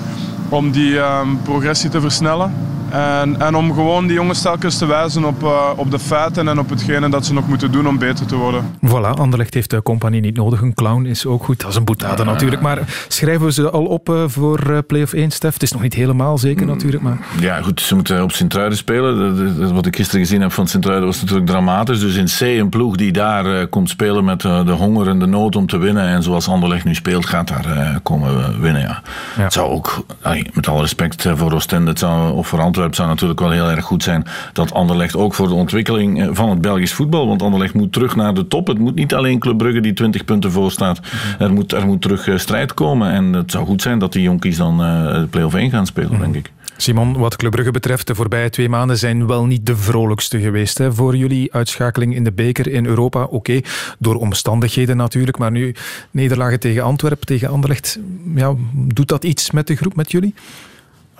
om 0.48 0.70
die 0.70 0.98
um, 0.98 1.40
progressie 1.42 1.90
te 1.90 2.00
versnellen. 2.00 2.52
En, 2.90 3.40
en, 3.40 3.55
om 3.55 3.74
gewoon 3.74 4.07
die 4.07 4.16
jongens 4.16 4.42
telkens 4.42 4.79
te 4.79 4.87
wijzen 4.87 5.24
op, 5.24 5.42
uh, 5.42 5.70
op 5.76 5.90
de 5.90 5.98
feiten 5.98 6.48
en 6.48 6.59
op 6.59 6.70
hetgene 6.70 7.09
dat 7.09 7.26
ze 7.26 7.33
nog 7.33 7.48
moeten 7.48 7.72
doen 7.72 7.88
om 7.88 7.98
beter 7.98 8.26
te 8.26 8.37
worden. 8.37 8.64
Voilà, 8.87 9.18
Anderlecht 9.18 9.55
heeft 9.55 9.70
de 9.70 9.83
compagnie 9.83 10.20
niet 10.20 10.37
nodig. 10.37 10.61
Een 10.61 10.74
clown 10.74 11.05
is 11.05 11.26
ook 11.26 11.44
goed. 11.44 11.61
Dat 11.61 11.70
is 11.70 11.76
een 11.76 11.85
boetade 11.85 12.24
natuurlijk. 12.24 12.62
Maar 12.62 13.05
schrijven 13.09 13.46
we 13.46 13.53
ze 13.53 13.70
al 13.70 13.85
op 13.85 14.09
uh, 14.09 14.24
voor 14.26 14.70
uh, 14.70 14.79
play-off 14.87 15.12
1, 15.12 15.31
Stef? 15.31 15.53
Het 15.53 15.62
is 15.62 15.72
nog 15.72 15.83
niet 15.83 15.94
helemaal 15.94 16.38
zeker 16.38 16.66
mm. 16.66 16.72
natuurlijk. 16.72 17.03
Maar... 17.03 17.18
Ja, 17.40 17.62
goed. 17.62 17.81
Ze 17.81 17.94
moeten 17.94 18.22
op 18.22 18.33
Sint-Truiden 18.33 18.79
spelen. 18.79 19.74
Wat 19.74 19.87
ik 19.87 19.96
gisteren 19.96 20.20
gezien 20.20 20.40
heb 20.40 20.53
van 20.53 20.66
Sint-Truiden 20.66 21.07
was 21.07 21.20
natuurlijk 21.20 21.46
dramatisch. 21.46 22.00
Dus 22.00 22.16
in 22.16 22.24
C, 22.24 22.59
een 22.61 22.68
ploeg 22.68 22.96
die 22.96 23.12
daar 23.12 23.66
komt 23.66 23.88
spelen 23.88 24.24
met 24.24 24.40
de 24.40 24.74
honger 24.79 25.09
en 25.09 25.18
de 25.18 25.26
nood 25.26 25.57
om 25.57 25.66
te 25.66 25.79
winnen. 25.79 26.07
En 26.07 26.22
zoals 26.22 26.48
Anderlecht 26.48 26.85
nu 26.85 26.94
speelt, 26.94 27.26
gaat 27.26 27.48
daar 27.48 28.00
komen 28.03 28.61
winnen. 28.61 28.83
Ja. 28.83 29.03
ja. 29.37 29.42
Het 29.42 29.53
zou 29.53 29.70
ook, 29.70 30.05
met 30.53 30.68
alle 30.68 30.81
respect 30.81 31.29
voor 31.35 31.53
Oostende, 31.53 31.90
het 31.90 31.98
zou, 31.98 32.33
of 32.33 32.48
voor 32.48 32.61
Antwerpen, 32.61 32.79
zou 32.90 33.08
natuurlijk 33.08 33.40
wel 33.40 33.50
heel 33.50 33.70
erg 33.70 33.84
goed 33.84 34.02
zijn 34.02 34.24
dat 34.52 34.72
Anderlecht 34.72 35.16
ook 35.16 35.34
voor 35.34 35.48
de 35.48 35.54
ontwikkeling 35.54 36.22
eh, 36.22 36.28
van 36.32 36.50
het 36.50 36.60
Belgisch 36.60 36.92
voetbal, 36.92 37.26
want 37.26 37.42
Anderlecht 37.42 37.74
moet 37.74 37.92
terug 37.92 38.16
naar 38.16 38.34
de 38.34 38.48
top. 38.48 38.66
Het 38.66 38.78
moet 38.78 38.94
niet 38.94 39.14
alleen 39.14 39.38
Club 39.38 39.58
Brugge 39.58 39.80
die 39.80 39.92
20 39.92 40.24
punten 40.24 40.52
voor 40.52 40.70
staat. 40.70 41.00
Mhm. 41.00 41.42
Er 41.42 41.52
moet, 41.52 41.72
er 41.72 41.86
moet 41.86 42.02
terug 42.02 42.28
eh, 42.28 42.38
strijd 42.38 42.74
komen 42.74 43.10
en 43.10 43.32
het 43.32 43.50
zou 43.50 43.66
goed 43.66 43.82
zijn 43.82 43.98
dat 43.98 44.12
die 44.12 44.22
jonkies 44.22 44.56
dan 44.56 44.80
uh, 44.80 45.12
de 45.12 45.26
play-off 45.30 45.54
1 45.54 45.70
gaan 45.70 45.86
spelen, 45.86 46.18
denk 46.18 46.34
ik. 46.34 46.52
Simon, 46.76 47.18
wat 47.18 47.36
Club 47.36 47.50
Brugge 47.50 47.70
betreft, 47.70 48.06
de 48.06 48.14
voorbije 48.14 48.50
twee 48.50 48.68
maanden 48.68 48.98
zijn 48.98 49.26
wel 49.26 49.46
niet 49.46 49.66
de 49.66 49.76
vrolijkste 49.76 50.40
geweest 50.40 50.78
hè, 50.78 50.92
voor 50.92 51.16
jullie. 51.16 51.52
Uitschakeling 51.52 52.14
in 52.14 52.24
de 52.24 52.32
beker 52.32 52.68
in 52.68 52.86
Europa, 52.86 53.24
oké, 53.24 53.60
door 53.98 54.14
omstandigheden 54.14 54.96
natuurlijk. 54.96 55.38
Maar 55.38 55.50
nu 55.50 55.74
nederlagen 56.10 56.60
tegen 56.60 56.82
Antwerpen, 56.82 57.26
tegen 57.26 57.48
Anderlecht. 57.48 57.98
Ja, 58.34 58.54
doet 58.72 59.08
dat 59.08 59.24
iets 59.24 59.50
met 59.50 59.66
de 59.66 59.76
groep, 59.76 59.96
met 59.96 60.10
jullie? 60.10 60.34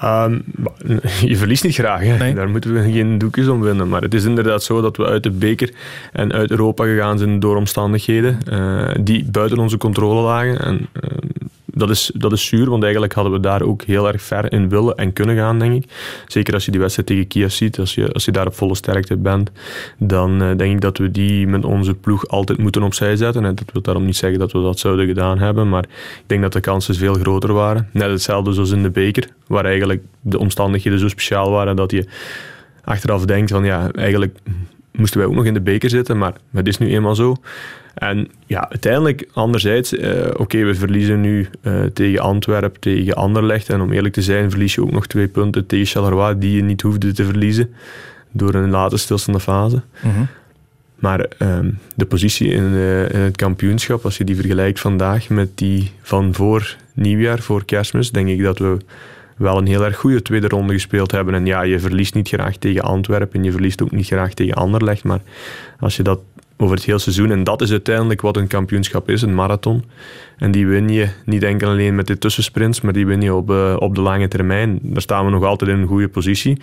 Um, 0.05 0.45
je 1.21 1.37
verliest 1.37 1.65
niet 1.65 1.75
graag, 1.75 2.01
hè. 2.01 2.35
daar 2.35 2.49
moeten 2.49 2.73
we 2.73 2.93
geen 2.93 3.19
doekjes 3.19 3.49
om 3.49 3.61
winnen. 3.61 3.89
Maar 3.89 4.03
het 4.03 4.15
is 4.15 4.25
inderdaad 4.25 4.63
zo 4.63 4.81
dat 4.81 4.97
we 4.97 5.05
uit 5.05 5.23
de 5.23 5.31
beker 5.31 5.73
en 6.13 6.33
uit 6.33 6.51
Europa 6.51 6.85
gegaan 6.85 7.19
zijn 7.19 7.41
door 7.41 7.57
omstandigheden 7.57 8.39
uh, 8.53 8.89
die 9.01 9.25
buiten 9.31 9.59
onze 9.59 9.77
controle 9.77 10.21
lagen. 10.21 10.61
En, 10.61 10.89
uh, 10.95 11.19
dat 11.73 11.91
is, 11.91 12.11
dat 12.15 12.33
is 12.33 12.47
zuur, 12.47 12.71
want 12.71 12.83
eigenlijk 12.83 13.13
hadden 13.13 13.33
we 13.33 13.41
daar 13.41 13.63
ook 13.63 13.83
heel 13.83 14.09
erg 14.09 14.23
ver 14.23 14.53
in 14.53 14.69
willen 14.69 14.97
en 14.97 15.13
kunnen 15.13 15.37
gaan, 15.37 15.59
denk 15.59 15.85
ik. 15.85 15.91
Zeker 16.27 16.55
als 16.55 16.65
je 16.65 16.71
die 16.71 16.81
wedstrijd 16.81 17.09
tegen 17.09 17.27
Kiev 17.27 17.51
ziet, 17.51 17.79
als 17.79 17.95
je, 17.95 18.13
als 18.13 18.25
je 18.25 18.33
daar 18.33 18.47
op 18.47 18.55
volle 18.55 18.75
sterkte 18.75 19.17
bent, 19.17 19.51
dan 19.99 20.43
uh, 20.43 20.57
denk 20.57 20.75
ik 20.75 20.81
dat 20.81 20.99
we 20.99 21.11
die 21.11 21.47
met 21.47 21.65
onze 21.65 21.95
ploeg 21.95 22.29
altijd 22.29 22.59
moeten 22.59 22.83
opzij 22.83 23.17
zetten. 23.17 23.45
En 23.45 23.55
dat 23.55 23.73
wil 23.73 23.83
daarom 23.83 24.05
niet 24.05 24.17
zeggen 24.17 24.39
dat 24.39 24.53
we 24.53 24.63
dat 24.63 24.79
zouden 24.79 25.07
gedaan 25.07 25.39
hebben, 25.39 25.69
maar 25.69 25.85
ik 25.85 26.25
denk 26.27 26.43
dat 26.43 26.53
de 26.53 26.61
kansen 26.61 26.95
veel 26.95 27.15
groter 27.15 27.53
waren. 27.53 27.89
Net 27.93 28.11
hetzelfde 28.11 28.53
zoals 28.53 28.71
in 28.71 28.83
de 28.83 28.91
beker, 28.91 29.29
waar 29.47 29.65
eigenlijk 29.65 30.03
de 30.21 30.39
omstandigheden 30.39 30.99
zo 30.99 31.09
speciaal 31.09 31.51
waren 31.51 31.77
dat 31.77 31.91
je 31.91 32.07
achteraf 32.85 33.25
denkt 33.25 33.51
van 33.51 33.65
ja, 33.65 33.91
eigenlijk 33.93 34.39
moesten 34.93 35.19
wij 35.19 35.29
ook 35.29 35.35
nog 35.35 35.45
in 35.45 35.55
de 35.55 35.61
beker 35.61 35.91
zitten, 35.91 36.19
maar 36.19 36.35
het 36.53 36.69
is 36.69 36.79
nu 36.79 36.89
eenmaal 36.89 37.15
zo. 37.15 37.37
En 38.01 38.29
ja, 38.47 38.71
uiteindelijk, 38.71 39.29
anderzijds, 39.33 39.93
uh, 39.93 40.27
oké, 40.37 40.65
we 40.65 40.75
verliezen 40.75 41.21
nu 41.21 41.49
uh, 41.63 41.83
tegen 41.85 42.21
Antwerpen, 42.21 42.81
tegen 42.81 43.15
Anderlecht. 43.15 43.69
En 43.69 43.81
om 43.81 43.93
eerlijk 43.93 44.15
te 44.15 44.23
zijn, 44.23 44.51
verlies 44.51 44.75
je 44.75 44.83
ook 44.83 44.91
nog 44.91 45.07
twee 45.07 45.29
punten 45.29 45.67
tegen 45.67 45.87
Charleroi, 45.87 46.39
die 46.39 46.57
je 46.57 46.63
niet 46.63 46.83
hoefde 46.83 47.13
te 47.13 47.25
verliezen 47.25 47.75
door 48.31 48.55
een 48.55 48.71
late 48.71 48.97
stilstaande 48.97 49.41
fase. 49.41 49.83
Mm 50.03 50.29
Maar 50.95 51.27
um, 51.39 51.79
de 51.95 52.07
positie 52.07 52.49
in, 52.49 52.73
uh, 52.73 53.11
in, 53.11 53.19
het 53.19 53.37
kampioenschap, 53.37 54.05
als 54.05 54.17
je 54.17 54.25
die 54.25 54.37
vergelijkt 54.37 54.81
vandaag 54.81 55.29
met 55.29 55.59
die 55.59 55.91
van 56.03 56.35
voor 56.35 56.77
nieuwjaar, 56.95 57.39
voor 57.39 57.65
kerstmis, 57.65 58.11
denk 58.11 58.29
ik 58.29 58.43
dat 58.43 58.59
we 58.59 58.77
wel 59.37 59.59
een 59.59 59.67
heel 59.67 59.85
erg 59.85 59.97
goede 59.97 60.23
tweede 60.23 60.49
ronde 60.49 60.73
gespeeld 60.73 61.11
hebben. 61.11 61.35
En 61.35 61.47
ja, 61.47 61.63
je 61.63 61.81
verliest 61.81 62.15
niet 62.15 62.29
graag 62.29 62.57
tegen 62.57 62.83
Antwerpen, 62.83 63.45
je 63.45 63.53
verliest 63.53 63.83
ook 63.83 63.91
niet 63.91 64.07
graag 64.07 64.35
tegen 64.35 64.55
Anderlecht. 64.55 65.05
Maar 65.05 65.21
als 65.79 65.97
je 65.97 66.03
dat 66.03 66.21
over 66.61 66.77
het 66.77 66.85
hele 66.85 66.99
seizoen. 66.99 67.31
En 67.31 67.45
dat 67.45 67.61
is 67.61 67.71
uiteindelijk 67.71 68.21
wat 68.21 68.37
een 68.37 68.47
kampioenschap 68.47 69.09
is, 69.09 69.23
een 69.23 69.35
marathon. 69.35 69.85
En 70.37 70.51
die 70.51 70.67
win 70.67 70.89
je 70.89 71.09
niet 71.25 71.43
enkel 71.43 71.69
alleen 71.69 71.95
met 71.95 72.07
de 72.07 72.19
tussensprints, 72.19 72.81
maar 72.81 72.93
die 72.93 73.07
win 73.07 73.21
je 73.21 73.35
op, 73.35 73.51
uh, 73.51 73.77
op 73.79 73.95
de 73.95 74.01
lange 74.01 74.29
termijn. 74.29 74.79
Daar 74.83 75.03
staan 75.03 75.25
we 75.25 75.31
nog 75.31 75.45
altijd 75.45 75.71
in 75.71 75.79
een 75.79 75.87
goede 75.87 76.09
positie. 76.09 76.61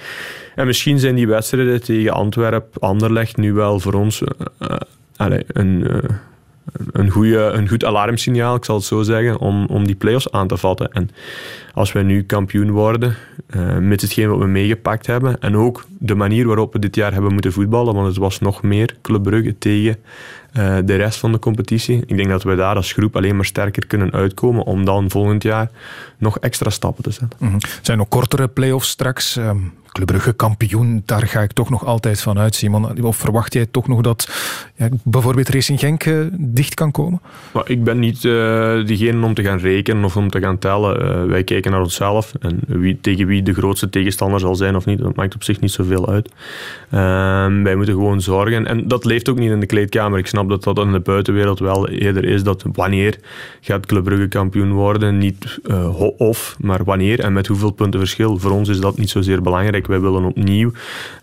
En 0.55 0.65
misschien 0.65 0.99
zijn 0.99 1.15
die 1.15 1.27
wedstrijden 1.27 1.83
tegen 1.83 2.13
Antwerpen, 2.13 2.81
Anderlecht 2.81 3.37
nu 3.37 3.53
wel 3.53 3.79
voor 3.79 3.93
ons 3.93 4.21
uh, 4.21 4.27
uh, 4.61 4.77
allez, 5.15 5.43
een 5.47 5.87
een, 6.91 7.09
goede, 7.09 7.37
een 7.37 7.67
goed 7.67 7.85
alarmsignaal, 7.85 8.55
ik 8.55 8.65
zal 8.65 8.75
het 8.75 8.85
zo 8.85 9.01
zeggen, 9.01 9.39
om, 9.39 9.65
om 9.65 9.85
die 9.85 9.95
play-offs 9.95 10.31
aan 10.31 10.47
te 10.47 10.57
vatten. 10.57 10.91
En 10.91 11.09
als 11.73 11.91
wij 11.91 12.03
nu 12.03 12.23
kampioen 12.23 12.71
worden, 12.71 13.15
uh, 13.55 13.77
met 13.77 14.01
hetgeen 14.01 14.29
wat 14.29 14.39
we 14.39 14.45
meegepakt 14.45 15.07
hebben, 15.07 15.39
en 15.39 15.57
ook 15.57 15.85
de 15.99 16.15
manier 16.15 16.47
waarop 16.47 16.73
we 16.73 16.79
dit 16.79 16.95
jaar 16.95 17.13
hebben 17.13 17.33
moeten 17.33 17.53
voetballen, 17.53 17.93
want 17.93 18.07
het 18.07 18.17
was 18.17 18.39
nog 18.39 18.61
meer 18.61 18.95
Club 19.01 19.23
Brugge 19.23 19.57
tegen 19.57 19.97
uh, 20.57 20.77
de 20.85 20.95
rest 20.95 21.19
van 21.19 21.31
de 21.31 21.39
competitie. 21.39 22.03
Ik 22.05 22.17
denk 22.17 22.29
dat 22.29 22.43
we 22.43 22.55
daar 22.55 22.75
als 22.75 22.93
groep 22.93 23.15
alleen 23.15 23.35
maar 23.35 23.45
sterker 23.45 23.87
kunnen 23.87 24.11
uitkomen 24.11 24.63
om 24.63 24.85
dan 24.85 25.09
volgend 25.09 25.43
jaar 25.43 25.69
nog 26.17 26.39
extra 26.39 26.69
stappen 26.69 27.03
te 27.03 27.11
zetten. 27.11 27.39
Mm 27.39 27.57
zijn 27.81 27.97
nog 27.97 28.07
kortere 28.07 28.47
play-offs 28.47 28.89
straks. 28.89 29.35
Um, 29.35 29.73
Club 29.97 30.09
Brugge 30.09 30.33
kampioen, 30.33 31.03
daar 31.05 31.27
ga 31.27 31.41
ik 31.41 31.51
toch 31.51 31.69
nog 31.69 31.85
altijd 31.85 32.21
van 32.21 32.39
uit, 32.39 32.55
Simon. 32.55 33.03
Of 33.03 33.17
verwacht 33.17 33.53
jij 33.53 33.65
toch 33.65 33.87
nog 33.87 34.01
dat 34.01 34.29
ja, 34.75 34.89
bijvoorbeeld 35.03 35.49
Racing 35.49 35.79
Genk 35.79 36.05
uh, 36.05 36.25
dicht 36.31 36.73
kan 36.73 36.91
komen? 36.91 37.21
Maar 37.53 37.69
ik 37.69 37.83
ben 37.83 37.99
niet 37.99 38.23
uh, 38.23 38.85
diegene 38.85 39.25
om 39.25 39.33
te 39.33 39.43
gaan 39.43 39.57
rekenen 39.57 40.03
of 40.03 40.17
om 40.17 40.29
te 40.29 40.39
gaan 40.39 40.57
tellen. 40.57 41.01
Uh, 41.01 41.29
wij 41.29 41.43
kijken 41.43 41.71
naar 41.71 41.81
onszelf 41.81 42.33
en 42.39 42.59
wie, 42.67 42.97
tegen 43.01 43.27
wie 43.27 43.43
de 43.43 43.53
grootste 43.53 43.89
tegenstander 43.89 44.39
zal 44.39 44.55
zijn 44.55 44.75
of 44.75 44.85
niet, 44.85 44.99
dat 44.99 45.15
maakt 45.15 45.35
op 45.35 45.43
zich 45.43 45.59
niet 45.59 45.71
zoveel 45.71 46.09
uit. 46.09 46.31
Ehm, 46.89 47.63
wij 47.63 47.75
moeten 47.75 47.93
gewoon 47.93 48.21
zorgen. 48.21 48.67
En 48.67 48.87
dat 48.87 49.05
leeft 49.05 49.29
ook 49.29 49.39
niet 49.39 49.51
in 49.51 49.59
de 49.59 49.65
kleedkamer. 49.65 50.19
Ik 50.19 50.27
snap 50.27 50.49
dat 50.49 50.63
dat 50.63 50.79
in 50.79 50.91
de 50.91 50.99
buitenwereld 50.99 51.59
wel 51.59 51.89
eerder 51.89 52.25
is 52.25 52.43
dat 52.43 52.63
wanneer 52.73 53.17
gaat 53.61 53.85
Club 53.85 54.03
Brugge 54.03 54.27
kampioen 54.27 54.71
worden, 54.71 55.17
niet 55.17 55.59
of, 56.17 56.55
maar 56.59 56.83
wanneer 56.83 57.19
en 57.19 57.33
met 57.33 57.47
hoeveel 57.47 57.71
punten 57.71 57.99
verschil. 57.99 58.37
Voor 58.37 58.51
ons 58.51 58.69
is 58.69 58.79
dat 58.79 58.97
niet 58.97 59.09
zozeer 59.09 59.41
belangrijk 59.41 59.85
wij 59.87 59.99
willen 59.99 60.23
opnieuw 60.23 60.71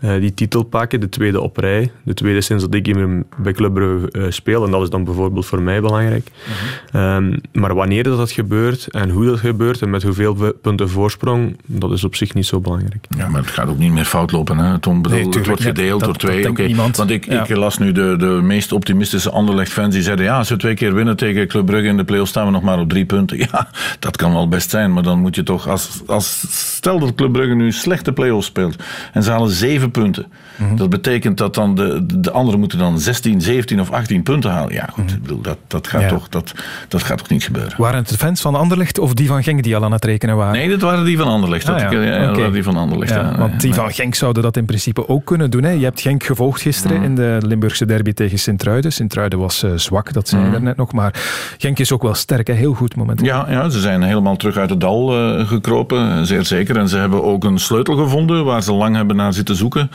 uh, 0.05 0.21
die 0.21 0.35
titel 0.35 0.63
pakken, 0.63 1.01
de 1.01 1.09
tweede 1.09 1.41
op 1.41 1.57
rij. 1.57 1.91
De 2.03 2.15
tweede 2.15 2.41
sinds 2.41 2.65
dat 2.65 2.75
ik 2.75 2.87
hier 2.87 3.23
bij 3.37 3.53
Club 3.53 3.75
Brugge 3.75 4.09
uh, 4.13 4.27
speel. 4.31 4.65
En 4.65 4.71
dat 4.71 4.83
is 4.83 4.91
dan 4.91 5.05
bijvoorbeeld 5.05 5.47
voor 5.47 5.63
mij 5.63 5.81
belangrijk. 5.81 6.31
Mm 6.47 6.53
-hmm. 6.91 7.01
um, 7.01 7.41
maar 7.53 7.75
wanneer 7.75 8.03
dat 8.03 8.31
gebeurt 8.31 8.87
en 8.87 9.11
hoe 9.11 9.27
dat 9.27 9.39
gebeurt 9.39 9.83
en 9.83 9.91
met 9.91 10.03
hoeveel 10.03 10.37
veel 10.37 10.53
punten 10.63 10.89
voorsprong. 10.89 11.57
Dat 11.67 11.93
is 11.93 12.05
op 12.05 12.15
zich 12.17 12.35
niet 12.35 12.47
zo 12.47 12.61
belangrijk. 12.61 13.07
Ja, 13.17 13.29
maar 13.29 13.41
het 13.41 13.51
gaat 13.51 13.69
ook 13.69 13.79
niet 13.79 13.93
meer 13.93 14.05
fout 14.05 14.33
lopen. 14.33 14.59
Hè? 14.59 14.79
Tom, 14.79 15.03
bedoel, 15.03 15.19
Nee, 15.19 15.29
het 15.29 15.47
wordt 15.47 15.63
gedeeld 15.63 16.01
dat- 16.01 16.21
door 16.21 16.31
dat 16.31 16.55
twee. 16.55 16.67
niemand. 16.67 16.97
Want 16.97 17.11
ik, 17.11 17.25
Ja. 17.25 17.43
ik 17.43 17.57
las 17.57 17.79
nu 17.79 17.93
de, 17.93 18.17
de 18.19 18.27
meest 18.27 18.73
optimistische 18.73 19.31
Anderlecht-fans 19.31 19.95
die 19.95 20.03
zeiden... 20.03 20.25
ja, 20.25 20.39
als 20.39 20.49
we 20.49 20.57
twee 20.57 20.75
keer 20.75 20.95
winnen 20.95 21.17
tegen 21.17 21.49
Club 21.49 21.67
Brugge 21.67 21.87
in 21.87 21.97
de 21.97 22.05
play-offs... 22.05 22.31
staan 22.31 22.45
we 22.47 22.51
nog 22.53 22.63
maar 22.63 22.79
op 22.79 22.89
drie 22.89 23.05
punten. 23.05 23.39
Ja, 23.53 23.69
dat 23.99 24.17
kan 24.17 24.33
wel 24.33 24.49
best 24.49 24.71
zijn. 24.71 24.93
Maar 24.93 25.03
dan 25.03 25.19
moet 25.19 25.35
je 25.35 25.43
toch... 25.43 25.69
Als, 25.69 26.03
als, 26.07 26.45
stel 26.75 26.99
dat 26.99 27.15
Club 27.15 27.33
Brugge 27.33 27.55
nu 27.55 27.73
slechte 27.73 28.13
play-offs 28.13 28.44
speelt... 28.45 28.83
en 29.13 29.23
ze 29.23 29.31
halen 29.31 29.51
zeven 29.51 29.91
punten. 29.91 30.27
Mhm. 30.57 30.77
Dat 30.77 30.91
betekent 30.91 31.39
dat 31.39 31.55
dan 31.55 31.75
de, 31.75 32.07
de 32.19 32.31
anderen 32.31 32.61
moeten 32.61 32.79
dan 32.79 32.99
16, 32.99 33.41
17 33.41 33.81
of 33.81 33.91
18 33.91 34.23
punten 34.23 34.51
halen. 34.51 34.73
Ja, 34.75 34.89
goed. 34.93 35.11
Ik 35.13 35.23
bedoel, 35.23 35.41
dat, 35.41 35.59
dat, 35.67 35.87
gaat 35.87 36.01
Mhm. 36.01 36.11
Ja. 36.11 36.17
toch, 36.19 36.29
dat, 36.29 36.53
dat 36.89 37.03
gaat 37.03 37.19
toch 37.19 37.29
niet 37.29 37.45
gebeuren. 37.45 37.73
Waren 37.77 37.99
het 37.99 38.09
de 38.09 38.17
fans 38.17 38.41
van 38.41 38.55
Anderlecht 38.55 38.99
of 38.99 39.15
die 39.15 39.27
van 39.27 39.43
Genk 39.43 39.63
die 39.63 39.77
al 39.77 39.85
aan 39.85 39.93
het 39.93 40.05
rekenen 40.05 40.37
waren? 40.37 40.53
Nee, 40.53 40.69
dat 40.69 40.81
waren 40.81 41.05
die 41.05 41.17
van 41.19 41.27
Anderlecht. 41.29 41.67
Dat 41.67 41.75
Ah, 41.83 41.93
ja. 41.93 42.01
ik- 42.31 42.37
waren 42.37 42.53
die 42.53 42.63
van 42.63 42.77
Anderlecht. 42.77 43.13
Ja, 43.13 43.35
want 43.39 43.61
die 43.61 43.75
van 43.75 43.93
Genk 43.93 44.15
zouden 44.15 44.43
dat 44.43 44.57
in 44.57 44.65
principe 44.65 45.09
ook 45.09 45.25
kunnen 45.25 45.51
doen. 45.51 45.63
Hè. 45.63 45.71
Je 45.71 45.85
hebt 45.85 46.01
Genk 46.01 46.25
gevolgd 46.25 46.61
gisteren 46.61 46.97
Mhm. 46.97 47.05
in 47.07 47.15
de 47.15 47.39
Limburgse 47.47 47.87
derby 47.87 48.13
tegen 48.13 48.39
Sint-Truiden. 48.39 48.93
Sint-Truiden 48.93 49.39
was 49.39 49.63
eh, 49.63 49.71
zwak, 49.75 50.13
dat 50.13 50.29
zei 50.29 50.41
je 50.41 50.47
Mhm. 50.47 50.57
daarnet 50.57 50.77
nog. 50.77 50.93
Maar 50.93 51.15
Genk 51.59 51.79
is 51.79 51.93
ook 51.93 52.03
wel 52.03 52.15
sterk, 52.15 52.47
hè. 52.47 52.53
heel 52.55 52.75
goed 52.75 52.97
momenteel. 52.97 53.27
Ja, 53.27 53.47
ja, 53.49 53.69
ze 53.69 53.81
zijn 53.81 54.03
helemaal 54.03 54.37
terug 54.37 54.57
uit 54.57 54.71
het 54.71 54.81
dal 54.81 55.17
eh, 55.39 55.49
gekropen, 55.49 56.27
zeer 56.27 56.45
zeker. 56.45 56.77
En 56.77 56.89
ze 56.89 56.97
hebben 56.97 57.23
ook 57.25 57.45
een 57.45 57.59
sleutel 57.59 57.95
gevonden 57.97 58.34
waar 58.43 58.63
ze 58.63 58.73
lang 58.73 58.97
hebben 58.97 59.17
naar 59.17 59.33
zitten 59.33 59.57
zoeken. 59.57 59.91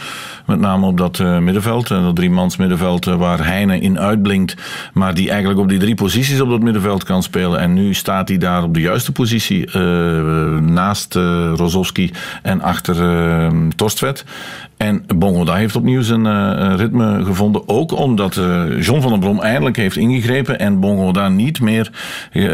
Met 0.45 0.60
name 0.60 0.86
op 0.86 0.97
dat 0.97 1.19
eh, 1.19 1.38
middenveld, 1.38 1.91
eh, 1.91 2.04
dat 2.04 2.15
driemans 2.15 2.58
middenveld 2.58 3.08
eh, 3.08 3.15
waar 3.15 3.45
Heine 3.45 3.80
in 3.80 3.99
uitblinkt. 3.99 4.56
Maar 4.93 5.13
die 5.13 5.30
eigenlijk 5.30 5.60
op 5.60 5.69
die 5.69 5.80
drie 5.80 5.95
posities 5.95 6.41
op 6.41 6.49
dat 6.49 6.62
middenveld 6.62 7.04
kan 7.04 7.23
spelen. 7.23 7.60
En 7.60 7.73
nu 7.73 7.93
staat 7.93 8.28
hij 8.28 8.38
daar 8.38 8.63
op 8.63 8.73
de 8.73 8.82
juiste 8.82 9.12
positie, 9.12 9.78
naast 10.60 11.13
Rozovski 11.56 12.12
en 12.41 12.62
achter 12.62 12.95
Torstvet. 13.75 14.25
En 14.78 15.04
Bongoda 15.15 15.56
heeft 15.56 15.75
opnieuw 15.75 16.02
zijn 16.02 16.25
ritme 16.75 17.25
gevonden. 17.25 17.67
Ook 17.67 17.97
omdat 17.97 18.38
eh, 18.38 18.82
John 18.82 19.02
van 19.02 19.12
der 19.12 19.19
Brom 19.19 19.39
eindelijk 19.39 19.78
heeft 19.78 19.97
ingegrepen. 19.97 20.60
En 20.60 20.80
Bongoda 20.80 21.30
niet 21.30 21.62
meer 21.62 21.91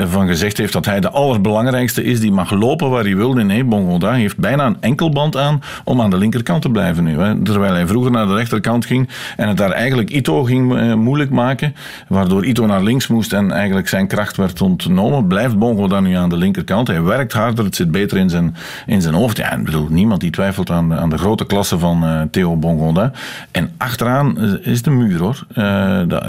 van 0.06 0.28
gezegd 0.28 0.58
heeft 0.58 0.74
dat 0.74 0.86
hij 0.86 1.00
de 1.00 1.10
allerbelangrijkste 1.10 2.04
is. 2.04 2.20
Die 2.20 2.32
mag 2.32 2.52
lopen 2.52 2.90
waar 2.90 3.04
hij 3.04 3.16
wil. 3.16 3.34
Nee, 3.34 3.64
Bongoda 3.64 4.12
heeft 4.12 4.38
bijna 4.38 4.66
een 4.66 4.78
enkelband 4.80 5.38
aan 5.38 5.62
om 5.84 6.02
aan 6.02 6.10
de 6.10 6.18
linkerkant 6.18 6.62
te 6.62 6.70
blijven 6.70 7.04
nu. 7.04 7.20
Hè. 7.20 7.44
Terwijl 7.44 7.74
hij 7.74 7.88
vroeger 7.88 8.12
naar 8.12 8.28
de 8.28 8.34
rechterkant 8.34 8.86
ging. 8.86 9.10
En 9.38 9.48
het 9.48 9.58
daar 9.58 9.72
eigenlijk 9.72 10.10
Ito 10.10 10.44
ging 10.44 10.78
eh, 10.78 10.94
moeilijk 10.94 11.30
maken. 11.30 11.76
Waardoor 12.08 12.46
Ito 12.46 12.66
naar 12.66 12.84
links 12.84 13.08
moest 13.08 13.34
en 13.34 13.52
eigenlijk 13.52 13.88
zijn 13.88 14.08
kracht 14.08 14.38
werd 14.38 14.62
ontnomen. 14.62 15.28
Blijft 15.28 15.58
Bongoda 15.58 16.00
nu 16.00 16.14
aan 16.14 16.30
de 16.30 16.38
linkerkant. 16.38 16.88
Hij 16.88 17.02
werkt 17.02 17.34
harder. 17.34 17.66
Het 17.66 17.76
zit 17.76 17.92
beter 17.92 18.18
in 18.18 18.30
zijn, 18.30 18.56
in 18.86 19.02
zijn 19.02 19.14
hoofd. 19.14 19.38
Ja, 19.38 19.54
ik 19.54 19.64
bedoel, 19.64 19.88
niemand 19.90 20.22
die 20.22 20.32
twijfelt 20.32 20.70
aan, 20.70 20.94
aan 20.94 21.10
de 21.10 21.18
grote 21.18 21.46
klasse 21.46 21.80
van 21.80 22.04
eh, 22.04 22.22
Theo 22.32 22.58
Bongonda. 22.58 23.12
En 23.52 23.72
achteraan 23.78 24.38
eh, 24.40 24.72
is 24.72 24.82
de 24.82 24.90
muur 24.90 25.20
hoor. 25.20 25.46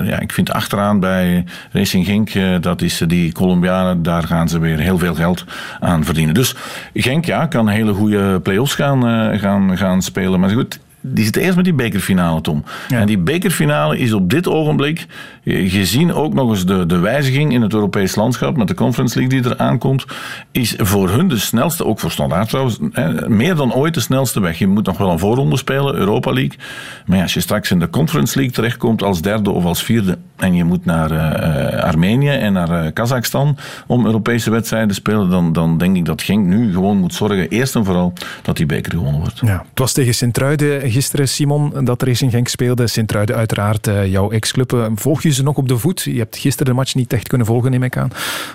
Ja, 0.04 0.20
ik 0.20 0.32
vind 0.32 0.52
achteraan 0.52 1.00
bij 1.00 1.44
Racing 1.72 2.06
Genk, 2.06 2.62
dat 2.62 2.82
is 2.82 3.02
die 3.06 3.32
Colombianen, 3.32 4.02
daar 4.02 4.22
gaan 4.22 4.48
ze 4.48 4.58
weer 4.58 4.78
heel 4.78 4.98
veel 4.98 5.14
geld 5.14 5.44
aan 5.80 6.04
verdienen. 6.04 6.34
Dus 6.34 6.54
Genk 6.94 7.24
ja, 7.24 7.46
kan 7.46 7.68
hele 7.68 7.92
goede 7.92 8.40
play-offs 8.40 8.74
gaan, 8.74 8.98
gaan, 9.38 9.78
gaan 9.78 10.02
spelen. 10.02 10.40
Maar 10.40 10.50
goed, 10.50 10.78
die 11.14 11.24
zitten 11.24 11.42
eerst 11.42 11.56
met 11.56 11.64
die 11.64 11.74
bekerfinale, 11.74 12.40
Tom. 12.40 12.64
En 12.88 13.06
die 13.06 13.18
bekerfinale 13.18 13.98
is 13.98 14.12
op 14.12 14.30
dit 14.30 14.48
ogenblik, 14.48 15.06
eh, 15.44 15.70
gezien 15.70 16.12
ook 16.12 16.34
nog 16.34 16.50
eens 16.50 16.66
de, 16.66 16.86
de 16.86 16.98
wijziging 16.98 17.52
in 17.52 17.62
het 17.62 17.72
Europees 17.72 18.14
landschap 18.14 18.56
met 18.56 18.68
de 18.68 18.74
Conference 18.74 19.18
League 19.18 19.40
die 19.40 19.50
er 19.50 19.58
aankomt, 19.58 20.04
is 20.52 20.74
voor 20.78 21.10
hun 21.10 21.28
de 21.28 21.38
snelste, 21.38 21.84
ook 21.84 22.00
voor 22.00 22.10
Standaard 22.10 22.48
trouwens, 22.48 22.78
hè, 22.92 23.28
meer 23.28 23.54
dan 23.54 23.74
ooit 23.74 23.94
de 23.94 24.00
snelste 24.00 24.40
weg. 24.40 24.58
Je 24.58 24.66
moet 24.66 24.86
nog 24.86 24.98
wel 24.98 25.10
een 25.10 25.18
voorronde 25.18 25.56
spelen, 25.56 25.94
Europa 25.94 26.32
League. 26.32 26.58
Maar 27.06 27.16
ja, 27.16 27.22
als 27.22 27.34
je 27.34 27.40
straks 27.40 27.70
in 27.70 27.78
de 27.78 27.90
Conference 27.90 28.36
League 28.36 28.54
terechtkomt 28.54 29.02
als 29.02 29.22
derde 29.22 29.50
of 29.50 29.64
als 29.64 29.82
vierde 29.82 30.18
en 30.36 30.54
je 30.54 30.64
moet 30.64 30.84
naar 30.84 31.10
eh, 31.10 31.76
eh, 31.76 31.84
Armenië 31.84 32.30
en 32.30 32.52
naar 32.52 32.84
eh, 32.84 32.92
Kazachstan 32.92 33.56
om 33.86 34.06
Europese 34.06 34.50
wedstrijden 34.50 34.88
te 34.88 34.94
spelen, 34.94 35.30
dan, 35.30 35.52
dan 35.52 35.78
denk 35.78 35.96
ik 35.96 36.04
dat 36.04 36.22
Genk 36.22 36.46
nu 36.46 36.72
gewoon 36.72 36.96
moet 36.96 37.14
zorgen, 37.14 37.48
eerst 37.48 37.74
en 37.74 37.84
vooral, 37.84 38.12
dat 38.42 38.56
die 38.56 38.66
beker 38.66 38.92
gewonnen 38.92 39.20
wordt. 39.20 39.38
Ja, 39.38 39.64
het 39.68 39.78
was 39.78 39.92
tegen 39.92 40.14
Sint-Truiden 40.14 40.90
gisteren, 40.90 41.28
Simon, 41.28 41.84
dat 41.84 42.02
Racing 42.02 42.30
Genk 42.30 42.48
speelde. 42.48 42.86
Sint-Truiden 42.86 43.36
uiteraard 43.36 43.90
jouw 44.06 44.30
ex-club. 44.30 44.90
Volg 44.94 45.22
je 45.22 45.30
ze 45.30 45.42
nog 45.42 45.56
op 45.56 45.68
de 45.68 45.78
voet? 45.78 46.02
Je 46.02 46.18
hebt 46.18 46.36
gisteren 46.36 46.72
de 46.72 46.78
match 46.78 46.94
niet 46.94 47.12
echt 47.12 47.28
kunnen 47.28 47.46
volgen, 47.46 47.70
neem 47.70 47.82
ik 47.82 47.96
aan. 47.96 48.10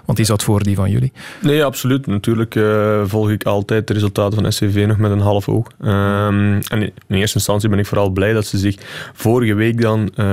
Want 0.06 0.18
die 0.18 0.26
zat 0.26 0.44
voor 0.44 0.64
die 0.64 0.76
van 0.76 0.90
jullie. 0.92 1.12
Nee, 1.42 1.64
absoluut. 1.64 2.08
Natuurlijk 2.08 2.56
eh, 2.56 3.02
volg 3.06 3.30
ik 3.30 3.44
altijd 3.44 3.88
de 3.88 3.94
resultaten 3.94 4.42
van 4.42 4.52
SCV 4.52 4.86
nog 4.88 4.98
met 4.98 5.12
een 5.12 5.20
half 5.20 5.50
oog. 5.50 5.68
Ehm, 5.82 6.62
en 6.68 6.82
in 6.82 6.92
eerste 7.08 7.38
instantie 7.38 7.70
ben 7.70 7.80
ik 7.80 7.86
vooral 7.86 8.10
blij 8.10 8.34
dat 8.34 8.46
ze 8.46 8.58
zich 8.58 8.76
vorige 9.14 9.54
week 9.54 9.82
dan 9.82 10.12
eh, 10.16 10.26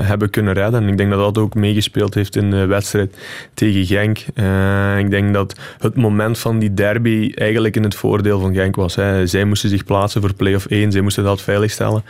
hebben 0.00 0.30
kunnen 0.30 0.52
redden. 0.54 0.91
Ik 0.92 0.98
denk 0.98 1.10
dat 1.10 1.34
dat 1.34 1.38
ook 1.38 1.54
meegespeeld 1.54 2.14
heeft 2.14 2.36
in 2.36 2.50
de 2.50 2.66
wedstrijd 2.66 3.16
tegen 3.54 3.86
Genk. 3.86 4.24
Eh, 4.34 4.98
ik 4.98 5.10
denk 5.10 5.34
dat 5.34 5.58
het 5.78 5.96
moment 5.96 6.38
van 6.38 6.58
die 6.58 6.74
derby 6.74 7.32
eigenlijk 7.34 7.76
in 7.76 7.82
het 7.82 7.94
voordeel 7.94 8.40
van 8.40 8.54
Genk 8.54 8.76
was. 8.76 8.92
Zij 9.24 9.44
moesten 9.44 9.68
zich 9.68 9.84
plaatsen 9.84 10.20
voor 10.20 10.34
play-off 10.34 10.66
1, 10.66 10.92
zij 10.92 11.00
moesten 11.00 11.24
dat 11.24 11.42
veiligstellen. 11.42 12.04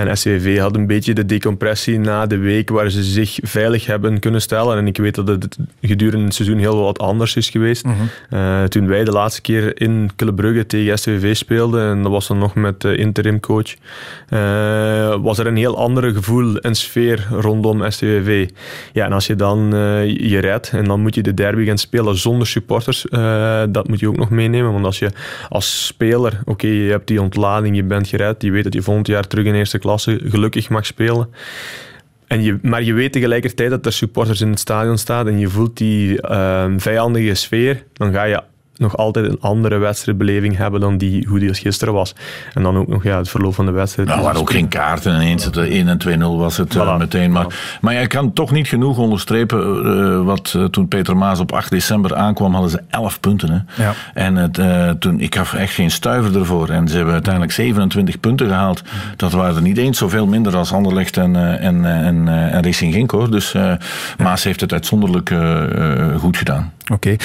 En 0.00 0.16
SCV 0.16 0.58
had 0.58 0.76
een 0.76 0.86
beetje 0.86 1.14
de 1.14 1.26
decompressie 1.26 1.98
na 1.98 2.26
de 2.26 2.38
week 2.38 2.70
waar 2.70 2.90
ze 2.90 3.02
zich 3.02 3.38
veilig 3.42 3.86
hebben 3.86 4.18
kunnen 4.18 4.42
stellen. 4.42 4.76
En 4.76 4.86
ik 4.86 4.96
weet 4.96 5.14
dat 5.14 5.28
het 5.28 5.58
gedurende 5.80 6.24
het 6.24 6.34
seizoen 6.34 6.58
heel 6.58 6.82
wat 6.82 6.98
anders 6.98 7.36
is 7.36 7.50
geweest. 7.50 7.84
Eh, 8.30 8.62
toen 8.62 8.86
wij 8.86 9.04
de 9.04 9.10
laatste 9.10 9.40
keer 9.40 9.80
in 9.80 10.10
Club 10.16 10.38
tegen 10.66 10.98
SCV 10.98 11.36
speelden, 11.36 11.90
en 11.90 12.02
dat 12.02 12.12
was 12.12 12.26
dan 12.26 12.38
nog 12.38 12.54
met 12.54 12.80
de 12.80 12.96
interimcoach, 12.96 13.74
eh, 14.28 15.14
was 15.22 15.38
er 15.38 15.46
een 15.46 15.56
heel 15.56 15.76
ander 15.76 16.12
gevoel 16.12 16.56
en 16.56 16.74
sfeer 16.74 17.26
rondom 17.30 17.90
SCV. 17.90 18.48
Ja, 18.92 19.04
en 19.04 19.12
als 19.12 19.26
je 19.26 19.36
dan 19.36 19.74
eh, 19.74 20.08
je 20.08 20.38
redt 20.38 20.70
en 20.70 20.84
dan 20.84 21.00
moet 21.00 21.14
je 21.14 21.22
de 21.22 21.34
derby 21.34 21.64
gaan 21.64 21.78
spelen 21.78 22.16
zonder 22.16 22.46
supporters, 22.46 23.08
eh, 23.08 23.62
dat 23.68 23.88
moet 23.88 24.00
je 24.00 24.08
ook 24.08 24.16
nog 24.16 24.30
meenemen. 24.30 24.72
Want 24.72 24.84
als 24.84 24.98
je 24.98 25.10
als 25.48 25.86
speler, 25.86 26.40
oké, 26.44 26.66
je 26.66 26.90
hebt 26.90 27.06
die 27.06 27.22
ontlading, 27.22 27.76
je 27.76 27.84
bent 27.84 28.08
gered, 28.08 28.42
je 28.42 28.50
weet 28.50 28.64
dat 28.64 28.74
je 28.74 28.82
volgend 28.82 29.06
jaar 29.06 29.26
terug 29.26 29.44
in 29.44 29.54
eerste 29.54 29.78
klasse 29.90 30.20
gelukkig 30.24 30.68
mag 30.68 30.86
spelen. 30.86 31.28
En 32.26 32.42
je, 32.42 32.58
maar 32.62 32.82
je 32.82 32.92
weet 32.92 33.12
tegelijkertijd 33.12 33.70
dat 33.70 33.86
er 33.86 33.92
supporters 33.92 34.40
in 34.40 34.50
het 34.50 34.58
stadion 34.58 34.98
staan 34.98 35.28
en 35.28 35.38
je 35.38 35.48
voelt 35.48 35.76
die 35.76 36.20
eh, 36.20 36.72
vijandige 36.76 37.34
sfeer, 37.34 37.84
dan 37.92 38.12
ga 38.12 38.22
je 38.24 38.42
nog 38.80 38.96
altijd 38.96 39.26
een 39.26 39.36
andere 39.40 39.78
wedstrijdbeleving 39.78 40.56
hebben 40.56 40.80
dan 40.80 40.98
die, 40.98 41.26
hoe 41.28 41.38
die 41.38 41.48
als 41.48 41.58
gisteren 41.58 41.94
was. 41.94 42.14
En 42.54 42.62
dan 42.62 42.76
ook 42.76 42.88
nog 42.88 43.02
ja, 43.04 43.16
het 43.18 43.28
verloop 43.28 43.54
van 43.54 43.66
de 43.66 43.72
wedstrijd. 43.72 44.08
Nou, 44.08 44.20
er 44.20 44.26
waren 44.26 44.40
ook 44.40 44.50
geen 44.50 44.68
kaarten. 44.68 45.14
En 45.14 45.20
eens 45.20 45.44
het 45.44 45.56
1 45.56 45.88
en 45.88 46.18
2-0 46.20 46.22
was 46.22 46.56
het 46.56 46.76
eh, 46.76 46.98
meteen. 46.98 47.30
Maar, 47.32 47.78
maar 47.80 47.94
je 47.94 48.06
kan 48.06 48.32
toch 48.32 48.50
niet 48.50 48.68
genoeg 48.68 48.98
onderstrepen. 48.98 49.58
eh, 49.60 50.24
wat 50.24 50.52
eh, 50.56 50.64
toen 50.64 50.88
Peter 50.88 51.16
Maas 51.16 51.40
op 51.40 51.52
8 51.52 51.70
december 51.70 52.14
aankwam, 52.14 52.52
hadden 52.52 52.70
ze 52.70 52.82
11 52.90 53.20
punten. 53.20 53.50
Hè? 53.66 53.82
Ja. 53.84 53.92
En 54.14 54.36
het, 54.36 54.58
eh, 54.58 54.90
toen, 54.90 55.20
ik 55.20 55.34
gaf 55.34 55.54
echt 55.54 55.74
geen 55.74 55.90
stuiver 55.90 56.38
ervoor. 56.38 56.68
En 56.68 56.88
ze 56.88 56.96
hebben 56.96 57.12
uiteindelijk 57.14 57.52
27 57.52 58.20
punten 58.20 58.46
gehaald. 58.48 58.82
Dat 59.16 59.32
waren 59.32 59.56
er 59.56 59.62
niet 59.62 59.78
eens 59.78 59.98
zoveel 59.98 60.26
minder 60.26 60.56
als 60.56 60.72
Anderlecht 60.72 61.16
en, 61.16 61.36
eh, 61.36 61.64
en, 61.66 61.84
eh, 61.84 62.06
en, 62.06 62.28
eh, 62.28 62.54
en 62.54 62.62
Racing 62.62 62.94
Genk. 62.94 63.10
Hoor. 63.10 63.30
Dus 63.30 63.54
eh, 63.54 63.72
Maas 64.18 64.44
heeft 64.44 64.60
het 64.60 64.72
uitzonderlijk 64.72 65.30
eh, 65.30 66.08
eh, 66.10 66.16
goed 66.18 66.36
gedaan. 66.36 66.72
Oké. 66.92 67.16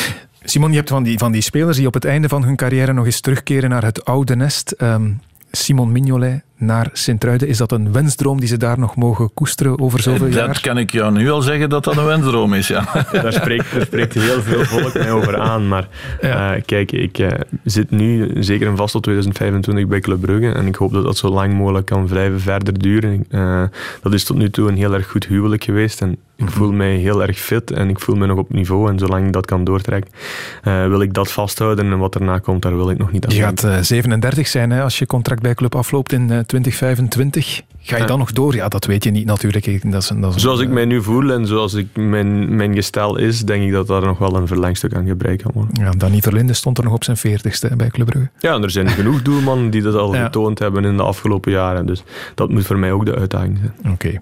Simon, 0.45 0.69
je 0.69 0.75
hebt 0.75 0.89
van 0.89 1.03
die, 1.03 1.17
van 1.17 1.31
die 1.31 1.41
spelers 1.41 1.77
die 1.77 1.87
op 1.87 1.93
het 1.93 2.05
einde 2.05 2.29
van 2.29 2.43
hun 2.43 2.55
carrière 2.55 2.93
nog 2.93 3.05
eens 3.05 3.19
terugkeren 3.19 3.69
naar 3.69 3.83
het 3.83 4.05
oude 4.05 4.35
nest. 4.35 4.71
Ehm, 4.71 5.11
Simon 5.51 5.91
Mignolet 5.91 6.41
naar 6.57 6.89
Sint-Truiden. 6.93 7.47
Is 7.47 7.57
dat 7.57 7.71
een 7.71 7.91
wensdroom 7.91 8.39
die 8.39 8.47
ze 8.47 8.57
daar 8.57 8.79
nog 8.79 8.95
mogen 8.95 9.33
koesteren 9.33 9.79
over 9.79 10.01
zoveel 10.01 10.27
Eh, 10.27 10.33
jaar? 10.33 10.47
Dat 10.47 10.59
kan 10.59 10.77
ik 10.77 10.91
jou 10.91 11.11
nu 11.11 11.29
al 11.31 11.41
zeggen 11.41 11.69
dat 11.69 11.83
dat 11.83 11.97
een 11.97 12.05
wensdroom 12.05 12.53
is. 12.53 12.67
Ja. 12.67 12.83
daar, 13.11 13.33
spreekt, 13.33 13.71
daar 13.73 13.85
spreekt 13.85 14.13
heel 14.13 14.41
veel 14.41 14.63
volk 14.65 14.93
mij 14.93 15.11
over 15.11 15.39
aan. 15.39 15.67
Maar 15.67 15.87
eh, 16.21 16.51
kijk, 16.65 16.91
ik 16.91 17.17
eh, 17.17 17.27
zit 17.63 17.91
nu 17.91 18.31
zeker 18.43 18.67
en 18.67 18.75
vast 18.77 18.91
tot 18.91 19.03
2025 19.03 19.87
bij 19.87 19.99
Club 19.99 20.21
Brugge. 20.21 20.51
En 20.51 20.67
ik 20.67 20.75
hoop 20.75 20.91
dat 20.93 21.03
dat 21.03 21.17
zo 21.17 21.29
lang 21.29 21.53
mogelijk 21.53 21.85
kan 21.85 22.05
blijven 22.05 22.39
verder 22.39 22.79
duren. 22.79 23.25
Eh, 23.29 23.63
dat 24.01 24.13
is 24.13 24.23
tot 24.23 24.37
nu 24.37 24.49
toe 24.49 24.69
een 24.69 24.77
heel 24.77 24.93
erg 24.93 25.07
goed 25.09 25.25
huwelijk 25.25 25.63
geweest. 25.63 26.01
En 26.01 26.17
ik 26.37 26.49
voel 26.49 26.71
mij 26.71 26.95
heel 26.95 27.21
erg 27.21 27.37
fit 27.39 27.71
en 27.71 27.89
ik 27.89 27.99
voel 27.99 28.15
me 28.15 28.25
nog 28.25 28.37
op 28.37 28.53
niveau. 28.53 28.89
En 28.89 28.99
zolang 28.99 29.25
ik 29.25 29.33
dat 29.33 29.45
kan 29.45 29.63
doortrekken, 29.63 30.11
eh, 30.63 30.87
wil 30.87 31.01
ik 31.01 31.13
dat 31.13 31.31
vasthouden. 31.31 31.91
En 31.91 31.97
wat 31.97 32.15
erna 32.15 32.39
komt, 32.39 32.61
daar 32.61 32.75
wil 32.75 32.89
ik 32.89 32.97
nog 32.97 33.11
niet 33.11 33.25
aan 33.25 33.35
Je 33.35 33.41
gaat 33.41 33.63
eh, 33.63 33.77
37 33.81 34.47
zijn 34.47 34.71
hè, 34.71 34.81
als 34.81 34.99
je 34.99 35.05
contract 35.05 35.41
bij 35.41 35.53
club 35.53 35.75
afloopt 35.75 36.11
in 36.11 36.44
2025. 36.45 37.61
Ga 37.87 37.97
je 37.97 38.05
dan 38.05 38.19
nog 38.19 38.31
door? 38.31 38.55
Ja, 38.55 38.67
dat 38.67 38.85
weet 38.85 39.03
je 39.03 39.11
niet 39.11 39.25
natuurlijk. 39.25 39.91
Dat 39.91 40.01
is, 40.01 40.11
dat 40.15 40.35
is 40.35 40.41
zoals 40.41 40.59
ik 40.59 40.69
mij 40.69 40.85
nu 40.85 41.01
voel 41.01 41.31
en 41.31 41.47
zoals 41.47 41.73
ik 41.73 41.87
mijn, 41.93 42.55
mijn 42.55 42.75
gestel 42.75 43.17
is, 43.17 43.41
denk 43.41 43.63
ik 43.63 43.71
dat 43.71 43.87
daar 43.87 44.01
nog 44.01 44.17
wel 44.17 44.35
een 44.35 44.47
verlengstuk 44.47 44.93
aan 44.93 45.07
gebruikt 45.07 45.41
kan 45.41 45.51
worden. 45.53 45.83
Ja, 45.83 45.91
Danny 45.91 46.21
Verlinde 46.21 46.53
stond 46.53 46.77
er 46.77 46.83
nog 46.83 46.93
op 46.93 47.03
zijn 47.03 47.17
veertigste 47.17 47.75
bij 47.75 47.89
Club 47.89 48.05
Brugge. 48.05 48.29
Ja, 48.39 48.61
er 48.61 48.71
zijn 48.71 48.89
genoeg 48.99 49.21
doelmannen 49.21 49.69
die 49.69 49.81
dat 49.81 49.95
al 49.95 50.11
getoond 50.11 50.59
hebben 50.59 50.85
in 50.85 50.97
de 50.97 51.03
afgelopen 51.03 51.51
jaren. 51.51 51.85
Dus 51.85 52.03
dat 52.35 52.49
moet 52.49 52.65
voor 52.65 52.77
mij 52.77 52.91
ook 52.91 53.05
de 53.05 53.15
uitdaging 53.15 53.59
zijn. 53.61 53.93
Oké. 53.93 54.21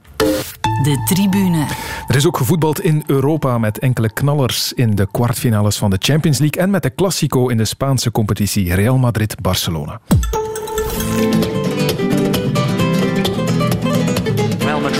De 0.83 1.03
tribune. 1.05 1.65
Er 2.07 2.15
is 2.15 2.27
ook 2.27 2.37
gevoetbald 2.37 2.81
in 2.81 3.03
Europa 3.07 3.57
met 3.57 3.79
enkele 3.79 4.13
knallers 4.13 4.73
in 4.73 4.95
de 4.95 5.07
kwartfinales 5.11 5.77
van 5.77 5.89
de 5.89 5.97
Champions 5.99 6.39
League 6.39 6.61
en 6.61 6.69
met 6.69 6.83
de 6.83 6.95
Classico 6.95 7.47
in 7.47 7.57
de 7.57 7.65
Spaanse 7.65 8.11
competitie 8.11 8.75
Real 8.75 8.97
Madrid-Barcelona. 8.97 9.99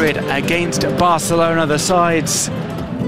Madrid 0.04 0.30
against 0.30 0.82
Barcelona, 0.98 1.66
the 1.66 1.80
sides 1.80 2.50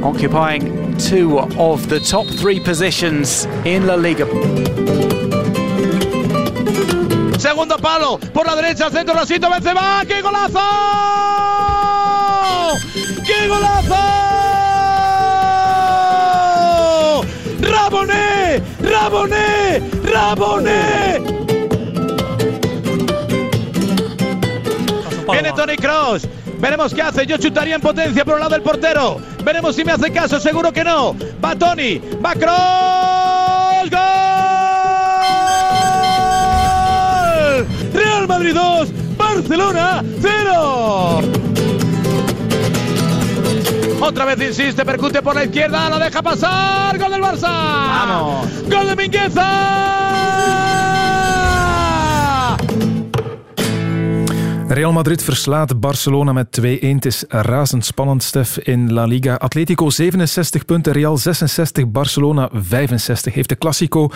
occupying 0.02 0.98
two 0.98 1.40
of 1.40 1.90
the 1.90 2.00
top 2.00 2.26
three 2.26 2.62
positions 2.62 3.44
in 3.66 3.86
La 3.86 3.96
Liga. 3.96 4.26
Segundo 7.38 7.78
palo, 7.80 8.18
por 8.34 8.46
la 8.46 8.56
derecha, 8.56 8.90
centro, 8.90 9.14
Rosito, 9.14 9.50
Benzema, 9.50 10.06
¡qué 10.08 10.22
golazo! 10.22 10.62
¡Qué 13.26 13.48
golazo! 13.50 13.96
¡Raboné! 17.60 18.62
¡Raboné! 18.80 19.82
¡Raboné! 20.02 21.20
Viene 25.30 25.52
Tony 25.52 25.76
Cross. 25.76 26.26
Veremos 26.66 26.95
qué 26.95 27.01
hace. 27.03 27.28
Yo 27.28 27.38
chutaría 27.38 27.76
en 27.76 27.82
potencia 27.82 28.26
por 28.26 28.34
el 28.34 28.39
lado 28.39 28.53
del 28.53 28.63
portero. 28.63 29.22
Veremos 29.43 29.76
si 29.76 29.84
me 29.86 29.91
hace 29.91 30.11
caso. 30.11 30.39
Seguro 30.39 30.74
que 30.74 30.84
no. 30.84 31.16
Va 31.43 31.55
Tony. 31.55 32.01
Va. 32.26 32.34
¡Gol! 32.34 32.47
Real 37.93 38.28
Madrid 38.28 38.55
2. 38.55 38.89
Barcelona 39.16 40.03
0. 40.20 41.22
Otra 44.01 44.26
vez 44.26 44.41
insiste, 44.41 44.84
percute 44.84 45.22
por 45.22 45.36
la 45.36 45.43
izquierda, 45.45 45.88
la 45.88 45.99
deja 45.99 46.24
pasar. 46.24 46.97
Gol 46.97 47.11
del 47.11 47.22
Barça. 47.22 47.43
Vamos. 47.43 48.47
Gol 48.68 48.88
de 48.88 48.95
Mingueza. 48.95 50.05
Real 54.68 54.91
Madrid 54.91 55.24
verslaat 55.24 55.80
Barcelona 55.80 56.34
met 56.34 56.59
2-1. 56.61 56.63
Het 56.80 57.05
is 57.05 57.24
razendspannend, 57.28 58.24
Stef, 58.24 58.57
in 58.57 58.93
La 58.93 59.05
Liga. 59.05 59.36
Atletico 59.36 59.89
67 59.89 60.66
punten, 60.66 60.93
Real 60.93 61.18
66, 61.18 61.91
Barcelona 61.91 62.49
65. 62.53 63.34
Heeft 63.34 63.49
de 63.49 63.57
Classico 63.57 64.09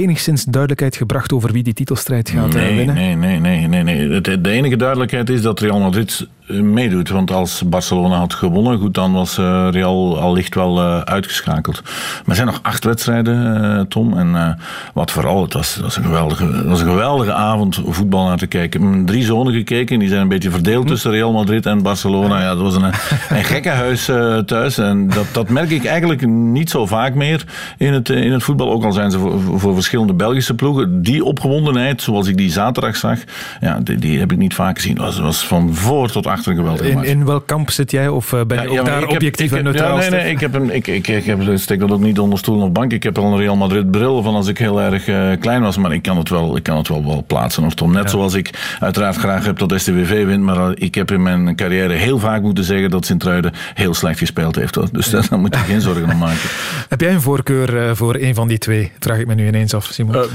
enigszins 0.00 0.44
duidelijkheid 0.44 0.96
gebracht 0.96 1.32
over 1.32 1.52
wie 1.52 1.62
die 1.62 1.74
titelstrijd 1.74 2.30
gaat 2.30 2.52
nee, 2.52 2.76
winnen? 2.76 2.94
Nee, 2.94 3.16
nee, 3.16 3.38
nee. 3.38 3.66
nee, 3.66 3.82
nee. 3.82 4.20
De 4.20 4.50
enige 4.50 4.76
duidelijkheid 4.76 5.30
is 5.30 5.42
dat 5.42 5.60
Real 5.60 5.80
Madrid 5.80 6.26
meedoet. 6.48 7.08
Want 7.08 7.30
als 7.30 7.62
Barcelona 7.66 8.16
had 8.16 8.34
gewonnen, 8.34 8.78
goed, 8.78 8.94
dan 8.94 9.12
was 9.12 9.38
uh, 9.38 9.68
Real 9.70 10.20
allicht 10.20 10.54
wel 10.54 10.82
uitgeschakeld. 11.04 11.82
Maar 11.84 12.24
er 12.26 12.34
zijn 12.34 12.46
nog 12.46 12.58
acht 12.62 12.84
wedstrijden, 12.84 13.88
Tom. 13.88 14.18
En 14.18 14.58
wat 14.94 15.10
vooral, 15.10 15.42
het 15.42 15.52
was, 15.52 15.76
was, 15.76 15.96
een 15.96 16.04
geweldige, 16.04 16.68
was 16.68 16.80
een 16.80 16.88
geweldige 16.88 17.32
avond 17.32 17.80
voetbal 17.86 18.26
naar 18.26 18.38
te 18.38 18.46
kijken. 18.46 19.04
Drie 19.04 19.24
zonen 19.24 19.52
gekeken, 19.52 19.98
die 19.98 20.08
zijn 20.08 20.20
een 20.20 20.28
beetje 20.28 20.50
verdeeld 20.50 20.84
hm. 20.84 20.88
tussen 20.88 21.10
Real 21.10 21.32
Madrid 21.32 21.66
en 21.66 21.82
Barcelona. 21.82 22.40
Ja, 22.40 22.54
dat 22.54 22.62
was 22.62 22.74
een, 22.74 22.84
een 23.28 23.44
gekke 23.44 23.68
huis 23.68 24.10
thuis. 24.46 24.78
En 24.78 25.08
dat, 25.08 25.26
dat 25.32 25.48
merk 25.48 25.70
ik 25.70 25.84
eigenlijk 25.84 26.26
niet 26.26 26.70
zo 26.70 26.86
vaak 26.86 27.14
meer 27.14 27.44
in 27.78 27.92
het, 27.92 28.08
in 28.08 28.32
het 28.32 28.42
voetbal. 28.42 28.70
Ook 28.70 28.84
al 28.84 28.92
zijn 28.92 29.10
ze 29.10 29.18
voor, 29.18 29.60
voor 29.60 29.74
verschillende 29.88 30.24
Belgische 30.24 30.54
ploegen. 30.54 31.02
Die 31.02 31.24
opgewondenheid, 31.24 32.02
zoals 32.02 32.26
ik 32.26 32.36
die 32.36 32.50
zaterdag 32.50 32.96
zag, 32.96 33.18
ja, 33.60 33.80
die, 33.80 33.96
die 33.96 34.18
heb 34.18 34.32
ik 34.32 34.38
niet 34.38 34.54
vaak 34.54 34.76
gezien. 34.76 34.92
Het 34.92 35.02
was, 35.02 35.18
was 35.18 35.46
van 35.46 35.74
voor 35.74 36.10
tot 36.10 36.26
achter 36.26 36.46
in, 36.82 37.04
in 37.04 37.24
welk 37.24 37.46
kamp 37.46 37.70
zit 37.70 37.90
jij? 37.90 38.08
Of 38.08 38.32
eh, 38.32 38.40
ben 38.46 38.62
je 38.62 38.80
ook 38.80 38.86
daar 38.86 39.06
objectief 39.06 39.52
en 39.52 39.64
neutraal? 39.64 40.00
Ja, 40.00 40.10
nee, 40.10 40.20
nee, 40.20 40.30
ik, 40.30 40.40
heb 40.40 40.54
een, 40.54 40.74
ik, 40.74 40.86
ik, 40.86 41.08
ik, 41.08 41.24
heb, 41.24 41.40
steek 41.54 41.80
dat 41.80 41.90
ook 41.90 42.00
niet 42.00 42.18
onder 42.18 42.38
stoel 42.38 42.60
of 42.60 42.72
bank. 42.72 42.92
Ik 42.92 43.02
heb 43.02 43.18
al 43.18 43.32
een 43.32 43.38
Real 43.38 43.56
Madrid 43.56 43.90
bril 43.90 44.22
van 44.22 44.34
als 44.34 44.46
ik 44.46 44.58
heel 44.58 44.80
erg 44.80 45.08
uh, 45.08 45.30
klein 45.40 45.62
was. 45.62 45.76
Maar 45.76 45.92
ik 45.92 46.02
kan 46.02 46.16
het 46.16 46.28
wel, 46.28 46.56
ik 46.56 46.62
kan 46.62 46.76
het 46.76 46.88
wel, 46.88 47.04
wel 47.04 47.24
plaatsen. 47.26 47.64
Of 47.64 47.74
Tom. 47.74 47.92
Net 47.92 48.10
zoals 48.10 48.34
ik 48.34 48.76
uiteraard 48.80 49.16
graag 49.16 49.44
heb 49.44 49.58
dat 49.58 49.72
STVV 49.76 50.24
wint. 50.24 50.42
Maar 50.42 50.72
ik 50.74 50.94
heb 50.94 51.10
in 51.10 51.22
mijn 51.22 51.56
carrière 51.56 51.92
heel 51.92 52.18
vaak 52.18 52.42
moeten 52.42 52.64
zeggen 52.64 52.90
dat 52.90 53.06
Sint-Truiden 53.06 53.52
heel 53.74 53.94
slecht 53.94 54.18
gespeeld 54.18 54.56
heeft. 54.56 54.74
Hoor. 54.74 54.88
Dus 54.92 55.10
daar 55.28 55.38
moet 55.38 55.54
je 55.54 55.60
geen 55.60 55.80
zorgen 55.80 56.10
om 56.10 56.18
maken. 56.18 56.48
heb 56.88 57.00
jij 57.00 57.12
een 57.12 57.20
voorkeur 57.20 57.96
voor 57.96 58.14
een 58.14 58.34
van 58.34 58.48
die 58.48 58.58
twee? 58.58 58.92
Vraag 58.98 59.18
ik 59.18 59.26
me 59.26 59.34
nu 59.34 59.46
ineens 59.46 59.74
af, 59.74 59.77
Simon. 59.84 60.26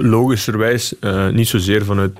logischerwijs, 0.00 0.94
niet 1.32 1.48
zozeer 1.48 1.84
vanuit 1.84 2.18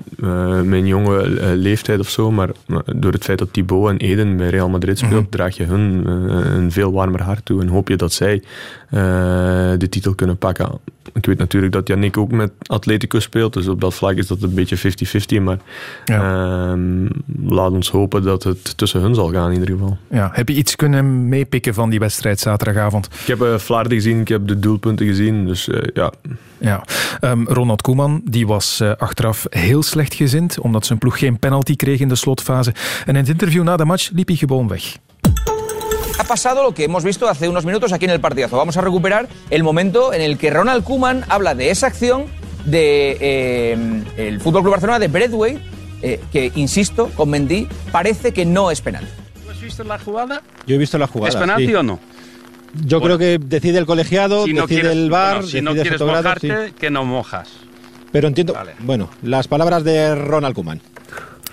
mijn 0.65 0.87
jonge 0.87 1.27
leeftijd 1.55 1.99
of 1.99 2.09
zo. 2.09 2.31
Maar 2.31 2.49
door 2.95 3.11
het 3.11 3.23
feit 3.23 3.39
dat 3.39 3.53
Thibaut 3.53 3.89
en 3.89 3.97
Eden 3.97 4.37
bij 4.37 4.49
Real 4.49 4.69
Madrid 4.69 4.97
speelt, 4.97 5.13
mm 5.13 5.19
-hmm. 5.19 5.29
draag 5.29 5.57
je 5.57 5.63
hun 5.63 6.07
een 6.55 6.71
veel 6.71 6.91
warmer 6.91 7.21
hart 7.21 7.45
toe 7.45 7.61
en 7.61 7.67
hoop 7.67 7.87
je 7.87 7.95
dat 7.95 8.13
zij 8.13 8.43
de 9.77 9.87
titel 9.89 10.15
kunnen 10.15 10.37
pakken. 10.37 10.79
Ik 11.13 11.25
weet 11.25 11.37
natuurlijk 11.37 11.73
dat 11.73 11.87
Yannick 11.87 12.17
ook 12.17 12.31
met 12.31 12.51
Atletico 12.65 13.19
speelt, 13.19 13.53
dus 13.53 13.67
op 13.67 13.81
dat 13.81 13.93
vlak 13.93 14.15
is 14.15 14.27
dat 14.27 14.41
een 14.41 14.53
beetje 14.53 14.77
50-50, 15.39 15.41
maar 15.41 15.57
ja. 16.05 16.73
uh, 16.73 17.09
laat 17.45 17.71
ons 17.71 17.89
hopen 17.89 18.23
dat 18.23 18.43
het 18.43 18.77
tussen 18.77 19.01
hun 19.01 19.15
zal 19.15 19.31
gaan 19.31 19.51
in 19.51 19.59
ieder 19.59 19.75
geval. 19.75 19.97
Ja. 20.09 20.29
Heb 20.33 20.49
je 20.49 20.55
iets 20.55 20.75
kunnen 20.75 21.29
meepikken 21.29 21.73
van 21.73 21.89
die 21.89 21.99
wedstrijd 21.99 22.39
zaterdagavond? 22.39 23.05
Ik 23.05 23.27
heb 23.27 23.41
uh, 23.41 23.57
Vlaarden 23.57 23.93
gezien, 23.93 24.19
ik 24.19 24.27
heb 24.27 24.47
de 24.47 24.59
doelpunten 24.59 25.05
gezien, 25.05 25.45
dus 25.45 25.69
ja... 25.93 26.11
Ja, 26.63 26.83
um, 27.21 27.47
Ronald 27.47 27.81
Koeman 27.81 28.21
die 28.23 28.47
was 28.47 28.79
uh, 28.81 28.91
achteraf 28.97 29.45
heel 29.49 29.83
slecht 29.83 30.13
gezind, 30.13 30.59
omdat 30.59 30.85
zijn 30.85 30.99
ploeg 30.99 31.19
geen 31.19 31.39
penalty 31.39 31.75
kreeg 31.75 31.99
in 31.99 32.07
de 32.07 32.15
slotfase. 32.15 32.73
En 33.05 33.15
in 33.15 33.15
het 33.15 33.27
interview 33.27 33.63
na 33.63 33.77
de 33.77 33.85
match 33.85 34.09
liep 34.13 34.27
hij 34.27 34.37
gewoon 34.37 34.67
weg. 34.67 34.97
Ha 36.17 36.23
pasado 36.23 36.63
lo 36.63 36.73
que 36.73 36.83
hemos 36.83 37.03
visto 37.03 37.27
hace 37.27 37.49
unos 37.49 37.63
minutos 37.63 37.91
aquí 37.91 38.05
en 38.05 38.11
el 38.11 38.19
partidazo. 38.19 38.55
Vamos 38.55 38.77
a 38.77 38.81
recuperar 38.81 39.27
el 39.49 39.63
momento 39.63 40.13
en 40.13 40.21
el 40.21 40.37
que 40.37 40.49
Ronald 40.49 40.83
Koeman 40.83 41.23
habla 41.27 41.53
de 41.53 41.69
esa 41.69 41.87
acción 41.87 42.25
de 42.65 43.17
eh, 43.19 44.03
el 44.17 44.39
Fútbol 44.39 44.61
Club 44.61 44.71
Barcelona 44.71 44.99
de 44.99 45.07
Breadway, 45.07 45.59
eh, 46.01 46.19
que 46.31 46.51
insisto, 46.55 47.09
con 47.15 47.29
Mendy 47.29 47.67
parece 47.91 48.31
que 48.31 48.45
no 48.45 48.71
es 48.71 48.79
penal. 48.79 49.05
¿Tú 49.43 49.51
has 49.51 49.61
visto 49.61 49.83
la 49.83 49.99
jugada? 49.99 50.41
Yo 50.65 50.75
he 50.75 50.77
visto 50.77 50.97
la 50.97 51.07
jugada. 51.07 51.29
¿Es 51.29 51.35
penalti 51.35 51.67
sí. 51.67 51.75
o 51.75 51.83
no? 51.83 51.99
Yo 52.73 52.99
bueno, 52.99 53.17
creo 53.17 53.39
que 53.39 53.45
decide 53.45 53.77
el 53.77 53.85
colegiado, 53.85 54.45
si 54.45 54.53
no 54.53 54.63
decide 54.63 54.81
quieres, 54.81 54.97
el 54.97 55.09
bar, 55.09 55.35
bueno, 55.35 55.47
si 55.47 55.61
no 55.61 55.71
decide 55.71 55.83
quieres 55.83 55.99
fotogrado, 55.99 56.23
mojarte, 56.23 56.67
sí. 56.67 56.73
que 56.79 56.89
no 56.89 57.05
mojas. 57.05 57.49
Pero 58.11 58.27
entiendo, 58.27 58.53
vale. 58.53 58.73
bueno, 58.79 59.09
las 59.21 59.47
palabras 59.47 59.83
de 59.83 60.15
Ronald 60.15 60.55
Koeman. 60.55 60.81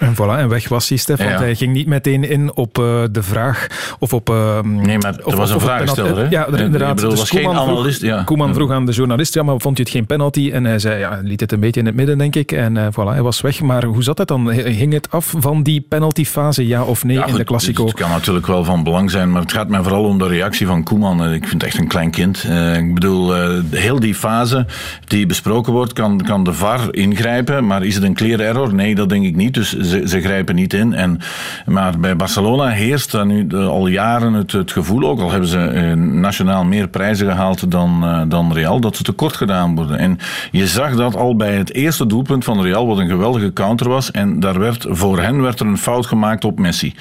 En 0.00 0.14
voilà, 0.14 0.38
en 0.38 0.48
weg 0.48 0.68
was 0.68 0.88
hij, 0.88 0.98
Stef. 0.98 1.18
Want 1.18 1.30
Ja. 1.30 1.38
hij 1.38 1.54
ging 1.54 1.72
niet 1.72 1.86
meteen 1.86 2.24
in 2.28 2.54
op 2.54 2.78
uh, 2.78 2.84
de 3.10 3.22
vraag 3.22 3.66
of 3.98 4.12
op... 4.12 4.30
Uh, 4.30 4.60
Nee, 4.62 4.98
maar 4.98 5.14
er 5.16 5.24
of, 5.26 5.34
was 5.34 5.48
een 5.50 5.56
op 5.56 5.62
vraagsteller, 5.62 6.16
hè? 6.16 6.26
Ja, 6.30 6.46
Ik 6.46 6.56
inderdaad. 6.58 6.94
bedoel, 6.94 7.10
Dus 7.10 7.18
was 7.18 7.30
geen 7.30 7.42
Koeman 7.44 7.62
vroeg- 7.64 7.76
analist, 7.78 8.02
ja. 8.02 8.22
Koeman 8.22 8.54
vroeg 8.54 8.70
aan 8.70 8.86
de 8.86 8.92
journalist, 8.92 9.34
ja, 9.34 9.42
maar 9.42 9.54
vond 9.58 9.76
je 9.76 9.82
het 9.82 9.92
geen 9.92 10.06
penalty? 10.06 10.50
En 10.52 10.64
hij 10.64 10.78
zei, 10.78 10.98
ja, 10.98 11.20
liet 11.22 11.40
het 11.40 11.52
een 11.52 11.60
beetje 11.60 11.80
in 11.80 11.86
het 11.86 11.94
midden, 11.94 12.18
denk 12.18 12.36
ik. 12.36 12.52
En 12.52 12.76
uh, 12.76 12.86
voilà, 12.92 13.04
hij 13.08 13.22
was 13.22 13.40
weg. 13.40 13.60
Maar 13.60 13.84
hoe 13.84 14.02
zat 14.02 14.18
het 14.18 14.28
dan? 14.28 14.50
Hing 14.50 14.92
het 14.92 15.10
af 15.10 15.34
van 15.38 15.62
die 15.62 15.80
penaltyfase, 15.88 16.66
ja 16.66 16.82
of 16.82 17.04
nee, 17.04 17.16
in 17.16 17.22
goed, 17.22 17.36
de 17.36 17.44
Classico? 17.44 17.84
Het 17.86 17.94
kan 17.94 18.10
natuurlijk 18.10 18.46
wel 18.46 18.64
van 18.64 18.82
belang 18.84 19.10
zijn, 19.10 19.32
maar 19.32 19.42
het 19.42 19.52
gaat 19.52 19.68
mij 19.68 19.82
vooral 19.82 20.04
om 20.04 20.18
de 20.18 20.26
reactie 20.28 20.66
van 20.66 20.82
Koeman. 20.82 21.24
Eh, 21.24 21.32
Ik 21.32 21.40
vind 21.48 21.62
het 21.62 21.70
echt 21.70 21.78
een 21.78 21.88
klein 21.88 22.10
kind. 22.10 22.44
Eh, 22.48 22.76
Ik 22.76 22.94
bedoel, 22.94 23.36
eh, 23.36 23.58
heel 23.70 24.00
die 24.00 24.14
fase 24.14 24.66
die 25.06 25.26
besproken 25.26 25.72
wordt, 25.72 25.92
kan, 25.92 26.20
kan 26.26 26.44
de 26.44 26.52
VAR 26.52 26.80
ingrijpen. 26.90 27.66
Maar 27.66 27.84
is 27.84 27.94
het 27.94 28.04
een 28.04 28.14
clear 28.14 28.40
error? 28.40 28.74
Nee, 28.74 28.94
dat 28.94 29.08
denk 29.08 29.24
ik 29.24 29.36
niet. 29.36 29.54
Dus 29.54 29.76
ze, 29.90 30.08
ze 30.08 30.20
grijpen 30.20 30.54
niet 30.54 30.72
in. 30.72 30.94
En, 30.94 31.18
maar 31.66 31.98
bij 31.98 32.16
Barcelona 32.16 32.68
heerst 32.68 33.10
dan 33.10 33.26
nu 33.26 33.54
al 33.54 33.86
jaren 33.86 34.32
het, 34.32 34.52
het 34.52 34.72
gevoel, 34.72 35.08
ook 35.08 35.20
al 35.20 35.30
hebben 35.30 35.48
ze 35.48 35.58
eh, 35.58 35.92
nationaal 35.94 36.64
meer 36.64 36.88
prijzen 36.88 37.26
gehaald 37.26 37.70
dan, 37.70 38.04
eh, 38.04 38.22
dan 38.28 38.52
Real, 38.52 38.80
dat 38.80 38.96
ze 38.96 39.02
tekort 39.02 39.36
gedaan 39.36 39.74
worden. 39.74 39.98
En 39.98 40.18
je 40.50 40.66
zag 40.66 40.96
dat 40.96 41.16
al 41.16 41.36
bij 41.36 41.54
het 41.54 41.74
eerste 41.74 42.06
doelpunt 42.06 42.44
van 42.44 42.62
Real, 42.62 42.86
wat 42.86 42.98
een 42.98 43.08
geweldige 43.08 43.52
counter 43.52 43.88
was. 43.88 44.10
En 44.10 44.40
daar 44.40 44.58
werd, 44.58 44.86
voor 44.88 45.20
hen 45.20 45.42
werd 45.42 45.60
er 45.60 45.66
een 45.66 45.78
fout 45.78 46.06
gemaakt 46.06 46.44
op 46.44 46.58
Messi. 46.58 46.94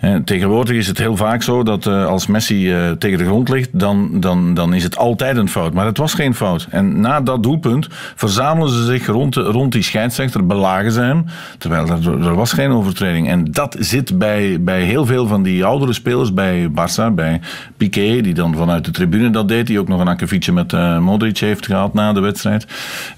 Eh, 0.00 0.14
tegenwoordig 0.14 0.76
is 0.76 0.86
het 0.86 0.98
heel 0.98 1.16
vaak 1.16 1.42
zo 1.42 1.62
dat 1.62 1.86
als 1.86 2.26
Messi 2.26 2.74
tegen 2.98 3.18
de 3.18 3.24
grond 3.24 3.48
ligt, 3.48 3.68
dan, 3.72 4.20
dan, 4.20 4.54
dan 4.54 4.74
is 4.74 4.82
het 4.82 4.96
altijd 4.96 5.36
een 5.36 5.48
fout. 5.48 5.72
Maar 5.72 5.86
het 5.86 5.98
was 5.98 6.14
geen 6.14 6.34
fout. 6.34 6.66
En 6.70 7.00
na 7.00 7.20
dat 7.20 7.42
doelpunt 7.42 7.88
verzamelen 8.14 8.72
ze 8.72 8.84
zich 8.84 9.06
rond, 9.06 9.34
rond 9.34 9.72
die 9.72 9.82
scheidsrechter, 9.82 10.46
belagen 10.46 10.92
ze 10.92 11.00
hem. 11.00 11.24
Terwijl 11.58 11.88
er 11.88 12.21
er 12.24 12.34
was 12.34 12.52
geen 12.52 12.70
overtreding. 12.70 13.28
En 13.28 13.44
dat 13.44 13.76
zit 13.78 14.18
bij, 14.18 14.58
bij 14.60 14.82
heel 14.82 15.06
veel 15.06 15.26
van 15.26 15.42
die 15.42 15.64
oudere 15.64 15.92
spelers, 15.92 16.34
bij 16.34 16.68
Barça, 16.68 17.14
bij 17.14 17.40
Piqué, 17.76 18.20
die 18.20 18.34
dan 18.34 18.54
vanuit 18.54 18.84
de 18.84 18.90
tribune 18.90 19.30
dat 19.30 19.48
deed, 19.48 19.66
die 19.66 19.80
ook 19.80 19.88
nog 19.88 20.00
een 20.00 20.08
akkefietje 20.08 20.52
met 20.52 20.72
uh, 20.72 20.98
Modric 20.98 21.38
heeft 21.38 21.66
gehad 21.66 21.94
na 21.94 22.12
de 22.12 22.20
wedstrijd. 22.20 22.66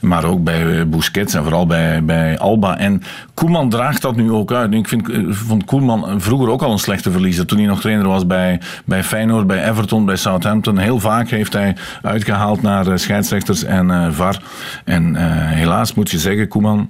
Maar 0.01 0.25
ook 0.25 0.45
bij 0.45 0.89
Busquets 0.89 1.35
en 1.35 1.43
vooral 1.43 1.67
bij, 1.67 2.05
bij 2.05 2.39
Alba. 2.39 2.79
En 2.79 3.03
Koeman 3.35 3.69
draagt 3.69 4.03
dat 4.03 4.17
nu 4.17 4.31
ook 4.31 4.53
uit. 4.53 4.75
Ik 4.75 4.89
vind, 4.89 5.09
vond 5.29 5.65
Koeman 5.65 6.21
vroeger 6.21 6.51
ook 6.51 6.63
al 6.63 6.73
een 6.73 6.79
slechte 6.79 7.11
verliezer. 7.11 7.47
Toen 7.47 7.59
hij 7.59 7.67
nog 7.67 7.81
trainer 7.81 8.09
was 8.09 8.27
bij, 8.27 8.61
bij 8.85 9.05
Feyenoord, 9.05 9.47
bij 9.47 9.69
Everton, 9.69 10.05
bij 10.05 10.17
Southampton. 10.17 10.79
Heel 10.79 11.01
vaak 11.01 11.29
heeft 11.29 11.53
hij 11.53 11.77
uitgehaald 12.03 12.63
naar 12.63 12.99
scheidsrechters 12.99 13.65
en 13.65 14.15
VAR. 14.15 14.43
En 14.85 15.17
helaas 15.49 15.95
moet 15.95 16.11
je 16.11 16.19
zeggen, 16.19 16.49
Koeman 16.49 16.89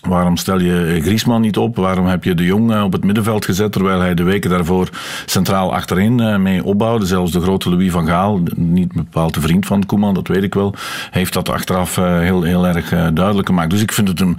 Waarom 0.00 0.36
stel 0.36 0.60
je 0.60 1.00
Griezmann 1.02 1.40
niet 1.40 1.56
op? 1.56 1.76
Waarom 1.76 2.06
heb 2.06 2.24
je 2.24 2.34
de 2.34 2.44
Jong 2.44 2.72
eh, 2.72 2.82
op 2.82 2.92
het 2.92 3.04
middenveld 3.04 3.44
gezet 3.44 3.72
terwijl 3.72 4.00
hij 4.00 4.14
de 4.14 4.22
weken 4.22 4.50
daarvoor 4.50 4.88
centraal 5.26 5.74
achterin 5.74 6.20
eh, 6.20 6.36
mee 6.36 6.64
opbouwde? 6.64 7.06
Zelfs 7.06 7.32
de 7.32 7.40
grote 7.40 7.70
Louis 7.70 7.90
van 7.90 8.06
Gaal, 8.06 8.42
niet 8.56 8.92
bepaald 8.92 9.34
de 9.34 9.40
vriend 9.40 9.66
van 9.66 9.86
Koeman, 9.86 10.14
dat 10.14 10.28
weet 10.28 10.42
ik 10.42 10.54
wel, 10.54 10.74
heeft 11.10 11.32
dat 11.32 11.48
achteraf 11.48 11.98
eh, 11.98 12.18
heel, 12.18 12.42
heel 12.42 12.66
erg 12.66 12.88
duidelijk 12.88 13.46
gemaakt. 13.46 13.70
Dus 13.70 13.80
ik 13.82 13.92
vind 13.92 14.08
het 14.08 14.20
een 14.20 14.36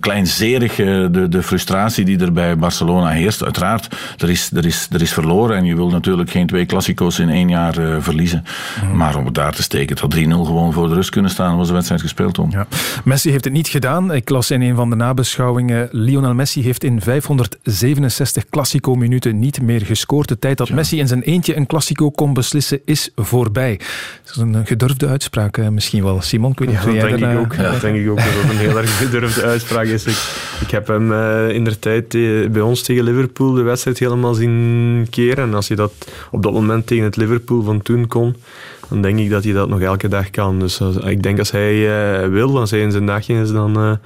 kleinzerig, 0.00 0.74
de, 0.74 1.26
de 1.28 1.42
frustratie 1.42 2.04
die 2.04 2.18
er 2.18 2.32
bij 2.32 2.56
Barcelona 2.56 3.08
heerst. 3.08 3.44
Uiteraard, 3.44 3.96
er 4.18 4.30
is, 4.30 4.50
er, 4.54 4.66
is, 4.66 4.88
er 4.92 5.02
is 5.02 5.12
verloren 5.12 5.56
en 5.56 5.64
je 5.64 5.76
wil 5.76 5.88
natuurlijk 5.88 6.30
geen 6.30 6.46
twee 6.46 6.66
klassico's 6.66 7.18
in 7.18 7.28
één 7.28 7.48
jaar 7.48 7.74
verliezen. 8.00 8.44
Mhm. 8.84 8.96
Maar 8.96 9.16
om 9.16 9.24
het 9.24 9.34
daar 9.34 9.54
te 9.54 9.62
steken, 9.62 9.88
het 9.88 10.00
had 10.00 10.14
3-0 10.14 10.20
gewoon 10.28 10.72
voor 10.72 10.88
de 10.88 10.94
rust 10.94 11.10
kunnen 11.10 11.30
staan, 11.30 11.56
was 11.56 11.66
de 11.66 11.72
wedstrijd 11.72 12.00
gespeeld, 12.00 12.34
Tom. 12.34 12.50
Ja. 12.50 12.66
Messi 13.04 13.30
heeft 13.30 13.44
het 13.44 13.52
niet 13.52 13.68
gedaan. 13.68 14.12
Ik 14.12 14.28
las 14.28 14.50
in 14.50 14.62
een 14.62 14.76
van 14.80 14.90
de 14.90 14.96
nabeschouwingen. 14.96 15.88
Lionel 15.92 16.34
Messi 16.34 16.62
heeft 16.62 16.84
in 16.84 17.00
567 17.00 18.48
Classico-minuten 18.48 19.38
niet 19.38 19.62
meer 19.62 19.80
gescoord. 19.80 20.28
De 20.28 20.38
tijd 20.38 20.58
dat 20.58 20.70
Messi 20.70 20.98
in 20.98 21.08
zijn 21.08 21.22
eentje 21.22 21.56
een 21.56 21.66
Classico 21.66 22.10
kon 22.10 22.34
beslissen 22.34 22.80
is 22.84 23.10
voorbij. 23.16 23.80
Dat 24.24 24.36
is 24.36 24.36
een 24.36 24.66
gedurfde 24.66 25.06
uitspraak 25.06 25.56
eh, 25.56 25.68
misschien 25.68 26.02
wel. 26.02 26.22
Simon, 26.22 26.50
ik 26.50 26.58
weet 26.58 26.68
niet 26.68 26.78
ja, 26.78 27.08
dat 27.08 27.18
denk 27.18 27.32
ik 27.32 27.38
ook. 27.38 27.54
Ja, 27.54 27.70
dat 27.72 27.80
denk 27.80 27.96
ik 27.96 28.10
ook 28.10 28.16
dat 28.16 28.34
dat 28.42 28.50
een 28.50 28.56
heel 28.56 28.78
erg 28.78 28.98
gedurfde 28.98 29.42
uitspraak 29.42 29.86
is. 29.86 30.06
Ik, 30.06 30.18
ik 30.60 30.70
heb 30.70 30.86
hem 30.86 31.12
uh, 31.12 31.48
in 31.48 31.64
de 31.64 31.78
tijd 31.78 32.14
eh, 32.14 32.48
bij 32.48 32.62
ons 32.62 32.82
tegen 32.82 33.04
Liverpool 33.04 33.52
de 33.52 33.62
wedstrijd 33.62 33.98
helemaal 33.98 34.34
zien 34.34 35.06
keren. 35.10 35.44
En 35.44 35.54
als 35.54 35.68
je 35.68 35.76
dat 35.76 35.92
op 36.30 36.42
dat 36.42 36.52
moment 36.52 36.86
tegen 36.86 37.04
het 37.04 37.16
Liverpool 37.16 37.62
van 37.62 37.82
toen 37.82 38.06
kon, 38.06 38.36
dan 38.88 39.02
denk 39.02 39.18
ik 39.18 39.30
dat 39.30 39.44
hij 39.44 39.52
dat 39.52 39.68
nog 39.68 39.80
elke 39.80 40.08
dag 40.08 40.30
kan. 40.30 40.58
Dus 40.58 40.80
ik 41.04 41.22
denk 41.22 41.38
als 41.38 41.50
hij 41.50 41.74
wil, 42.30 42.58
als 42.58 42.70
hij 42.70 42.80
in 42.80 42.90
zijn 42.90 43.06
dagje 43.06 43.40
is, 43.40 43.50
dan 43.50 43.98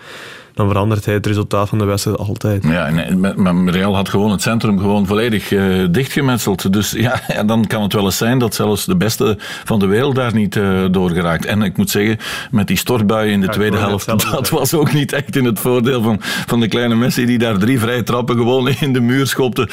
dan 0.54 0.68
verandert 0.68 1.04
hij 1.04 1.14
het 1.14 1.26
resultaat 1.26 1.68
van 1.68 1.78
de 1.78 1.84
wedstrijd 1.84 2.18
altijd. 2.18 2.64
Ja, 2.64 2.86
en, 2.86 3.20
maar 3.20 3.64
Real 3.64 3.94
had 3.94 4.08
gewoon 4.08 4.30
het 4.30 4.42
centrum 4.42 4.78
gewoon 4.78 5.06
volledig 5.06 5.50
uh, 5.50 5.86
dichtgemetseld. 5.90 6.72
Dus 6.72 6.90
ja, 6.90 7.20
dan 7.46 7.66
kan 7.66 7.82
het 7.82 7.92
wel 7.92 8.04
eens 8.04 8.16
zijn 8.16 8.38
dat 8.38 8.54
zelfs 8.54 8.84
de 8.84 8.96
beste 8.96 9.36
van 9.64 9.78
de 9.78 9.86
wereld 9.86 10.14
daar 10.14 10.34
niet 10.34 10.56
uh, 10.56 10.84
door 10.90 11.10
geraakt. 11.10 11.46
En 11.46 11.62
ik 11.62 11.76
moet 11.76 11.90
zeggen, 11.90 12.16
met 12.50 12.66
die 12.66 12.76
stortbui 12.76 13.30
in 13.30 13.40
de 13.40 13.48
tweede 13.48 13.76
helft, 13.76 14.06
dat 14.30 14.48
was 14.48 14.74
ook 14.74 14.92
niet 14.92 15.12
echt 15.12 15.36
in 15.36 15.44
het 15.44 15.58
voordeel 15.58 16.02
van, 16.02 16.16
van 16.20 16.60
de 16.60 16.68
kleine 16.68 16.94
Messi 16.94 17.26
die 17.26 17.38
daar 17.38 17.58
drie 17.58 17.78
vrije 17.78 18.02
trappen 18.02 18.36
gewoon 18.36 18.68
in 18.68 18.92
de 18.92 19.00
muur 19.00 19.26
schopte. 19.26 19.68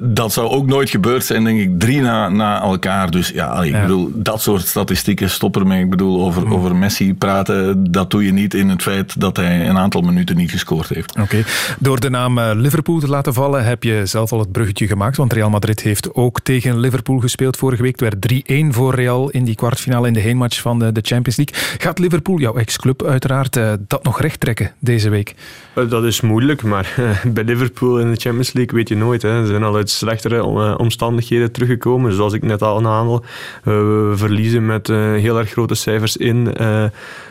dat 0.00 0.32
zou 0.32 0.48
ook 0.48 0.66
nooit 0.66 0.90
gebeurd 0.90 1.24
zijn, 1.24 1.44
denk 1.44 1.60
ik, 1.60 1.78
drie 1.80 2.00
na, 2.00 2.28
na 2.28 2.62
elkaar. 2.62 3.10
Dus 3.10 3.28
ja, 3.28 3.62
ik 3.62 3.80
bedoel, 3.80 4.10
dat 4.14 4.42
soort 4.42 4.66
statistieken, 4.66 5.30
stop 5.30 5.56
ermee. 5.56 5.82
Ik 5.82 5.90
bedoel, 5.90 6.20
over, 6.24 6.46
mm. 6.46 6.54
over 6.54 6.76
Messi 6.76 7.14
praten, 7.14 7.92
dat 7.92 8.10
doe 8.10 8.24
je 8.24 8.32
niet 8.32 8.54
in 8.54 8.68
het 8.68 8.82
feit 8.82 9.20
dat 9.20 9.36
hij 9.36 9.68
een 9.68 9.78
aantal 9.78 10.02
minuten 10.08 10.36
niet 10.36 10.50
gescoord 10.50 10.88
heeft. 10.88 11.18
Oké. 11.20 11.44
Door 11.78 12.00
de 12.00 12.10
naam 12.10 12.38
eh, 12.38 12.50
Liverpool 12.54 12.98
te 12.98 13.08
laten 13.08 13.34
vallen 13.34 13.64
heb 13.64 13.82
je 13.82 14.06
zelf 14.06 14.32
al 14.32 14.38
het 14.38 14.52
bruggetje 14.52 14.86
gemaakt, 14.86 15.16
want 15.16 15.32
Real 15.32 15.50
Madrid 15.50 15.80
heeft 15.80 16.14
ook 16.14 16.40
tegen 16.40 16.78
Liverpool 16.78 17.18
gespeeld 17.18 17.56
vorige 17.56 17.82
week. 17.82 18.00
Het 18.00 18.20
werd 18.20 18.42
3-1 18.52 18.66
voor 18.70 18.94
Real 18.94 19.30
in 19.30 19.44
die 19.44 19.54
kwartfinale 19.54 20.06
in 20.06 20.12
de 20.12 20.20
heenmatch 20.20 20.60
van 20.60 20.78
de, 20.78 21.00
Champions 21.02 21.36
League. 21.36 21.78
Gaat 21.78 21.98
Liverpool, 21.98 22.38
jouw 22.38 22.54
ex-club 22.54 23.04
uiteraard, 23.04 23.56
eh, 23.56 23.72
dat 23.88 24.04
nog 24.04 24.20
recht 24.20 24.40
trekken 24.40 24.72
deze 24.78 25.08
week? 25.08 25.34
Eh, 25.72 25.88
dat 25.88 26.04
is 26.04 26.20
moeilijk, 26.20 26.62
maar 26.62 26.94
bij 27.34 27.44
Liverpool 27.44 27.98
in 27.98 28.10
de 28.10 28.20
Champions 28.20 28.52
League 28.52 28.76
weet 28.76 28.88
je 28.88 28.96
nooit. 28.96 29.22
Hè. 29.22 29.40
Ze 29.40 29.46
zijn 29.46 29.62
al 29.62 29.76
uit 29.76 29.90
slechtere 29.90 30.44
omstandigheden 30.76 31.52
teruggekomen. 31.52 32.12
Zoals 32.12 32.32
ik 32.32 32.42
net 32.42 32.62
al 32.62 32.76
aanhaal, 32.76 33.24
we 33.62 34.12
verliezen 34.16 34.66
met 34.66 34.86
heel 34.86 35.38
erg 35.38 35.50
grote 35.50 35.74
cijfers 35.74 36.16
in, 36.16 36.52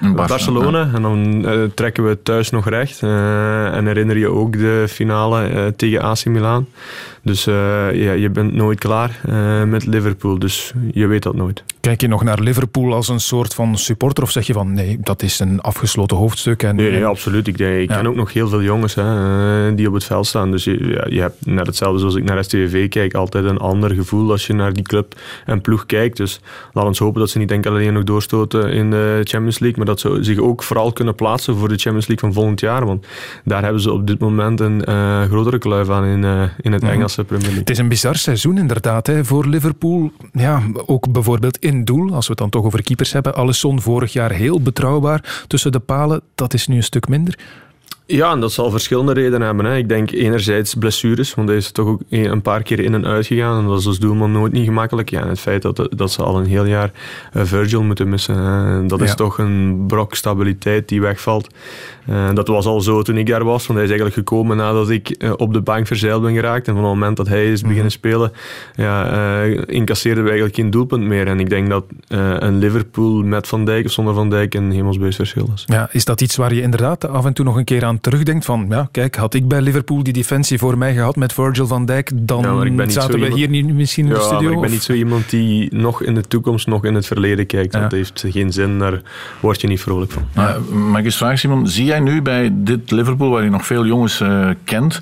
in 0.02 0.16
Barcelona. 0.16 0.92
En 0.94 1.02
dan 1.02 1.46
trekken 1.74 2.08
we 2.08 2.18
thuis 2.24 2.50
nog 2.50 2.67
Uh, 3.04 3.76
en 3.76 3.86
herinner 3.86 4.18
je 4.18 4.28
ook 4.28 4.58
de 4.58 4.86
finale 4.90 5.50
uh, 5.50 5.66
tegen 5.76 6.02
AC 6.02 6.26
Milan. 6.26 6.68
Dus 7.28 7.48
uh, 7.48 7.56
ja, 7.94 8.12
je 8.12 8.30
bent 8.30 8.54
nooit 8.54 8.80
klaar 8.80 9.22
met 9.68 9.86
Liverpool. 9.86 10.40
Dus 10.40 10.74
je 10.92 11.08
weet 11.08 11.24
dat 11.24 11.36
nooit. 11.36 11.64
Kijk 11.88 12.02
je 12.02 12.08
nog 12.08 12.24
naar 12.24 12.40
Liverpool 12.40 12.94
als 12.94 13.08
een 13.08 13.20
soort 13.20 13.54
van 13.54 13.78
supporter? 13.78 14.24
Of 14.24 14.32
zeg 14.32 14.48
je 14.48 14.54
van 14.54 14.74
nee, 14.74 14.98
dat 15.02 15.22
is 15.22 15.40
een 15.40 15.62
afgesloten 15.62 16.18
hoofdstuk? 16.18 16.64
En, 16.64 16.76
nee, 16.76 16.92
nee 16.92 17.06
absoluut. 17.06 17.48
Ik, 17.48 17.60
ik 17.60 17.88
ken 17.88 18.08
ook 18.08 18.16
nog 18.16 18.34
heel 18.34 18.48
veel 18.48 18.62
jongens 18.62 18.96
hè, 18.96 19.76
die 19.76 19.88
op 19.88 19.94
het 19.94 20.04
veld 20.04 20.28
staan. 20.28 20.52
Dus 20.52 20.64
je, 20.64 20.88
ja, 20.88 21.06
je 21.10 21.22
hebt 21.22 21.46
net 21.46 21.68
hetzelfde 21.68 22.00
zoals 22.00 22.16
ik 22.16 22.24
naar 22.24 22.44
STV 22.44 22.90
kijk. 22.90 23.14
Altijd 23.14 23.46
een 23.46 23.58
ander 23.58 23.92
gevoel 23.92 24.32
als 24.32 24.48
je 24.48 24.54
naar 24.54 24.74
die 24.74 24.84
club 24.84 25.16
en 25.46 25.62
ploeg 25.62 25.86
kijkt. 25.86 26.18
Dus 26.18 26.40
laat 26.74 26.86
ons 26.86 27.00
hopen 27.00 27.20
dat 27.20 27.30
ze 27.30 27.38
niet 27.38 27.52
enkel 27.52 27.72
alleen 27.72 27.94
nog 27.94 28.04
doorstoten 28.04 28.72
in 28.72 28.90
de 28.92 29.22
Champions 29.24 29.60
League. 29.60 29.78
Maar 29.78 29.88
dat 29.88 30.00
ze 30.00 30.18
zich 30.22 30.40
ook 30.40 30.64
vooral 30.64 30.92
kunnen 30.94 31.16
plaatsen 31.16 31.56
voor 31.56 31.68
de 31.68 31.78
Champions 31.78 32.08
League 32.08 32.30
van 32.30 32.34
volgend 32.34 32.60
jaar. 32.60 32.86
Want 32.86 33.06
daar 33.44 33.64
hebben 33.64 33.82
ze 33.82 33.92
op 33.92 34.08
dit 34.08 34.20
moment 34.20 34.60
een 34.60 34.84
uh, 34.90 35.24
grotere 35.24 35.58
kluif 35.58 35.90
aan 35.90 36.06
in, 36.06 36.50
in 36.62 36.72
het 36.72 36.82
Engelse 37.18 37.24
Premier 37.24 37.46
League. 37.46 37.60
Het 37.60 37.70
is 37.70 37.78
een 37.78 37.88
bizar 37.88 38.16
seizoen 38.16 38.58
inderdaad 38.58 39.08
hè, 39.08 39.26
voor 39.26 39.46
Liverpool. 39.46 40.12
Ja, 40.32 40.64
ook 40.86 41.12
bijvoorbeeld 41.12 41.58
in 41.58 41.86
doel, 41.86 42.14
als 42.14 42.26
we 42.26 42.32
het 42.32 42.42
dan 42.42 42.50
toch 42.50 42.66
over 42.66 42.84
keepers 42.84 43.12
hebben. 43.12 43.36
Alisson 43.36 43.82
vorig 43.82 44.14
jaar 44.14 44.32
heel 44.32 44.62
betrouwbaar 44.62 45.44
tussen 45.48 45.72
de 45.72 45.80
palen. 45.80 46.22
Dat 46.36 46.54
is 46.54 46.68
nu 46.68 46.76
een 46.76 46.84
stuk 46.84 47.08
minder. 47.08 47.38
Ja, 48.06 48.32
en 48.32 48.40
dat 48.40 48.52
zal 48.52 48.72
verschillende 48.72 49.14
redenen 49.14 49.42
hebben. 49.42 49.66
Hè. 49.66 49.78
Ik 49.78 49.90
denk 49.90 50.12
enerzijds 50.12 50.74
blessures, 50.74 51.34
want 51.34 51.48
hij 51.48 51.58
is 51.58 51.72
toch 51.72 51.88
ook 51.88 52.02
een 52.10 52.42
paar 52.42 52.64
keer 52.64 52.80
in 52.80 52.94
en 52.94 53.06
uit 53.06 53.26
gegaan. 53.26 53.60
En 53.60 53.68
dat 53.68 53.80
is 53.80 53.86
als 53.86 54.00
doelman 54.00 54.32
nooit 54.32 54.52
niet 54.52 54.66
gemakkelijk. 54.66 55.10
Ja, 55.10 55.22
en 55.22 55.28
het 55.28 55.40
feit 55.40 55.62
dat, 55.62 55.88
dat 55.90 56.12
ze 56.12 56.24
al 56.24 56.38
een 56.38 56.46
heel 56.46 56.66
jaar 56.66 56.92
uh, 57.34 57.44
Virgil 57.44 57.84
moeten 57.84 58.10
missen, 58.10 58.88
dat 58.88 59.02
is 59.02 59.16
toch 59.16 59.38
een 59.38 59.84
brok 59.88 60.16
stabiliteit 60.16 60.90
die 60.90 61.02
wegvalt. 61.02 61.48
Uh, 62.10 62.30
dat 62.34 62.48
was 62.48 62.66
al 62.66 62.82
zo 62.82 63.02
toen 63.02 63.18
ik 63.18 63.28
daar 63.28 63.44
was, 63.44 63.68
want 63.68 63.80
hij 63.80 63.88
is 63.88 63.94
eigenlijk 63.94 64.28
gekomen 64.28 64.58
nadat 64.58 64.90
ik 64.90 65.16
uh, 65.20 65.34
op 65.38 65.54
de 65.54 65.62
bank 65.62 65.88
verzeild 65.88 66.22
ben 66.22 66.34
geraakt. 66.34 66.68
En 66.68 66.74
van 66.74 66.84
het 66.84 66.94
moment 66.94 67.18
dat 67.18 67.28
hij 67.28 67.52
is 67.52 67.62
beginnen 67.62 67.86
mhm. 67.86 67.94
spelen, 67.94 68.32
ja, 68.76 69.44
incasseerden 69.66 70.24
we 70.24 70.30
eigenlijk 70.30 70.60
geen 70.60 70.70
doelpunt 70.70 71.04
meer. 71.04 71.28
En 71.28 71.40
ik 71.40 71.50
denk 71.50 71.70
dat 71.70 71.86
een 72.08 72.58
Liverpool 72.58 73.24
met 73.24 73.48
Van 73.48 73.66
Dijk 73.66 73.86
of 73.86 73.92
zonder 73.92 74.14
Van 74.14 74.30
Dijk 74.30 74.54
een 74.54 74.72
hemelsbeest 74.72 75.16
verschil 75.16 75.50
is. 75.54 75.64
Ja, 75.66 75.90
is 75.92 76.06
dat 76.06 76.22
iets 76.22 76.36
waar 76.36 76.54
je 76.54 76.62
inderdaad 76.62 77.08
af 77.08 77.26
en 77.26 77.34
toe 77.34 77.46
nog 77.46 77.56
een 77.56 77.64
keer 77.64 77.86
aan 77.86 78.00
terugdenkt 78.00 78.46
van, 78.46 78.66
ja, 78.70 78.88
kijk, 78.92 79.16
had 79.16 79.34
ik 79.34 79.48
bij 79.48 79.62
Liverpool 79.62 80.04
die 80.04 80.14
defensie 80.14 80.58
voor 80.58 80.78
mij 80.78 80.94
gehad 80.94 81.16
met 81.16 81.34
Virgil 81.34 81.68
van 81.68 81.86
Dijk, 81.86 82.12
dan 82.14 82.44
zaten 82.92 83.20
we 83.20 83.34
hier 83.34 83.50
niet 83.50 83.74
misschien 83.74 84.08
in 84.08 84.14
de 84.14 84.20
studio. 84.20 84.52
ik 84.52 84.60
ben 84.62 84.72
niet 84.72 84.84
zo 84.84 84.94
iemand 84.94 85.30
die 85.30 85.76
nog 85.76 86.04
in 86.04 86.16
de 86.16 86.22
toekomst, 86.22 86.68
nog 86.68 86.86
in 86.86 86.96
het 86.96 87.06
verleden 87.06 87.46
kijkt. 87.46 87.74
Dat 87.74 87.92
heeft 87.92 88.24
geen 88.28 88.54
zin, 88.54 88.80
daar 88.80 89.02
word 89.40 89.62
je 89.62 89.68
niet 89.68 89.82
vrolijk 89.82 90.12
van. 90.12 90.24
Maar, 90.36 90.62
mag 90.62 91.00
ik 91.00 91.06
eens 91.06 91.18
vragen, 91.18 91.38
Simon, 91.38 91.68
zie 91.68 91.86
jij 91.86 91.97
nu 92.00 92.22
bij 92.22 92.50
dit 92.54 92.92
Liverpool, 92.92 93.30
waar 93.30 93.44
je 93.44 93.50
nog 93.50 93.66
veel 93.66 93.86
jongens 93.86 94.20
uh, 94.22 94.50
kent, 94.64 95.02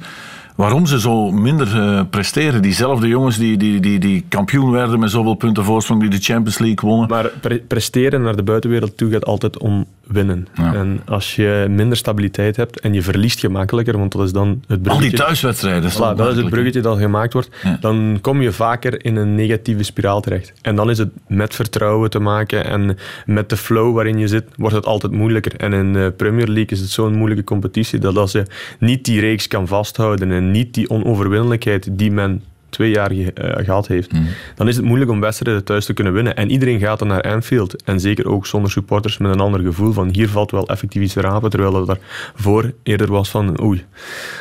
waarom 0.55 0.85
ze 0.85 0.99
zo 0.99 1.31
minder 1.31 1.75
uh, 1.75 2.01
presteren. 2.09 2.61
Diezelfde 2.61 3.07
jongens 3.07 3.37
die, 3.37 3.57
die, 3.57 3.79
die, 3.79 3.99
die 3.99 4.25
kampioen 4.29 4.71
werden 4.71 4.99
met 4.99 5.11
zoveel 5.11 5.33
punten 5.33 5.63
voorsprong, 5.63 6.01
die 6.01 6.09
de 6.09 6.19
Champions 6.19 6.57
League 6.57 6.89
wonnen. 6.89 7.09
Maar 7.09 7.31
presteren 7.67 8.21
naar 8.21 8.35
de 8.35 8.43
buitenwereld 8.43 8.97
toe 8.97 9.11
gaat 9.11 9.25
altijd 9.25 9.57
om 9.57 9.85
winnen. 10.07 10.47
En 10.53 11.01
als 11.05 11.35
je 11.35 11.65
minder 11.69 11.97
stabiliteit 11.97 12.55
hebt 12.55 12.79
en 12.79 12.93
je 12.93 13.01
verliest 13.01 13.39
gemakkelijker, 13.39 13.97
want 13.97 14.11
dat 14.11 14.23
is 14.23 14.31
dan 14.31 14.47
het 14.67 14.81
bruggetje... 14.81 14.91
Al 14.91 14.99
die 14.99 15.11
thuiswedstrijden. 15.11 15.91
Voilà, 15.91 16.15
dat 16.15 16.31
is 16.31 16.37
het 16.37 16.49
bruggetje 16.49 16.81
dat 16.81 16.97
gemaakt 16.97 17.33
wordt. 17.33 17.49
Dan 17.79 18.17
kom 18.21 18.41
je 18.41 18.51
vaker 18.51 19.05
in 19.05 19.15
een 19.15 19.35
negatieve 19.35 19.83
spiraal 19.83 20.21
terecht. 20.21 20.53
En 20.61 20.75
dan 20.75 20.89
is 20.89 20.97
het 20.97 21.09
met 21.27 21.55
vertrouwen 21.55 22.09
te 22.09 22.19
maken 22.19 22.65
en 22.65 22.97
met 23.25 23.49
de 23.49 23.57
flow 23.57 23.95
waarin 23.95 24.17
je 24.17 24.27
zit, 24.27 24.43
wordt 24.57 24.75
het 24.75 24.85
altijd 24.85 25.13
moeilijker. 25.13 25.55
En 25.55 25.73
in 25.73 25.93
de 25.93 26.13
Premier 26.17 26.47
League 26.47 26.77
is 26.77 26.79
het 26.79 26.89
zo'n 26.89 27.15
moeilijke 27.15 27.43
competitie 27.43 27.99
dat 27.99 28.17
als 28.17 28.31
je 28.31 28.45
niet 28.79 29.05
die 29.05 29.19
reeks 29.19 29.47
kan 29.47 29.67
vasthouden 29.67 30.31
en 30.31 30.44
niet 30.51 30.73
die 30.73 30.89
onoverwinnelijkheid 30.89 31.87
die 31.91 32.11
men 32.11 32.43
twee 32.69 32.89
jaar 32.89 33.11
eh, 33.11 33.65
gehad 33.65 33.87
heeft, 33.87 34.11
mm. 34.11 34.27
dan 34.55 34.67
is 34.67 34.75
het 34.75 34.85
moeilijk 34.85 35.11
om 35.11 35.19
wedstrijden 35.19 35.63
thuis 35.63 35.85
te 35.85 35.93
kunnen 35.93 36.13
winnen. 36.13 36.35
En 36.35 36.51
iedereen 36.51 36.79
gaat 36.79 36.99
dan 36.99 37.07
naar 37.07 37.21
Anfield. 37.21 37.83
En 37.83 37.99
zeker 37.99 38.27
ook 38.27 38.45
zonder 38.45 38.71
supporters 38.71 39.17
met 39.17 39.31
een 39.31 39.39
ander 39.39 39.59
gevoel 39.59 39.91
van 39.91 40.09
hier 40.11 40.29
valt 40.29 40.51
wel 40.51 40.67
effectief 40.67 41.01
iets 41.01 41.13
te 41.13 41.21
rapen, 41.21 41.49
terwijl 41.49 41.85
dat 41.85 41.99
voor 42.35 42.73
eerder 42.83 43.11
was 43.11 43.29
van 43.29 43.61
oei, 43.61 43.85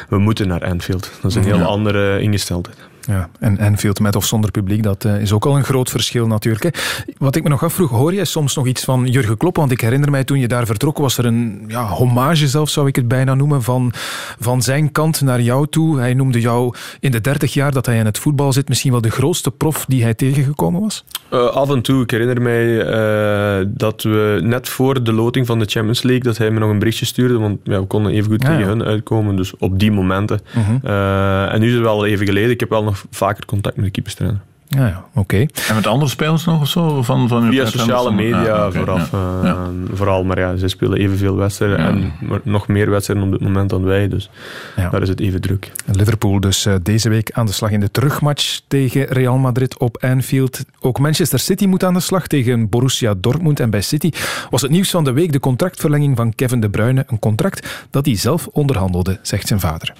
we 0.08 0.18
moeten 0.18 0.48
naar 0.48 0.64
Anfield. 0.64 1.10
Dat 1.22 1.30
is 1.30 1.36
een 1.36 1.44
heel 1.44 1.62
andere 1.62 2.20
ingesteldheid. 2.20 2.78
Ja, 3.06 3.28
en 3.38 3.58
Anfield 3.58 4.00
met 4.00 4.16
of 4.16 4.24
zonder 4.24 4.50
publiek, 4.50 4.82
dat 4.82 5.04
uh, 5.04 5.20
is 5.20 5.32
ook 5.32 5.46
al 5.46 5.56
een 5.56 5.64
groot 5.64 5.90
verschil 5.90 6.26
natuurlijk. 6.26 6.64
Hè. 6.64 6.70
Wat 7.18 7.36
ik 7.36 7.42
me 7.42 7.48
nog 7.48 7.64
afvroeg, 7.64 7.90
hoor 7.90 8.14
jij 8.14 8.24
soms 8.24 8.54
nog 8.54 8.66
iets 8.66 8.84
van 8.84 9.06
Jurgen 9.06 9.36
Klopp? 9.36 9.56
Want 9.56 9.70
ik 9.70 9.80
herinner 9.80 10.10
mij 10.10 10.24
toen 10.24 10.38
je 10.38 10.48
daar 10.48 10.66
vertrok, 10.66 10.98
was 10.98 11.18
er 11.18 11.24
een 11.24 11.64
ja, 11.68 11.86
hommage 11.86 12.48
zelf, 12.48 12.70
zou 12.70 12.86
ik 12.86 12.96
het 12.96 13.08
bijna 13.08 13.34
noemen, 13.34 13.62
van, 13.62 13.92
van 14.38 14.62
zijn 14.62 14.92
kant 14.92 15.20
naar 15.20 15.40
jou 15.40 15.66
toe. 15.66 15.98
Hij 15.98 16.14
noemde 16.14 16.40
jou 16.40 16.74
in 17.00 17.10
de 17.10 17.20
30 17.20 17.52
jaar 17.52 17.72
dat 17.72 17.86
hij 17.86 17.98
in 17.98 18.06
het 18.06 18.18
voetbal 18.18 18.52
zit 18.52 18.68
misschien 18.68 18.92
wel 18.92 19.00
de 19.00 19.10
grootste 19.10 19.50
prof 19.50 19.84
die 19.88 20.02
hij 20.02 20.14
tegengekomen 20.14 20.80
was? 20.80 21.04
Uh, 21.32 21.46
af 21.46 21.70
en 21.70 21.82
toe. 21.82 22.02
Ik 22.02 22.10
herinner 22.10 22.42
mij 22.42 22.66
uh, 22.66 23.66
dat 23.68 24.02
we 24.02 24.40
net 24.42 24.68
voor 24.68 25.02
de 25.02 25.12
loting 25.12 25.46
van 25.46 25.58
de 25.58 25.64
Champions 25.64 26.02
League, 26.02 26.22
dat 26.22 26.38
hij 26.38 26.50
me 26.50 26.58
nog 26.58 26.70
een 26.70 26.78
berichtje 26.78 27.06
stuurde, 27.06 27.38
want 27.38 27.58
ja, 27.62 27.80
we 27.80 27.86
konden 27.86 28.12
even 28.12 28.30
goed 28.30 28.40
tegen 28.40 28.66
hun 28.66 28.84
uitkomen, 28.84 29.36
dus 29.36 29.56
op 29.58 29.78
die 29.78 29.92
momenten. 29.92 30.40
-huh. 30.52 30.64
uh, 30.84 31.52
en 31.52 31.60
nu 31.60 31.66
is 31.66 31.72
het 31.72 31.82
wel 31.82 32.06
even 32.06 32.26
geleden. 32.26 32.50
Ik 32.50 32.60
heb 32.60 32.68
wel 32.68 32.84
nog 32.84 32.93
vaker 33.10 33.44
contact 33.44 33.76
met 33.76 33.84
de 33.84 33.90
keeperstrainer. 33.90 34.40
Ja, 34.68 34.86
ja 34.86 35.04
oké. 35.08 35.18
Okay. 35.18 35.48
En 35.68 35.74
met 35.74 35.86
andere 35.86 36.10
spelers 36.10 36.44
nog 36.44 36.60
of 36.60 36.68
zo? 36.68 37.02
Van, 37.02 37.28
van 37.28 37.50
Via 37.50 37.66
sociale 37.66 38.12
media 38.12 38.54
ah, 38.54 38.66
okay, 38.66 38.70
vooraf. 38.70 39.10
Ja. 39.10 39.18
Uh, 39.18 39.44
ja. 39.44 39.70
Vooral, 39.92 40.24
maar 40.24 40.38
ja, 40.38 40.56
ze 40.56 40.68
spelen 40.68 40.98
evenveel 40.98 41.36
wedstrijden 41.36 41.78
ja. 41.78 41.86
en 41.86 42.12
nog 42.42 42.68
meer 42.68 42.90
wedstrijden 42.90 43.26
op 43.26 43.32
dit 43.32 43.40
moment 43.40 43.70
dan 43.70 43.84
wij. 43.84 44.08
Dus 44.08 44.30
daar 44.76 45.02
is 45.02 45.08
het 45.08 45.20
even 45.20 45.40
druk. 45.40 45.72
Liverpool 45.92 46.40
dus 46.40 46.66
uh, 46.66 46.74
deze 46.82 47.08
week 47.08 47.30
aan 47.32 47.46
de 47.46 47.52
slag 47.52 47.70
in 47.70 47.80
de 47.80 47.90
terugmatch 47.90 48.60
tegen 48.68 49.04
Real 49.04 49.38
Madrid 49.38 49.78
op 49.78 49.96
Anfield. 50.00 50.64
Ook 50.80 50.98
Manchester 50.98 51.38
City 51.38 51.66
moet 51.66 51.84
aan 51.84 51.94
de 51.94 52.00
slag 52.00 52.26
tegen 52.26 52.68
Borussia 52.68 53.14
Dortmund. 53.16 53.60
En 53.60 53.70
bij 53.70 53.82
City 53.82 54.10
was 54.50 54.62
het 54.62 54.70
nieuws 54.70 54.90
van 54.90 55.04
de 55.04 55.12
week 55.12 55.32
de 55.32 55.40
contractverlenging 55.40 56.16
van 56.16 56.34
Kevin 56.34 56.60
De 56.60 56.70
Bruyne. 56.70 57.04
Een 57.06 57.18
contract 57.18 57.86
dat 57.90 58.06
hij 58.06 58.16
zelf 58.16 58.46
onderhandelde, 58.46 59.18
zegt 59.22 59.46
zijn 59.46 59.60
vader. 59.60 59.94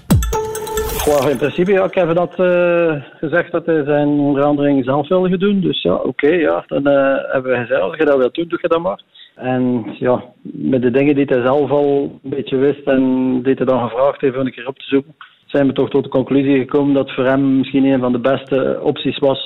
Well, 1.07 1.31
in 1.31 1.37
principe, 1.37 1.73
ja, 1.73 1.85
ik 1.85 1.95
heb 1.95 2.15
dat 2.15 2.39
uh, 2.39 2.95
gezegd 3.19 3.53
dat 3.53 3.67
hij 3.67 3.85
zijn 3.85 4.09
onderhandeling 4.09 4.85
zelf 4.85 5.09
wilde 5.09 5.39
doen. 5.39 5.61
Dus 5.61 5.83
ja, 5.83 5.95
oké, 5.95 6.29
ja, 6.29 6.65
dan 6.67 6.89
uh, 6.89 7.15
hebben 7.33 7.53
we 7.53 7.59
gezegd, 7.59 7.81
als 7.81 7.97
je 7.97 8.05
dat 8.05 8.17
wilt 8.17 8.35
doen, 8.35 8.49
doe 8.49 8.59
je 8.63 8.69
dat 8.69 8.83
maar. 8.83 9.01
En 9.35 9.85
ja, 9.99 10.25
met 10.43 10.83
de 10.83 10.91
dingen 10.91 11.15
die 11.15 11.25
hij 11.25 11.43
zelf 11.43 11.71
al 11.71 12.19
een 12.23 12.31
beetje 12.31 12.57
wist 12.57 12.87
en 12.87 13.03
die 13.43 13.55
hij 13.55 13.67
dan 13.67 13.89
gevraagd 13.89 14.21
heeft 14.21 14.37
om 14.37 14.47
een 14.47 14.53
keer 14.53 14.69
op 14.69 14.79
te 14.79 14.87
zoeken, 14.87 15.15
zijn 15.47 15.67
we 15.67 15.73
toch 15.73 15.91
tot 15.91 16.05
de 16.05 16.11
conclusie 16.11 16.59
gekomen 16.59 16.95
dat 16.95 17.11
voor 17.11 17.25
hem 17.25 17.57
misschien 17.59 17.85
een 17.85 18.01
van 18.01 18.13
de 18.13 18.19
beste 18.19 18.79
opties 18.83 19.19
was 19.19 19.41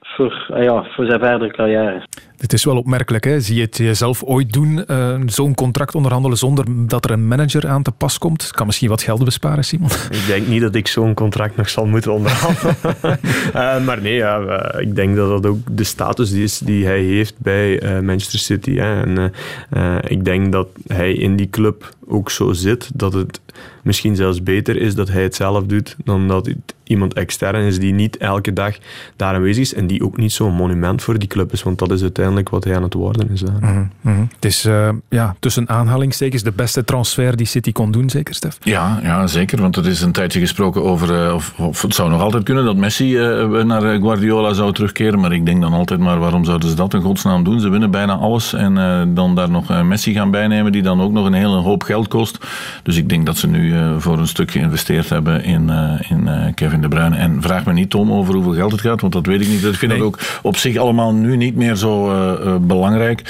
voor, 0.00 0.46
ja, 0.48 0.84
voor 0.84 1.06
zijn 1.06 1.20
verdere 1.20 1.50
carrière. 1.50 2.02
Dit 2.40 2.52
is 2.52 2.64
wel 2.64 2.76
opmerkelijk. 2.76 3.24
Hè? 3.24 3.40
Zie 3.40 3.54
je 3.54 3.62
het 3.62 3.76
jezelf 3.76 4.22
ooit 4.22 4.52
doen, 4.52 4.84
uh, 4.86 5.20
zo'n 5.26 5.54
contract 5.54 5.94
onderhandelen 5.94 6.38
zonder 6.38 6.64
dat 6.86 7.04
er 7.04 7.10
een 7.10 7.28
manager 7.28 7.68
aan 7.68 7.82
te 7.82 7.92
pas 7.92 8.18
komt? 8.18 8.50
Kan 8.50 8.66
misschien 8.66 8.88
wat 8.88 9.02
geld 9.02 9.24
besparen, 9.24 9.64
Simon? 9.64 9.88
Ik 10.10 10.26
denk 10.26 10.46
niet 10.46 10.60
dat 10.60 10.74
ik 10.74 10.86
zo'n 10.86 11.14
contract 11.14 11.56
nog 11.56 11.68
zal 11.68 11.86
moeten 11.86 12.12
onderhandelen. 12.12 12.76
uh, 13.54 13.84
maar 13.86 14.00
nee, 14.02 14.14
ja, 14.14 14.62
ik 14.78 14.94
denk 14.94 15.16
dat 15.16 15.28
dat 15.28 15.46
ook 15.46 15.58
de 15.70 15.84
status 15.84 16.30
is 16.30 16.58
die 16.58 16.84
hij 16.84 17.02
heeft 17.02 17.34
bij 17.38 18.00
Manchester 18.02 18.38
City. 18.38 18.74
Hè. 18.74 19.02
En 19.02 19.32
ik 20.08 20.24
denk 20.24 20.52
dat 20.52 20.68
hij 20.86 21.12
in 21.12 21.36
die 21.36 21.50
club 21.50 21.94
ook 22.06 22.30
zo 22.30 22.52
zit 22.52 22.90
dat 22.94 23.12
het 23.12 23.40
misschien 23.82 24.16
zelfs 24.16 24.42
beter 24.42 24.76
is 24.76 24.94
dat 24.94 25.08
hij 25.08 25.22
het 25.22 25.34
zelf 25.34 25.64
doet 25.64 25.96
dan 26.04 26.28
dat 26.28 26.46
het 26.46 26.74
iemand 26.84 27.14
extern 27.14 27.64
is 27.64 27.78
die 27.78 27.92
niet 27.92 28.16
elke 28.16 28.52
dag 28.52 28.76
daar 29.16 29.34
aanwezig 29.34 29.62
is 29.62 29.74
en 29.74 29.86
die 29.86 30.04
ook 30.04 30.16
niet 30.16 30.32
zo'n 30.32 30.54
monument 30.54 31.02
voor 31.02 31.18
die 31.18 31.28
club 31.28 31.52
is, 31.52 31.62
want 31.62 31.78
dat 31.78 31.90
is 31.90 32.02
uiteindelijk 32.02 32.29
wat 32.50 32.64
hij 32.64 32.76
aan 32.76 32.82
het 32.82 32.94
worden 32.94 33.30
is. 33.30 33.42
Mm 33.42 33.90
-hmm. 34.02 34.28
Het 34.34 34.44
is 34.44 34.66
uh, 34.66 34.88
ja, 35.08 35.36
tussen 35.38 35.68
aanhalingstekens 35.68 36.42
de 36.42 36.52
beste 36.52 36.84
transfer 36.84 37.36
die 37.36 37.46
City 37.46 37.72
kon 37.72 37.90
doen, 37.90 38.10
zeker 38.10 38.34
Stef? 38.34 38.58
Ja, 38.62 39.00
ja 39.02 39.26
zeker, 39.26 39.60
want 39.60 39.76
er 39.76 39.86
is 39.86 40.00
een 40.00 40.12
tijdje 40.12 40.40
gesproken 40.40 40.82
over, 40.84 41.26
uh, 41.26 41.34
of, 41.34 41.52
of, 41.58 41.82
het 41.82 41.94
zou 41.94 42.10
nog 42.10 42.20
altijd 42.20 42.42
kunnen 42.42 42.64
dat 42.64 42.76
Messi 42.76 43.18
uh, 43.18 43.62
naar 43.62 43.82
Guardiola 44.00 44.52
zou 44.52 44.72
terugkeren, 44.72 45.20
maar 45.20 45.32
ik 45.32 45.46
denk 45.46 45.60
dan 45.60 45.72
altijd 45.72 46.00
maar 46.00 46.18
waarom 46.18 46.44
zouden 46.44 46.68
ze 46.68 46.74
dat 46.74 46.94
in 46.94 47.00
godsnaam 47.00 47.44
doen? 47.44 47.60
Ze 47.60 47.68
winnen 47.68 47.90
bijna 47.90 48.14
alles 48.14 48.52
en 48.52 48.74
dan 49.14 49.34
daar 49.34 49.50
nog 49.50 49.82
Messi 49.82 50.12
gaan 50.12 50.30
bijnemen 50.30 50.72
die 50.72 50.82
dan 50.82 51.00
ook 51.00 51.12
nog 51.12 51.26
een 51.26 51.32
hele 51.32 51.56
hoop 51.56 51.82
geld 51.82 52.08
kost. 52.08 52.38
Dus 52.82 52.96
ik 52.96 53.08
denk 53.08 53.26
dat 53.26 53.36
ze 53.36 53.46
nu 53.46 53.74
voor 53.98 54.18
een 54.18 54.26
stuk 54.26 54.50
geïnvesteerd 54.50 55.08
hebben 55.08 55.44
in, 55.44 55.70
in 56.08 56.28
Kevin 56.54 56.80
De 56.80 56.88
Bruyne. 56.88 57.16
En 57.16 57.42
vraag 57.42 57.64
me 57.64 57.72
niet, 57.72 57.90
Tom, 57.90 58.12
over 58.12 58.34
hoeveel 58.34 58.54
geld 58.54 58.72
het 58.72 58.80
gaat, 58.80 59.00
want 59.00 59.12
dat 59.12 59.26
weet 59.26 59.40
ik 59.40 59.48
niet. 59.48 59.64
Ik 59.64 59.74
vind 59.74 59.92
nee. 59.92 60.00
dat 60.00 60.06
ook 60.06 60.18
op 60.42 60.56
zich 60.56 60.76
allemaal 60.76 61.14
nu 61.14 61.36
niet 61.36 61.56
meer 61.56 61.74
zo 61.74 62.10
uh, 62.20 62.46
uh, 62.46 62.56
belangrijk. 62.60 63.22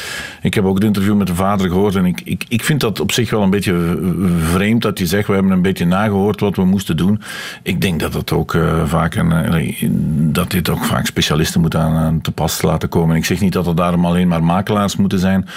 Ik 0.42 0.54
heb 0.54 0.64
ook 0.64 0.74
het 0.74 0.84
interview 0.84 1.16
met 1.16 1.26
de 1.26 1.34
vader 1.34 1.68
gehoord 1.68 1.94
en 1.94 2.06
ik, 2.06 2.20
ik, 2.24 2.44
ik 2.48 2.64
vind 2.64 2.80
dat 2.80 3.00
op 3.00 3.12
zich 3.12 3.30
wel 3.30 3.42
een 3.42 3.50
beetje 3.50 3.98
vreemd 4.38 4.82
dat 4.82 4.98
je 4.98 5.06
zegt, 5.06 5.26
we 5.26 5.32
hebben 5.32 5.52
een 5.52 5.62
beetje 5.62 5.84
nagehoord 5.84 6.40
wat 6.40 6.56
we 6.56 6.64
moesten 6.64 6.96
doen. 6.96 7.22
Ik 7.62 7.80
denk 7.80 8.00
dat 8.00 8.14
het 8.14 8.32
ook 8.32 8.54
uh, 8.54 8.84
vaak 8.84 9.14
een, 9.14 10.32
dat 10.32 10.50
dit 10.50 10.68
ook 10.68 10.84
vaak 10.84 11.06
specialisten 11.06 11.60
moet 11.60 11.76
aan, 11.76 12.20
te 12.20 12.30
pas 12.30 12.62
laten 12.62 12.88
komen. 12.88 13.16
Ik 13.16 13.24
zeg 13.24 13.40
niet 13.40 13.52
dat 13.52 13.66
er 13.66 13.74
daarom 13.76 14.04
alleen 14.04 14.28
maar 14.28 14.44
makelaars 14.44 14.96
moeten 14.96 15.18
zijn, 15.18 15.48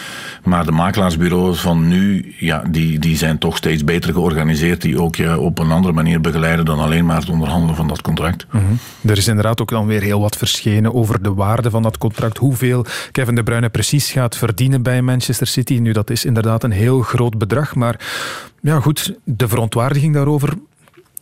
maar 0.44 0.66
de 0.66 0.72
makelaarsbureaus 0.72 1.62
van 1.62 1.88
nu, 1.88 2.34
ja, 2.40 2.64
die, 2.70 3.00
die 3.00 3.18
zijn 3.18 3.38
toch 3.38 3.58
steeds 3.58 3.84
beter 3.84 4.14
georganiseerd, 4.14 4.82
die 4.82 5.02
ook 5.02 5.16
je 5.16 5.40
op 5.40 5.60
een 5.60 5.72
andere 5.72 5.94
manier 5.94 6.22
begeleiden 6.22 6.66
dan 6.66 6.80
alleen 6.80 7.06
maar 7.06 7.20
het 7.20 7.30
onderhandelen 7.30 7.76
van 7.76 7.88
dat 7.88 8.02
contract. 8.02 8.46
-hmm. 8.50 8.80
Er 9.06 9.18
is 9.18 9.28
inderdaad 9.28 9.62
ook 9.62 9.70
dan 9.70 9.86
weer 9.86 10.02
heel 10.02 10.20
wat 10.20 10.38
verschenen 10.38 10.94
over 10.94 11.22
de 11.22 11.34
waarde 11.34 11.70
van 11.70 11.84
dat 11.84 11.98
contract, 11.98 12.38
hoeveel 12.38 12.86
Kevin 13.24 13.38
De 13.38 13.44
Bruyne 13.44 13.70
precies 13.70 14.12
gaat 14.12 14.38
verdienen 14.38 14.82
bij 14.82 15.02
Manchester 15.02 15.48
City. 15.48 15.74
Nu, 15.74 15.92
dat 15.92 16.10
is 16.10 16.26
inderdaad 16.26 16.64
een 16.64 16.72
heel 16.72 17.02
groot 17.02 17.38
bedrag, 17.38 17.76
maar 17.76 18.00
ja 18.62 18.80
goed, 18.80 19.16
de 19.24 19.48
verontwaardiging 19.48 20.14
daarover, 20.14 20.54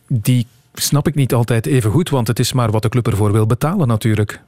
die 0.06 0.46
snap 0.74 1.08
ik 1.08 1.14
niet 1.14 1.34
altijd 1.34 1.66
even 1.66 1.90
goed, 1.90 2.10
want 2.10 2.26
het 2.26 2.38
is 2.38 2.52
maar 2.52 2.70
wat 2.70 2.82
de 2.82 2.88
club 2.88 3.06
ervoor 3.06 3.32
wil 3.32 3.46
betalen 3.46 3.88
natuurlijk. 3.88 4.40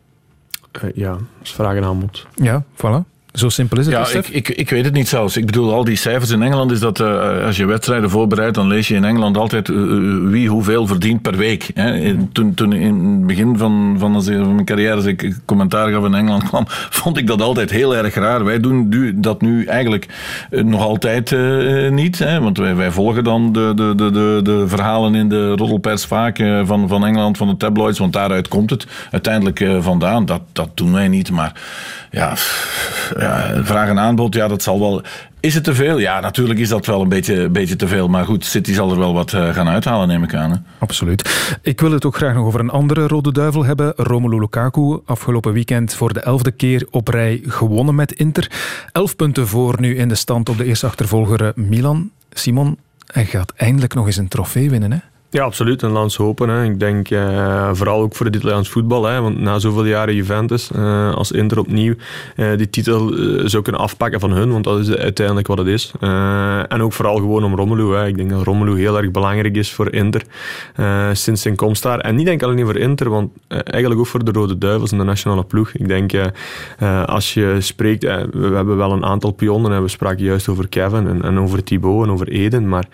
Uh, 0.85 0.91
ja, 0.95 1.11
dat 1.11 1.21
is 1.43 1.53
vraag 1.53 1.77
en 1.77 1.85
aanbod. 1.85 2.27
Ja, 2.35 2.65
voilà. 2.77 3.14
Zo 3.35 3.49
simpel 3.49 3.79
is 3.79 3.87
het. 3.87 3.95
Ja, 3.95 4.19
ik, 4.19 4.29
ik, 4.29 4.49
ik 4.49 4.71
weet 4.71 4.85
het 4.85 4.95
niet 4.95 5.09
zelfs. 5.09 5.37
Ik 5.37 5.47
bedoel, 5.47 5.73
al 5.73 5.85
die 5.85 5.97
cijfers 5.97 6.31
in 6.31 6.43
Engeland 6.43 6.71
is 6.71 6.81
dat 6.81 7.01
uh, 7.01 7.45
als 7.47 7.57
je 7.57 7.67
wedstrijden 7.67 8.11
voorbereidt, 8.11 8.55
dan 8.55 8.67
lees 8.67 8.89
je 8.89 8.95
in 8.95 9.05
Engeland 9.05 9.37
altijd 9.37 9.69
uh, 9.69 10.31
wie 10.31 10.49
hoeveel 10.49 10.87
verdient 10.87 11.23
per 11.23 11.37
week. 11.37 11.71
Hè. 11.75 12.17
Toen, 12.33 12.55
toen 12.55 12.73
in 12.73 13.05
het 13.05 13.27
begin 13.27 13.59
van, 13.59 13.97
van, 13.99 14.25
van 14.25 14.55
mijn 14.55 14.65
carrière, 14.65 14.95
als 14.95 15.05
ik 15.05 15.39
commentaar 15.45 15.91
gaf 15.91 16.05
in 16.05 16.15
Engeland 16.15 16.43
kwam, 16.49 16.65
vond 16.69 17.17
ik 17.17 17.27
dat 17.27 17.43
altijd 17.43 17.71
heel 17.71 17.97
erg 17.97 18.15
raar. 18.15 18.45
Wij 18.45 18.61
doen 18.61 18.89
nu, 18.89 19.21
dat 19.21 19.41
nu 19.41 19.65
eigenlijk 19.65 20.09
nog 20.51 20.81
altijd 20.81 21.31
uh, 21.31 21.91
niet. 21.91 22.19
Hè, 22.19 22.41
want 22.41 22.59
wij, 22.59 22.77
wij 22.77 22.91
volgen 22.91 23.25
dan 23.25 23.53
de, 23.53 23.73
de, 23.77 23.95
de, 23.97 24.11
de, 24.11 24.41
de 24.43 24.65
verhalen 24.69 25.15
in 25.15 25.29
de 25.29 25.49
roddelpers 25.49 26.05
vaak 26.05 26.37
van, 26.65 26.89
van 26.89 27.07
Engeland, 27.07 27.37
van 27.37 27.49
de 27.49 27.57
tabloids, 27.57 27.99
want 27.99 28.13
daaruit 28.13 28.49
komt 28.49 28.71
het 28.71 28.87
uiteindelijk 29.11 29.67
vandaan. 29.81 30.27
Dat, 30.27 30.43
dat 30.53 30.71
doen 30.75 30.93
wij 30.93 31.09
niet, 31.09 31.31
maar 31.31 31.53
ja, 32.15 32.37
ja, 33.19 33.65
vraag 33.65 33.89
en 33.89 33.99
aanbod, 33.99 34.35
ja, 34.35 34.49
dat 34.49 34.63
zal 34.63 34.81
wel. 34.81 35.03
Is 35.41 35.55
het 35.55 35.65
te 35.65 35.75
veel? 35.75 35.99
Ja, 35.99 36.21
natuurlijk 36.21 36.59
is 36.59 36.69
dat 36.69 36.87
wel 36.87 37.01
een 37.01 37.09
beetje, 37.09 37.49
beetje 37.49 37.77
te 37.77 37.89
veel. 37.89 38.09
Maar 38.09 38.25
goed, 38.25 38.45
City 38.45 38.73
zal 38.73 38.91
er 38.91 38.99
wel 38.99 39.15
wat 39.15 39.33
uh, 39.33 39.55
gaan 39.55 39.69
uithalen, 39.69 40.09
neem 40.09 40.23
ik 40.23 40.35
aan. 40.35 40.51
Hè? 40.51 40.57
Absoluut. 40.79 41.59
Ik 41.63 41.81
wil 41.81 41.93
het 41.93 42.05
ook 42.05 42.17
graag 42.17 42.35
nog 42.35 42.47
over 42.47 42.61
een 42.61 42.71
andere 42.71 43.07
rode 43.07 43.33
duivel 43.33 43.65
hebben. 43.65 43.93
Romelu 43.97 44.39
Lukaku, 44.39 44.99
afgelopen 45.05 45.53
weekend 45.53 45.95
voor 45.95 46.13
de 46.13 46.21
elfde 46.21 46.51
keer 46.51 46.87
op 46.91 47.09
rij 47.09 47.41
gewonnen 47.47 47.95
met 47.95 48.13
Inter. 48.13 48.51
Elf 48.93 49.17
punten 49.17 49.49
voor 49.49 49.81
nu 49.81 49.97
in 49.97 50.09
de 50.09 50.15
stand 50.15 50.49
op 50.49 50.59
de 50.59 50.65
eerste 50.65 50.87
achtervolger 50.87 51.53
Milan. 51.55 52.11
Simon, 52.31 52.79
hij 53.07 53.25
gaat 53.25 53.53
eindelijk 53.57 53.95
nog 53.95 54.07
eens 54.07 54.17
een 54.17 54.29
trofee 54.29 54.71
winnen, 54.71 54.93
hè? 54.93 54.99
Ja, 55.35 55.45
absoluut. 55.45 55.83
Een 55.83 55.91
lans 55.91 56.17
hopen. 56.17 56.49
Hè. 56.49 56.65
Ik 56.65 56.81
denk 56.81 57.11
uh, 57.11 57.71
vooral 57.73 58.01
ook 58.01 58.15
voor 58.15 58.27
het 58.27 58.37
Italiaans 58.37 58.69
voetbal. 58.69 59.05
Hè. 59.05 59.21
Want 59.21 59.41
na 59.41 59.59
zoveel 59.59 59.85
jaren 59.85 60.15
Juventus, 60.15 60.71
uh, 60.77 61.15
als 61.15 61.33
Inter 61.33 61.59
opnieuw 61.59 61.95
uh, 62.37 62.57
die 62.57 62.71
titel 62.71 63.13
zou 63.49 63.63
kunnen 63.63 63.81
afpakken 63.81 64.21
van 64.21 64.31
hun. 64.33 64.53
Want 64.53 64.65
dat 64.65 64.79
is 64.79 64.91
uiteindelijk 64.91 65.47
wat 65.47 65.59
het 65.59 65.67
is. 65.67 65.93
en 66.69 66.83
ook 66.83 66.93
vooral 66.93 67.17
gewoon 67.17 67.45
om 67.45 67.55
Romelu. 67.55 67.95
Hè. 67.95 68.07
Ik 68.07 68.17
denk 68.17 68.31
dat 68.31 68.43
Romelu 68.43 68.79
heel 68.79 68.99
erg 68.99 69.11
belangrijk 69.11 69.57
is 69.57 69.73
voor 69.73 69.93
Inter. 69.93 70.23
sinds 71.13 71.43
zijn 71.43 71.57
komst 71.57 71.83
daar. 71.83 71.99
En 71.99 72.15
niet 72.15 72.27
denk 72.27 72.43
alleen 72.43 72.65
voor 72.65 72.77
Inter, 72.77 73.11
want 73.11 73.33
eigenlijk 73.49 74.01
ook 74.01 74.07
voor 74.07 74.25
de 74.25 74.33
Rode 74.33 74.59
Duivels 74.59 74.93
en 74.93 74.99
de 74.99 75.05
nationale 75.05 75.45
ploeg. 75.45 75.73
Ik 75.73 75.89
denk, 75.89 76.13
als 77.07 77.35
je 77.35 77.57
spreekt... 77.59 78.03
we 78.03 78.51
hebben 78.55 78.77
wel 78.77 78.93
een 78.93 79.05
aantal 79.05 79.31
pionnen. 79.31 79.73
En 79.73 79.83
we 79.83 79.89
spraken 79.89 80.25
juist 80.25 80.49
over 80.49 80.69
Kevin 80.69 81.07
en, 81.07 81.23
en 81.23 81.39
over 81.39 81.65
Thibaut 81.65 82.05
en 82.05 82.13
over 82.13 82.29
Eden. 82.29 82.69
Maar 82.69 82.85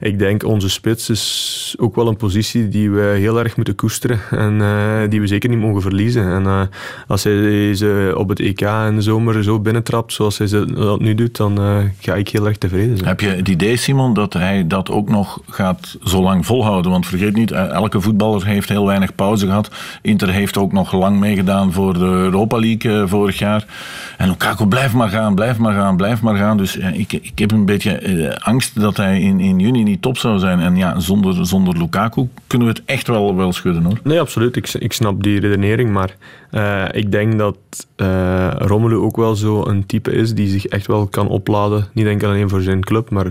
ik 0.00 0.18
denk, 0.18 0.44
onze 0.44 0.70
spits 0.70 1.10
is 1.10 1.76
ook 1.78 1.89
ook 1.90 1.96
wel 1.96 2.08
een 2.08 2.16
positie 2.16 2.68
die 2.68 2.90
we 2.90 3.00
heel 3.00 3.38
erg 3.38 3.56
moeten 3.56 3.74
koesteren 3.74 4.20
en 4.30 4.52
uh, 4.60 5.08
die 5.08 5.20
we 5.20 5.26
zeker 5.26 5.48
niet 5.48 5.58
mogen 5.58 5.82
verliezen. 5.82 6.32
En 6.32 6.42
uh, 6.42 6.60
als 7.06 7.24
hij 7.24 7.74
ze 7.74 8.14
op 8.16 8.28
het 8.28 8.40
EK 8.40 8.60
in 8.60 8.94
de 8.94 9.02
zomer 9.02 9.44
zo 9.44 9.60
binnentrapt 9.60 10.12
zoals 10.12 10.38
hij 10.38 10.46
ze 10.46 10.72
dat 10.74 11.00
nu 11.00 11.14
doet, 11.14 11.36
dan 11.36 11.58
ga 12.00 12.14
ik 12.14 12.28
heel 12.28 12.46
erg 12.46 12.58
tevreden 12.58 12.96
zijn. 12.96 13.08
Heb 13.08 13.20
je 13.20 13.28
het 13.28 13.48
idee, 13.48 13.76
Simon, 13.76 14.14
dat 14.14 14.32
hij 14.32 14.66
dat 14.66 14.90
ook 14.90 15.08
nog 15.08 15.40
gaat 15.46 15.96
zo 16.04 16.22
lang 16.22 16.46
volhouden? 16.46 16.90
Want 16.90 17.06
vergeet 17.06 17.34
niet, 17.34 17.50
elke 17.50 18.00
voetballer 18.00 18.46
heeft 18.46 18.68
heel 18.68 18.86
weinig 18.86 19.14
pauze 19.14 19.46
gehad. 19.46 19.70
Inter 20.02 20.28
heeft 20.28 20.58
ook 20.58 20.72
nog 20.72 20.92
lang 20.92 21.18
meegedaan 21.18 21.72
voor 21.72 21.92
de 21.92 22.04
Europa 22.04 22.58
League 22.58 23.06
vorig 23.06 23.38
jaar. 23.38 23.66
En 24.16 24.28
Lukaku, 24.28 24.66
blijf 24.66 24.92
maar 24.92 25.08
gaan, 25.08 25.34
blijf 25.34 25.58
maar 25.58 25.74
gaan, 25.74 25.96
blijf 25.96 26.22
maar 26.22 26.36
gaan. 26.36 26.56
Dus 26.56 26.76
ik, 26.76 27.12
ik 27.12 27.38
heb 27.38 27.52
een 27.52 27.66
beetje 27.66 28.38
angst 28.40 28.80
dat 28.80 28.96
hij 28.96 29.20
in, 29.20 29.40
in 29.40 29.58
juni 29.58 29.82
niet 29.82 30.02
top 30.02 30.18
zou 30.18 30.38
zijn. 30.38 30.60
En 30.60 30.76
ja, 30.76 31.00
zonder 31.00 31.46
zonder 31.46 31.78
Lukaku 31.80 32.28
kunnen 32.46 32.68
we 32.68 32.74
het 32.74 32.82
echt 32.84 33.06
wel, 33.06 33.36
wel 33.36 33.52
schudden 33.52 33.84
hoor. 33.84 34.00
Nee, 34.02 34.20
absoluut. 34.20 34.56
Ik, 34.56 34.68
ik 34.68 34.92
snap 34.92 35.22
die 35.22 35.40
redenering. 35.40 35.90
Maar 35.90 36.16
uh, 36.52 36.84
ik 36.90 37.12
denk 37.12 37.38
dat 37.38 37.56
uh, 37.96 38.50
Romelu 38.58 38.96
ook 38.96 39.16
wel 39.16 39.36
zo 39.36 39.66
een 39.66 39.86
type 39.86 40.12
is 40.12 40.34
die 40.34 40.48
zich 40.48 40.66
echt 40.66 40.86
wel 40.86 41.06
kan 41.06 41.28
opladen. 41.28 41.88
Niet 41.92 42.06
enkel 42.06 42.28
alleen 42.28 42.48
voor 42.48 42.60
zijn 42.60 42.84
club, 42.84 43.10
maar 43.10 43.26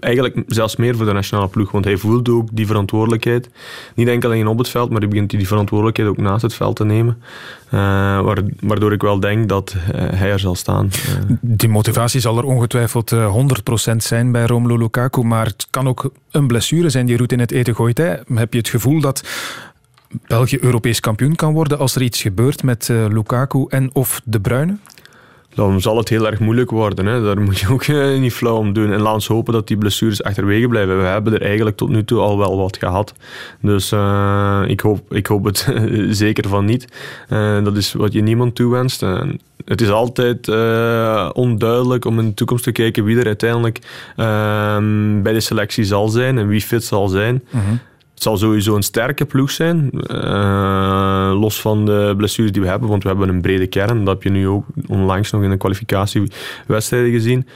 eigenlijk 0.00 0.42
zelfs 0.46 0.76
meer 0.76 0.96
voor 0.96 1.06
de 1.06 1.12
nationale 1.12 1.48
ploeg. 1.48 1.70
Want 1.70 1.84
hij 1.84 1.96
voelt 1.96 2.28
ook 2.28 2.48
die 2.52 2.66
verantwoordelijkheid. 2.66 3.50
Niet 3.94 4.08
enkel 4.08 4.30
alleen 4.30 4.46
op 4.46 4.58
het 4.58 4.68
veld, 4.68 4.90
maar 4.90 5.00
hij 5.00 5.08
begint 5.08 5.30
die 5.30 5.46
verantwoordelijkheid 5.46 6.08
ook 6.08 6.16
naast 6.16 6.42
het 6.42 6.54
veld 6.54 6.76
te 6.76 6.84
nemen. 6.84 7.22
Uh, 7.66 8.34
waardoor 8.60 8.92
ik 8.92 9.02
wel 9.02 9.20
denk 9.20 9.48
dat 9.48 9.74
hij 9.94 10.30
er 10.30 10.38
zal 10.38 10.54
staan. 10.54 10.90
Die 11.40 11.68
motivatie 11.68 12.20
zal 12.20 12.38
er 12.38 12.44
ongetwijfeld 12.44 13.14
100% 13.92 13.96
zijn 13.96 14.32
bij 14.32 14.46
Romelu 14.46 14.78
Lukaku. 14.78 15.22
Maar 15.22 15.46
het 15.46 15.66
kan 15.70 15.88
ook 15.88 16.10
een 16.30 16.46
blessure 16.46 16.90
zijn 16.90 17.06
die 17.06 17.16
roet 17.16 17.32
in 17.32 17.40
het 17.40 17.50
eten 17.50 17.74
gooit. 17.74 17.98
Hè. 17.98 18.14
Heb 18.34 18.52
je 18.52 18.58
het 18.58 18.68
gevoel 18.68 19.00
dat 19.00 19.22
België 20.26 20.58
Europees 20.60 21.00
kampioen 21.00 21.34
kan 21.34 21.52
worden 21.52 21.78
als 21.78 21.94
er 21.94 22.02
iets 22.02 22.22
gebeurt 22.22 22.62
met 22.62 22.88
uh, 22.88 23.06
Lukaku 23.08 23.64
en 23.68 23.90
of 23.92 24.20
De 24.24 24.40
Bruyne? 24.40 24.76
Dan 25.54 25.80
zal 25.80 25.96
het 25.96 26.08
heel 26.08 26.26
erg 26.26 26.38
moeilijk 26.38 26.70
worden. 26.70 27.06
Hè. 27.06 27.22
Daar 27.22 27.40
moet 27.40 27.58
je 27.58 27.68
ook 27.68 27.86
uh, 27.86 28.18
niet 28.18 28.32
flauw 28.32 28.56
om 28.56 28.72
doen. 28.72 28.92
En 28.92 29.00
laat 29.00 29.14
ons 29.14 29.26
hopen 29.26 29.52
dat 29.52 29.68
die 29.68 29.76
blessures 29.76 30.22
achterwege 30.22 30.68
blijven. 30.68 30.98
We 30.98 31.04
hebben 31.04 31.32
er 31.32 31.42
eigenlijk 31.42 31.76
tot 31.76 31.88
nu 31.88 32.04
toe 32.04 32.18
al 32.18 32.38
wel 32.38 32.56
wat 32.56 32.76
gehad. 32.76 33.14
Dus 33.60 33.92
uh, 33.92 34.62
ik, 34.66 34.80
hoop, 34.80 35.12
ik 35.14 35.26
hoop 35.26 35.44
het 35.44 35.72
zeker 36.10 36.48
van 36.48 36.64
niet. 36.64 36.86
dat 37.64 37.76
is 37.76 37.92
wat 37.92 38.12
je 38.12 38.22
niemand 38.22 38.54
toewenst. 38.54 39.00
het 39.64 39.80
is 39.80 39.90
altijd 39.90 40.48
onduidelijk 41.32 42.04
om 42.04 42.18
in 42.18 42.26
de 42.26 42.34
toekomst 42.34 42.64
te 42.64 42.72
kijken 42.72 43.04
wie 43.04 43.18
er 43.18 43.26
uiteindelijk 43.26 43.78
ehm, 44.16 45.22
bij 45.22 45.32
de 45.32 45.40
selectie 45.40 45.84
zal 45.84 46.08
zijn 46.08 46.38
en 46.38 46.48
wie 46.48 46.60
fit 46.60 46.84
zal 46.84 47.08
zijn. 47.08 47.42
Mm 47.50 47.60
-hmm. 47.60 47.80
Het 48.16 48.24
zal 48.24 48.36
sowieso 48.36 48.76
een 48.76 48.82
sterke 48.82 49.24
ploeg 49.24 49.50
zijn. 49.50 49.90
Uh, 49.92 51.36
los 51.40 51.60
van 51.60 51.84
de 51.84 52.14
blessures 52.16 52.52
die 52.52 52.62
we 52.62 52.68
hebben, 52.68 52.88
want 52.88 53.02
we 53.02 53.08
hebben 53.08 53.28
een 53.28 53.40
brede 53.40 53.66
kern. 53.66 54.04
Dat 54.04 54.14
heb 54.14 54.22
je 54.22 54.30
nu 54.30 54.48
ook 54.48 54.64
onlangs 54.86 55.30
nog 55.30 55.42
in 55.42 55.50
de 55.50 55.56
kwalificatiewedstrijden 55.56 57.10
gezien. 57.10 57.46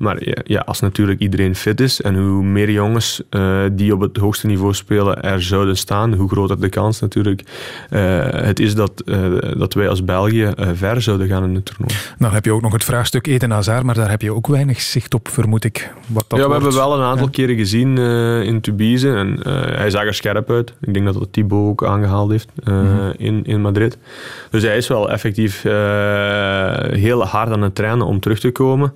Maar 0.00 0.28
ja, 0.28 0.36
ja, 0.44 0.60
als 0.60 0.80
natuurlijk 0.80 1.20
iedereen 1.20 1.54
fit 1.54 1.80
is 1.80 2.00
en 2.00 2.16
hoe 2.16 2.42
meer 2.42 2.70
jongens 2.70 3.22
uh, 3.30 3.62
die 3.72 3.94
op 3.94 4.00
het 4.00 4.16
hoogste 4.16 4.46
niveau 4.46 4.74
spelen 4.74 5.22
er 5.22 5.42
zouden 5.42 5.76
staan, 5.76 6.14
hoe 6.14 6.28
groter 6.28 6.60
de 6.60 6.68
kans 6.68 7.00
natuurlijk 7.00 7.42
uh, 7.90 8.28
het 8.30 8.60
is 8.60 8.74
dat, 8.74 9.02
uh, 9.04 9.18
dat 9.58 9.74
wij 9.74 9.88
als 9.88 10.04
België 10.04 10.52
ver 10.74 11.02
zouden 11.02 11.26
gaan 11.28 11.44
in 11.44 11.54
het 11.54 11.64
toernooi. 11.64 11.94
Dan 12.18 12.32
heb 12.32 12.44
je 12.44 12.52
ook 12.52 12.62
nog 12.62 12.72
het 12.72 12.84
vraagstuk 12.84 13.26
Eden 13.26 13.50
Hazard, 13.50 13.82
maar 13.82 13.94
daar 13.94 14.10
heb 14.10 14.22
je 14.22 14.34
ook 14.34 14.46
weinig 14.46 14.80
zicht 14.80 15.14
op, 15.14 15.28
vermoed 15.28 15.64
ik. 15.64 15.92
Wat 16.06 16.24
dat 16.28 16.38
ja, 16.38 16.44
we 16.44 16.50
wordt. 16.50 16.62
hebben 16.62 16.88
wel 16.88 16.98
een 16.98 17.04
aantal 17.04 17.26
ja. 17.26 17.32
keren 17.32 17.56
gezien 17.56 17.98
in 18.44 18.60
Tubize 18.60 19.12
en 19.12 19.40
hij 19.76 19.90
zag 19.90 20.04
er 20.04 20.14
scherp 20.14 20.50
uit. 20.50 20.74
Ik 20.80 20.94
denk 20.94 21.06
dat 21.06 21.14
dat 21.14 21.32
Thibaut 21.32 21.68
ook 21.68 21.84
aangehaald 21.84 22.30
heeft 22.30 22.48
mm 22.64 22.72
-hmm. 22.72 23.12
in, 23.16 23.44
in 23.44 23.60
Madrid. 23.60 23.98
Dus 24.50 24.62
hij 24.62 24.76
is 24.76 24.88
wel 24.88 25.10
effectief 25.10 25.62
heel 26.92 27.24
hard 27.24 27.50
aan 27.50 27.62
het 27.62 27.74
trainen 27.74 28.06
om 28.06 28.20
terug 28.20 28.40
te 28.40 28.50
komen. 28.50 28.92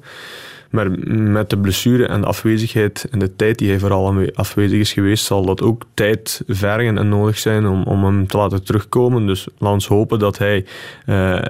Maar 0.74 0.90
met 1.16 1.50
de 1.50 1.58
blessure 1.58 2.06
en 2.06 2.20
de 2.20 2.26
afwezigheid 2.26 3.06
en 3.10 3.18
de 3.18 3.36
tijd 3.36 3.58
die 3.58 3.68
hij 3.68 3.78
vooral 3.78 4.14
afwezig 4.34 4.78
is 4.78 4.92
geweest, 4.92 5.24
zal 5.24 5.44
dat 5.44 5.62
ook 5.62 5.82
tijd 5.94 6.42
vergen 6.46 6.98
en 6.98 7.08
nodig 7.08 7.38
zijn 7.38 7.66
om, 7.66 7.82
om 7.82 8.04
hem 8.04 8.26
te 8.26 8.36
laten 8.36 8.64
terugkomen. 8.64 9.26
Dus 9.26 9.46
laat 9.58 9.72
ons 9.72 9.86
hopen 9.86 10.18
dat 10.18 10.38
hij 10.38 10.64
uh, 11.06 11.42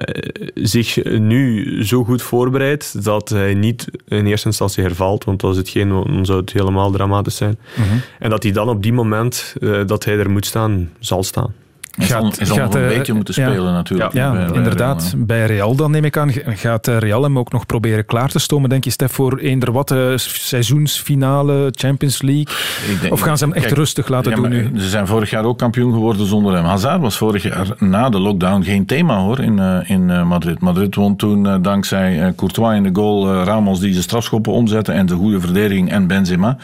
zich 0.53 1.03
nu 1.03 1.65
zo 1.85 2.03
goed 2.03 2.21
voorbereidt 2.21 3.03
dat 3.03 3.29
hij 3.29 3.53
niet 3.53 3.87
in 4.07 4.25
eerste 4.25 4.47
instantie 4.47 4.83
hervalt, 4.83 5.23
want 5.23 5.43
als 5.43 5.57
het 5.57 5.69
geen, 5.69 5.89
dan 5.89 6.25
zou 6.25 6.39
het 6.39 6.51
helemaal 6.51 6.91
dramatisch 6.91 7.35
zijn. 7.35 7.57
Mm 7.75 7.83
-hmm. 7.83 8.01
En 8.19 8.29
dat 8.29 8.43
hij 8.43 8.51
dan 8.51 8.69
op 8.69 8.83
die 8.83 8.93
moment 8.93 9.55
uh, 9.59 9.81
dat 9.85 10.05
hij 10.05 10.17
er 10.17 10.29
moet 10.29 10.45
staan, 10.45 10.89
zal 10.99 11.23
staan. 11.23 11.53
Hij 11.95 12.07
zal, 12.07 12.23
nog 12.23 12.73
een 12.73 12.87
beetje 12.87 13.13
moeten 13.13 13.33
spelen 13.33 13.63
ja, 13.63 13.71
natuurlijk. 13.71 14.13
Ja, 14.13 14.31
bij, 14.31 14.45
bij 14.45 14.55
inderdaad. 14.55 15.09
Real, 15.11 15.25
bij 15.25 15.45
Real 15.45 15.75
dan 15.75 15.91
neem 15.91 16.03
ik 16.03 16.17
aan. 16.17 16.31
Gaat 16.45 16.87
Real 16.87 17.23
hem 17.23 17.39
ook 17.39 17.51
nog 17.51 17.65
proberen 17.65 18.05
klaar 18.05 18.29
te 18.29 18.39
stomen, 18.39 18.69
denk 18.69 18.83
je, 18.83 18.89
Stef, 18.89 19.11
voor 19.11 19.37
eender 19.37 19.71
wat 19.71 19.91
uh, 19.91 20.11
seizoensfinale, 20.15 21.71
Champions 21.71 22.21
League? 22.21 22.55
Denk, 23.01 23.13
of 23.13 23.19
gaan 23.19 23.37
ze 23.37 23.43
hem 23.43 23.53
echt 23.53 23.65
kijk, 23.65 23.77
rustig 23.77 24.07
laten 24.07 24.31
ja, 24.31 24.37
doen 24.37 24.49
nu? 24.49 24.71
Ze 24.75 24.89
zijn 24.89 25.07
vorig 25.07 25.29
jaar 25.29 25.43
ook 25.43 25.57
kampioen 25.57 25.93
geworden 25.93 26.27
zonder 26.27 26.53
hem. 26.53 26.63
Hazard 26.65 27.01
was 27.01 27.17
vorig 27.17 27.43
jaar 27.43 27.67
na 27.79 28.09
de 28.09 28.19
lockdown 28.19 28.63
geen 28.63 28.85
thema 28.85 29.17
hoor 29.17 29.39
in, 29.39 29.59
in 29.85 30.27
Madrid. 30.27 30.59
Madrid 30.59 30.95
won 30.95 31.15
toen 31.15 31.61
dankzij 31.61 32.33
Courtois 32.35 32.75
in 32.75 32.83
de 32.83 32.89
goal, 32.93 33.43
Ramos 33.43 33.79
die 33.79 33.93
de 33.93 34.01
strafschoppen 34.01 34.53
omzette 34.53 34.91
en 34.91 35.05
de 35.05 35.15
goede 35.15 35.39
verdediging 35.39 35.91
en 35.91 36.07
Benzema. 36.07 36.57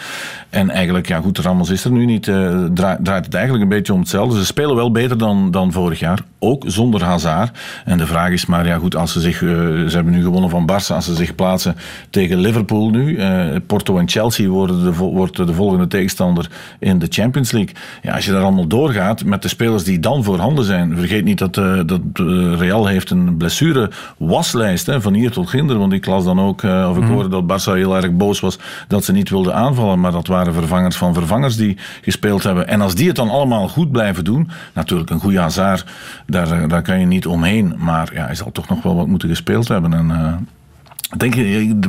En 0.49 0.69
eigenlijk, 0.69 1.07
ja 1.07 1.19
goed, 1.19 1.37
Ramos 1.37 1.69
is 1.69 1.83
er 1.83 1.91
nu 1.91 2.05
niet. 2.05 2.23
Draait 2.73 3.25
het 3.25 3.33
eigenlijk 3.33 3.63
een 3.63 3.69
beetje 3.69 3.93
om 3.93 3.99
hetzelfde. 3.99 4.37
Ze 4.37 4.45
spelen 4.45 4.75
wel 4.75 4.91
beter 4.91 5.17
dan, 5.21 5.51
dan 5.51 5.71
vorig 5.71 5.99
jaar. 5.99 6.19
Ook 6.39 6.63
zonder 6.67 7.03
Hazard. 7.03 7.59
En 7.85 7.97
de 7.97 8.05
vraag 8.05 8.29
is 8.29 8.45
maar, 8.45 8.65
ja 8.67 8.77
goed, 8.77 8.95
als 8.95 9.11
ze 9.11 9.19
zich... 9.19 9.41
Uh, 9.41 9.49
ze 9.87 9.95
hebben 9.95 10.13
nu 10.13 10.23
gewonnen 10.23 10.49
van 10.49 10.69
Barça. 10.71 10.95
Als 10.95 11.05
ze 11.05 11.15
zich 11.15 11.35
plaatsen 11.35 11.75
tegen 12.09 12.39
Liverpool 12.39 12.89
nu. 12.89 13.17
Uh, 13.17 13.55
Porto 13.67 13.97
en 13.97 14.09
Chelsea 14.09 14.47
worden 14.47 14.83
de, 14.83 14.93
wordt 14.93 15.37
de 15.37 15.53
volgende 15.53 15.87
tegenstander 15.87 16.49
in 16.79 16.99
de 16.99 17.07
Champions 17.09 17.51
League. 17.51 17.75
Ja, 18.01 18.15
als 18.15 18.25
je 18.25 18.31
daar 18.31 18.41
allemaal 18.41 18.67
doorgaat 18.67 19.23
met 19.23 19.41
de 19.41 19.47
spelers 19.47 19.83
die 19.83 19.99
dan 19.99 20.23
voorhanden 20.23 20.65
zijn. 20.65 20.97
Vergeet 20.97 21.23
niet 21.23 21.37
dat, 21.37 21.57
uh, 21.57 21.79
dat 21.85 22.01
Real 22.57 22.85
heeft 22.85 23.09
een 23.09 23.37
blessure 23.37 23.89
waslijst 24.17 24.85
hè, 24.85 25.01
van 25.01 25.13
hier 25.13 25.31
tot 25.31 25.49
ginder. 25.49 25.77
Want 25.77 25.93
ik 25.93 26.05
las 26.05 26.23
dan 26.23 26.39
ook, 26.39 26.63
of 26.63 26.97
ik 26.97 27.03
mm. 27.03 27.11
hoorde 27.11 27.29
dat 27.29 27.43
Barça 27.43 27.73
heel 27.73 27.95
erg 27.95 28.11
boos 28.11 28.39
was 28.39 28.59
dat 28.87 29.03
ze 29.03 29.11
niet 29.11 29.29
wilden 29.29 29.55
aanvallen. 29.55 29.99
Maar 29.99 30.11
dat 30.11 30.27
waren 30.27 30.53
vervangers 30.53 30.95
van 30.95 31.13
vervangers 31.13 31.55
die 31.55 31.77
gespeeld 32.01 32.43
hebben. 32.43 32.67
En 32.67 32.81
als 32.81 32.95
die 32.95 33.07
het 33.07 33.15
dan 33.15 33.29
allemaal 33.29 33.67
goed 33.67 33.91
blijven 33.91 34.23
doen, 34.23 34.49
natuurlijk 34.73 35.09
een 35.11 35.19
goede 35.19 35.39
Hazard, 35.39 35.85
daar, 36.25 36.67
daar 36.67 36.81
kan 36.81 36.99
je 36.99 37.05
niet 37.05 37.25
omheen. 37.25 37.73
Maar 37.77 38.09
ja, 38.13 38.25
hij 38.25 38.35
zal 38.35 38.51
toch 38.51 38.69
nog 38.69 38.83
wel 38.83 38.95
wat 38.95 39.07
moeten 39.07 39.29
gespeeld 39.29 39.67
hebben. 39.67 39.93
En, 39.93 40.09
uh, 40.09 40.33
Denk 41.17 41.35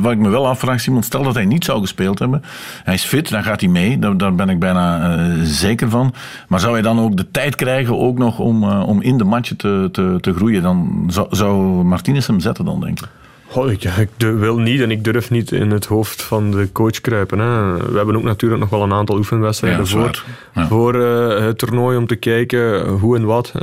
wat 0.01 0.11
ik 0.11 0.17
me 0.17 0.29
wel 0.29 0.47
afvraag, 0.47 0.79
Simon, 0.79 1.03
stel 1.03 1.23
dat 1.23 1.33
hij 1.33 1.45
niet 1.45 1.65
zou 1.65 1.81
gespeeld 1.81 2.19
hebben. 2.19 2.43
Hij 2.83 2.93
is 2.93 3.03
fit, 3.03 3.29
dan 3.29 3.43
gaat 3.43 3.61
hij 3.61 3.69
mee. 3.69 3.99
Daar, 3.99 4.17
daar 4.17 4.35
ben 4.35 4.49
ik 4.49 4.59
bijna 4.59 5.17
uh, 5.17 5.41
zeker 5.43 5.89
van. 5.89 6.13
Maar 6.47 6.59
zou 6.59 6.73
hij 6.73 6.81
dan 6.81 6.99
ook 6.99 7.17
de 7.17 7.31
tijd 7.31 7.55
krijgen 7.55 7.99
ook 7.99 8.17
nog 8.17 8.39
om, 8.39 8.63
om 8.63 9.01
in 9.01 9.17
de 9.17 9.23
matchen 9.23 9.57
te, 9.57 9.89
te, 9.91 10.17
te 10.21 10.33
groeien? 10.33 10.61
Dan 10.61 11.03
zou, 11.07 11.27
zou 11.29 11.83
Martinez 11.83 12.27
hem 12.27 12.39
zetten 12.39 12.65
dan, 12.65 12.79
denk 12.79 12.99
ik. 12.99 13.07
Oh, 13.55 13.71
ik, 13.71 13.83
ik 13.83 14.09
wil 14.17 14.57
niet 14.57 14.81
en 14.81 14.91
ik 14.91 15.03
durf 15.03 15.29
niet 15.29 15.51
in 15.51 15.71
het 15.71 15.85
hoofd 15.85 16.21
van 16.21 16.51
de 16.51 16.69
coach 16.71 17.01
kruipen. 17.01 17.39
Hè. 17.39 17.77
We 17.77 17.97
hebben 17.97 18.15
ook 18.15 18.23
natuurlijk 18.23 18.61
nog 18.61 18.69
wel 18.69 18.83
een 18.83 18.93
aantal 18.93 19.17
oefenwedstrijden 19.17 19.79
ja, 19.79 19.85
voor, 19.85 20.23
ja. 20.53 20.67
voor 20.67 20.95
uh, 20.95 21.39
het 21.39 21.57
toernooi 21.57 21.97
om 21.97 22.07
te 22.07 22.15
kijken 22.15 22.87
hoe 22.87 23.15
en 23.15 23.25
wat. 23.25 23.51
Uh, 23.55 23.61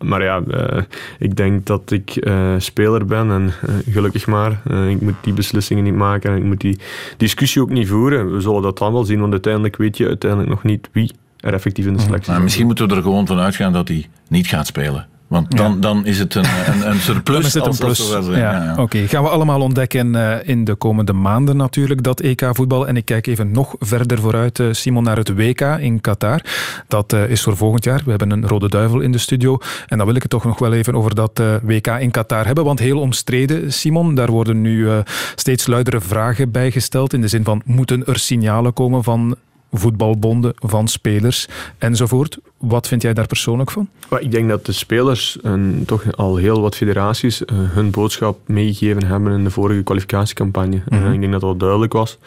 maar 0.00 0.22
ja, 0.22 0.42
uh, 0.48 0.82
ik 1.18 1.36
denk 1.36 1.66
dat 1.66 1.90
ik 1.90 2.16
uh, 2.16 2.54
speler 2.58 3.06
ben 3.06 3.30
en 3.30 3.52
gelukkig 3.90 4.26
maar. 4.26 4.60
ik 4.88 5.00
moet 5.00 5.14
die 5.20 5.32
beslissingen 5.32 5.84
niet 5.84 5.94
maken 5.94 6.30
en 6.30 6.36
ik 6.36 6.44
moet 6.44 6.60
die 6.60 6.78
discussie 7.16 7.62
ook 7.62 7.70
niet 7.70 7.88
voeren. 7.88 8.32
We 8.34 8.40
zullen 8.40 8.62
dat 8.62 8.78
dan 8.78 8.92
wel 8.92 9.04
zien, 9.04 9.20
want 9.20 9.32
uiteindelijk 9.32 9.76
weet 9.76 9.96
je 9.96 10.06
uiteindelijk 10.06 10.50
nog 10.50 10.62
niet 10.62 10.88
wie 10.92 11.12
er 11.40 11.54
effectief 11.54 11.86
in 11.86 11.92
de 11.94 12.00
selectie 12.00 12.34
is. 12.34 12.40
Misschien 12.40 12.66
moeten 12.66 12.88
we 12.88 12.94
er 12.94 13.02
gewoon 13.02 13.26
van 13.26 13.38
uitgaan 13.38 13.72
dat 13.72 13.88
hij 13.88 14.06
niet 14.28 14.46
gaat 14.46 14.66
spelen. 14.66 15.06
Want 15.28 15.56
dan, 15.56 15.72
ja. 15.72 15.80
dan 15.80 16.06
is 16.06 16.18
het 16.18 16.34
een, 16.34 16.44
een, 16.44 16.90
een 16.90 17.00
surplus. 17.08 17.46
is 17.46 17.54
het 17.54 17.66
een 17.66 17.76
plus. 17.76 18.10
Ja. 18.10 18.36
ja. 18.36 18.72
Oké, 18.72 18.80
okay. 18.80 19.08
gaan 19.08 19.22
we 19.22 19.28
allemaal 19.28 19.60
ontdekken 19.60 20.14
uh, 20.14 20.36
in 20.42 20.64
de 20.64 20.74
komende 20.74 21.12
maanden 21.12 21.56
natuurlijk, 21.56 22.02
dat 22.02 22.20
EK-voetbal. 22.20 22.88
En 22.88 22.96
ik 22.96 23.04
kijk 23.04 23.26
even 23.26 23.52
nog 23.52 23.74
verder 23.78 24.18
vooruit, 24.20 24.58
uh, 24.58 24.72
Simon, 24.72 25.02
naar 25.02 25.16
het 25.16 25.34
WK 25.34 25.60
in 25.60 26.00
Qatar. 26.00 26.40
Dat 26.86 27.12
uh, 27.12 27.30
is 27.30 27.42
voor 27.42 27.56
volgend 27.56 27.84
jaar. 27.84 28.02
We 28.04 28.10
hebben 28.10 28.30
een 28.30 28.46
rode 28.46 28.68
duivel 28.68 29.00
in 29.00 29.12
de 29.12 29.18
studio. 29.18 29.58
En 29.86 29.96
dan 29.96 30.06
wil 30.06 30.16
ik 30.16 30.22
het 30.22 30.30
toch 30.30 30.44
nog 30.44 30.58
wel 30.58 30.72
even 30.72 30.94
over 30.94 31.14
dat 31.14 31.42
WK 31.62 31.86
in 31.86 32.10
Qatar 32.10 32.46
hebben. 32.46 32.64
Want 32.64 32.78
heel 32.78 33.00
omstreden, 33.00 33.72
Simon, 33.72 34.14
daar 34.14 34.30
worden 34.30 34.60
nu 34.60 34.88
steeds 35.34 35.66
luidere 35.66 36.00
vragen 36.00 36.50
bij 36.50 36.70
gesteld. 36.70 37.12
In 37.12 37.20
de 37.20 37.28
zin 37.28 37.44
van, 37.44 37.62
moeten 37.64 38.06
er 38.06 38.18
signalen 38.18 38.72
komen 38.72 39.04
van 39.04 39.36
voetbalbonden, 39.72 40.52
van 40.56 40.88
spelers 40.88 41.48
enzovoort. 41.78 42.38
Wat 42.58 42.88
vind 42.88 43.02
jij 43.02 43.14
daar 43.14 43.26
persoonlijk 43.26 43.70
van? 43.70 43.88
Ik 44.18 44.30
denk 44.30 44.48
dat 44.48 44.66
de 44.66 44.72
spelers 44.72 45.40
en 45.42 45.82
toch 45.86 46.16
al 46.16 46.36
heel 46.36 46.60
wat 46.60 46.76
federaties 46.76 47.40
uh, 47.40 47.46
hun 47.50 47.90
boodschap 47.90 48.38
meegegeven 48.46 49.04
hebben 49.04 49.32
in 49.32 49.44
de 49.44 49.50
vorige 49.50 49.82
kwalificatiecampagne. 49.82 50.82
Mm 50.88 50.98
-hmm. 50.98 51.12
Ik 51.12 51.20
denk 51.20 51.32
dat 51.32 51.40
dat 51.40 51.60
duidelijk 51.60 51.92
was. 51.92 52.18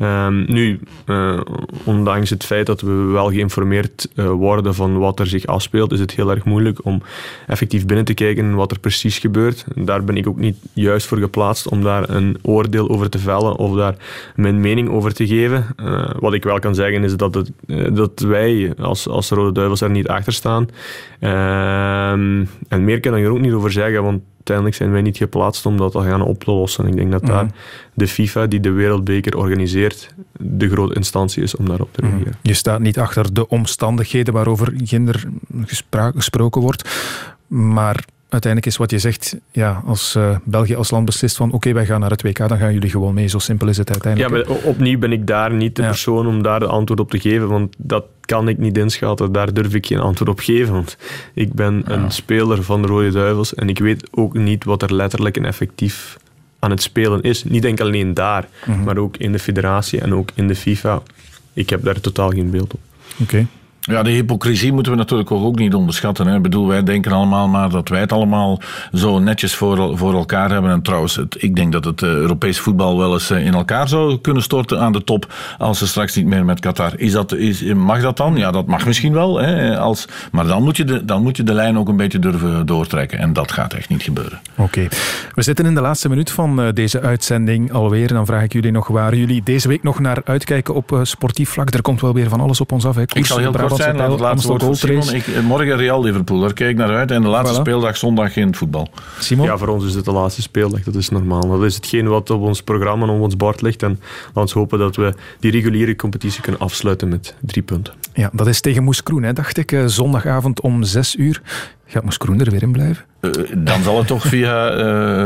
Um, 0.00 0.44
nu, 0.48 0.80
uh, 1.06 1.40
ondanks 1.84 2.30
het 2.30 2.44
feit 2.44 2.66
dat 2.66 2.80
we 2.80 2.92
wel 2.92 3.30
geïnformeerd 3.30 4.08
worden 4.14 4.74
van 4.74 4.98
wat 4.98 5.20
er 5.20 5.26
zich 5.26 5.46
afspeelt, 5.46 5.92
is 5.92 6.00
het 6.00 6.10
heel 6.10 6.30
erg 6.30 6.44
moeilijk 6.44 6.84
om 6.84 7.02
effectief 7.46 7.86
binnen 7.86 8.04
te 8.04 8.14
kijken 8.14 8.54
wat 8.54 8.70
er 8.70 8.78
precies 8.78 9.18
gebeurt. 9.18 9.64
Daar 9.74 10.04
ben 10.04 10.16
ik 10.16 10.26
ook 10.26 10.38
niet 10.38 10.56
juist 10.72 11.06
voor 11.06 11.18
geplaatst 11.18 11.68
om 11.68 11.82
daar 11.82 12.10
een 12.10 12.38
oordeel 12.42 12.88
over 12.88 13.10
te 13.10 13.18
vellen 13.18 13.56
of 13.56 13.76
daar 13.76 13.94
mijn 14.36 14.60
mening 14.60 14.88
over 14.88 15.14
te 15.14 15.26
geven. 15.26 15.66
wat 16.18 16.32
ik 16.32 16.44
wel 16.44 16.58
kan 16.58 16.74
zeggen 16.74 17.04
is 17.04 17.16
dat, 17.16 17.34
het, 17.34 17.50
dat 17.96 18.20
wij 18.20 18.74
als, 18.78 19.08
als 19.08 19.30
Rode 19.30 19.71
Duivels 19.72 19.80
er 19.80 19.90
niet 19.90 20.08
achter 20.08 20.32
staan. 20.32 20.62
Um, 22.12 22.48
en 22.68 22.84
meer 22.84 23.00
kan 23.00 23.16
ik 23.16 23.24
er 23.24 23.30
ook 23.30 23.40
niet 23.40 23.52
over 23.52 23.72
zeggen, 23.72 24.02
want 24.02 24.22
uiteindelijk 24.34 24.76
zijn 24.76 24.92
wij 24.92 25.02
niet 25.02 25.16
geplaatst 25.16 25.66
om 25.66 25.76
dat 25.76 25.92
te 25.92 26.00
gaan 26.00 26.22
oplossen. 26.22 26.86
Ik 26.86 26.96
denk 26.96 27.12
dat 27.12 27.26
daar 27.26 27.44
Mhm. 27.44 27.52
de 27.94 28.08
FIFA, 28.08 28.46
die 28.46 28.60
de 28.60 28.70
wereldbeker 28.70 29.36
organiseert, 29.36 30.14
de 30.38 30.68
grote 30.70 30.94
instantie 30.94 31.42
is 31.42 31.56
om 31.56 31.66
daarop 31.68 31.88
te 31.92 32.00
Mhm. 32.02 32.10
reageren. 32.10 32.38
Je 32.42 32.54
staat 32.54 32.80
niet 32.80 32.98
achter 32.98 33.34
de 33.34 33.48
omstandigheden 33.48 34.34
waarover 34.34 34.72
ginder 34.84 35.24
gesproken 36.16 36.60
wordt. 36.60 36.88
Maar 37.46 38.04
uiteindelijk 38.32 38.66
is 38.72 38.76
wat 38.78 38.90
je 38.90 38.98
zegt, 38.98 39.36
ja, 39.50 39.82
als 39.86 40.14
eh, 40.14 40.36
België 40.44 40.74
als 40.74 40.90
land 40.90 41.04
beslist 41.04 41.36
van 41.36 41.52
oké, 41.52 41.72
wij 41.72 41.86
gaan 41.86 42.00
naar 42.00 42.10
het 42.10 42.22
WK, 42.22 42.48
dan 42.48 42.58
gaan 42.58 42.72
jullie 42.72 42.90
gewoon 42.90 43.14
mee. 43.14 43.26
Zo 43.26 43.38
simpel 43.38 43.68
is 43.68 43.76
het 43.76 43.88
Ja, 43.88 43.94
uiteindelijk. 43.94 44.48
maar 44.48 44.56
o- 44.56 44.68
opnieuw 44.68 44.98
ben 44.98 45.12
ik 45.12 45.26
daar 45.26 45.52
niet 45.54 45.76
de 45.76 45.82
persoon 45.82 46.26
om 46.26 46.42
daar 46.42 46.60
de 46.60 46.66
antwoord 46.66 47.00
op 47.00 47.10
te 47.10 47.20
geven, 47.20 47.48
want 47.48 47.74
dat 47.78 48.04
kan 48.20 48.48
ik 48.48 48.58
niet 48.58 48.78
inschatten. 48.78 49.32
Daar 49.32 49.52
durf 49.52 49.74
ik 49.74 49.86
geen 49.86 49.98
antwoord 50.00 50.30
op 50.30 50.38
geven, 50.40 50.72
want 50.72 50.96
ik 51.34 51.52
ben 51.52 51.82
een 51.86 52.10
speler 52.10 52.62
van 52.62 52.82
de 52.82 52.88
Rode 52.88 53.10
Duivels 53.10 53.54
en 53.54 53.68
ik 53.68 53.78
weet 53.78 54.08
ook 54.10 54.34
niet 54.34 54.64
wat 54.64 54.82
er 54.82 54.94
letterlijk 54.94 55.36
en 55.36 55.44
effectief 55.44 56.16
aan 56.58 56.70
het 56.70 56.82
spelen 56.82 57.22
is. 57.22 57.44
Niet 57.44 57.64
enkel 57.64 57.86
alleen 57.86 58.14
daar, 58.14 58.48
Mhm. 58.66 58.82
maar 58.82 58.96
ook 58.96 59.16
in 59.16 59.32
de 59.32 59.38
federatie 59.38 60.00
en 60.00 60.14
ook 60.14 60.28
in 60.34 60.48
de 60.48 60.54
FIFA. 60.56 61.02
Ik 61.52 61.70
heb 61.70 61.84
daar 61.84 62.00
totaal 62.00 62.30
geen 62.30 62.50
beeld 62.50 62.74
op. 62.74 62.80
Oké. 63.22 63.46
Ja, 63.84 64.02
de 64.02 64.10
hypocrisie 64.10 64.72
moeten 64.72 64.92
we 64.92 64.98
natuurlijk 64.98 65.30
ook 65.30 65.44
ook 65.44 65.58
niet 65.58 65.74
onderschatten. 65.74 66.26
Hè. 66.26 66.36
Ik 66.36 66.42
bedoel, 66.42 66.66
wij 66.66 66.82
denken 66.82 67.12
allemaal 67.12 67.48
maar 67.48 67.68
dat 67.68 67.88
wij 67.88 68.00
het 68.00 68.12
allemaal 68.12 68.60
zo 68.92 69.18
netjes 69.18 69.54
voor, 69.54 69.98
voor 69.98 70.14
elkaar 70.14 70.50
hebben. 70.50 70.70
En 70.70 70.82
trouwens, 70.82 71.16
het, 71.16 71.42
ik 71.42 71.56
denk 71.56 71.72
dat 71.72 71.84
het 71.84 72.02
eh, 72.02 72.08
Europees 72.08 72.58
voetbal 72.58 72.98
wel 72.98 73.12
eens 73.12 73.30
eh, 73.30 73.44
in 73.44 73.54
elkaar 73.54 73.88
zou 73.88 74.18
kunnen 74.18 74.42
storten 74.42 74.80
aan 74.80 74.92
de 74.92 75.04
top 75.04 75.34
als 75.58 75.78
ze 75.78 75.86
straks 75.86 76.16
niet 76.16 76.26
meer 76.26 76.44
met 76.44 76.60
Qatar. 76.60 76.92
Is 76.96 77.12
dat, 77.12 77.32
is, 77.32 77.62
mag 77.62 78.00
dat 78.00 78.16
dan? 78.16 78.36
Ja, 78.36 78.50
dat 78.50 78.66
mag 78.66 78.86
misschien 78.86 79.12
wel. 79.12 79.40
Hè, 79.40 79.78
als, 79.78 80.06
maar 80.32 80.46
dan 80.46 80.62
moet, 80.62 80.76
je 80.76 80.84
de, 80.84 81.04
dan 81.04 81.22
moet 81.22 81.36
je 81.36 81.42
de 81.42 81.54
lijn 81.54 81.78
ook 81.78 81.88
een 81.88 81.96
beetje 81.96 82.18
durven 82.18 82.66
doortrekken. 82.66 83.18
En 83.18 83.32
dat 83.32 83.52
gaat 83.52 83.74
echt 83.74 83.88
niet 83.88 84.02
gebeuren. 84.02 84.40
Oké. 84.56 84.88
We 85.34 85.42
zitten 85.42 85.66
in 85.66 85.74
de 85.74 85.80
laatste 85.80 86.08
minuut 86.08 86.30
van 86.30 86.62
eh, 86.62 86.72
deze 86.72 87.00
uitzending 87.00 87.72
alweer. 87.72 88.08
En 88.08 88.14
dan 88.14 88.26
vraag 88.26 88.42
ik 88.42 88.52
jullie 88.52 88.72
nog 88.72 88.88
waar 88.88 89.14
jullie 89.14 89.42
deze 89.42 89.68
week 89.68 89.82
nog 89.82 89.98
naar 89.98 90.20
uitkijken 90.24 90.74
op 90.74 91.00
sportief 91.02 91.50
vlak. 91.50 91.74
Er 91.74 91.82
komt 91.82 92.00
wel 92.00 92.14
weer 92.14 92.28
van 92.28 92.40
alles 92.40 92.60
op 92.60 92.72
ons 92.72 92.86
af. 92.86 92.94
Hè. 92.94 93.02
Ik 93.02 93.26
zal 93.26 93.38
heel 93.38 93.52
kort 93.72 93.82
zijn, 93.82 93.96
laat 93.96 94.06
Pijl, 94.06 94.10
het 94.18 94.20
laatste 94.20 94.48
woord 94.48 94.62
voor 94.62 94.76
Simon. 94.76 95.14
Ik, 95.14 95.42
morgen 95.42 95.76
Real 95.76 96.02
Liverpool, 96.02 96.40
daar 96.40 96.52
kijk 96.52 96.70
ik 96.70 96.76
naar 96.76 96.96
uit. 96.96 97.10
En 97.10 97.22
de 97.22 97.28
laatste 97.28 97.56
Voilà. 97.56 97.60
speeldag 97.60 97.96
zondag 97.96 98.36
in 98.36 98.46
het 98.46 98.56
voetbal. 98.56 98.88
Simon? 99.18 99.46
Ja, 99.46 99.58
voor 99.58 99.68
ons 99.68 99.84
is 99.84 99.94
het 99.94 100.04
de 100.04 100.12
laatste 100.12 100.42
speeldag. 100.42 100.82
Dat 100.82 100.94
is 100.94 101.08
normaal. 101.08 101.48
Dat 101.48 101.62
is 101.64 101.74
hetgeen 101.74 102.08
wat 102.08 102.30
op 102.30 102.40
ons 102.40 102.62
programma 102.62 103.06
en 103.06 103.12
op 103.12 103.20
ons 103.20 103.36
bord 103.36 103.62
ligt. 103.62 103.82
En 103.82 103.88
laten 103.88 104.32
we 104.34 104.40
ons 104.40 104.52
hopen 104.52 104.78
dat 104.78 104.96
we 104.96 105.14
die 105.40 105.50
reguliere 105.50 105.96
competitie 105.96 106.42
kunnen 106.42 106.60
afsluiten 106.60 107.08
met 107.08 107.34
drie 107.40 107.62
punten. 107.62 107.94
Ja, 108.14 108.30
dat 108.32 108.46
is 108.46 108.60
tegen 108.60 108.82
Moes 108.82 109.02
Kroen, 109.02 109.22
hè, 109.22 109.32
dacht 109.32 109.56
ik. 109.58 109.72
eh, 109.72 109.82
zondagavond 109.86 110.60
om 110.60 110.82
zes 110.82 111.16
uur. 111.16 111.42
Gaat 111.86 112.04
Moes 112.04 112.16
Kroen 112.16 112.40
er 112.40 112.50
weer 112.50 112.62
in 112.62 112.72
blijven? 112.72 113.04
Eh, 113.22 113.30
dan 113.56 113.82
zal 113.82 113.98
het 113.98 114.06
toch 114.06 114.26
via 114.26 114.68
eh, 114.68 114.76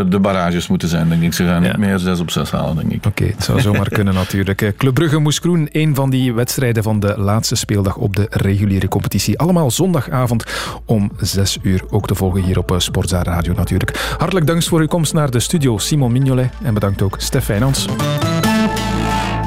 de 0.08 0.18
barrages 0.18 0.68
moeten 0.68 0.88
zijn, 0.88 1.08
denk 1.08 1.22
ik. 1.22 1.32
Ze 1.32 1.44
gaan 1.44 1.62
niet 1.62 1.76
meer 1.76 1.98
6 1.98 2.20
op 2.20 2.30
6 2.30 2.50
halen, 2.50 2.76
denk 2.76 2.92
ik. 2.92 3.06
Oké, 3.06 3.24
het 3.24 3.44
zou 3.44 3.60
zomaar 3.60 3.88
kunnen 3.88 4.14
natuurlijk. 4.24 4.62
Eh, 4.62 4.68
Club 4.76 4.94
Brugge 4.94 5.18
Moes 5.18 5.40
Kroen, 5.40 5.68
een 5.72 5.94
van 5.94 6.10
die 6.10 6.34
wedstrijden 6.34 6.82
van 6.82 7.00
de 7.00 7.14
laatste 7.16 7.54
speeldag 7.54 7.96
op 7.96 8.16
de 8.16 8.26
reguliere 8.30 8.88
competitie. 8.88 9.38
Allemaal 9.38 9.70
zondagavond 9.70 10.44
om 10.84 11.12
6 11.20 11.58
uur. 11.62 11.82
Ook 11.90 12.06
te 12.06 12.14
volgen 12.14 12.42
hier 12.42 12.58
op 12.58 12.74
Sportza 12.78 13.22
Radio 13.22 13.52
natuurlijk. 13.52 14.14
Hartelijk 14.18 14.46
dank 14.46 14.62
voor 14.62 14.80
uw 14.80 14.86
komst 14.86 15.12
naar 15.12 15.30
de 15.30 15.40
studio, 15.40 15.78
Simon 15.78 16.12
Mignolet. 16.12 16.50
En 16.62 16.74
bedankt 16.74 17.02
ook 17.02 17.14
Stef 17.18 17.46
Wijnands. 17.46 17.86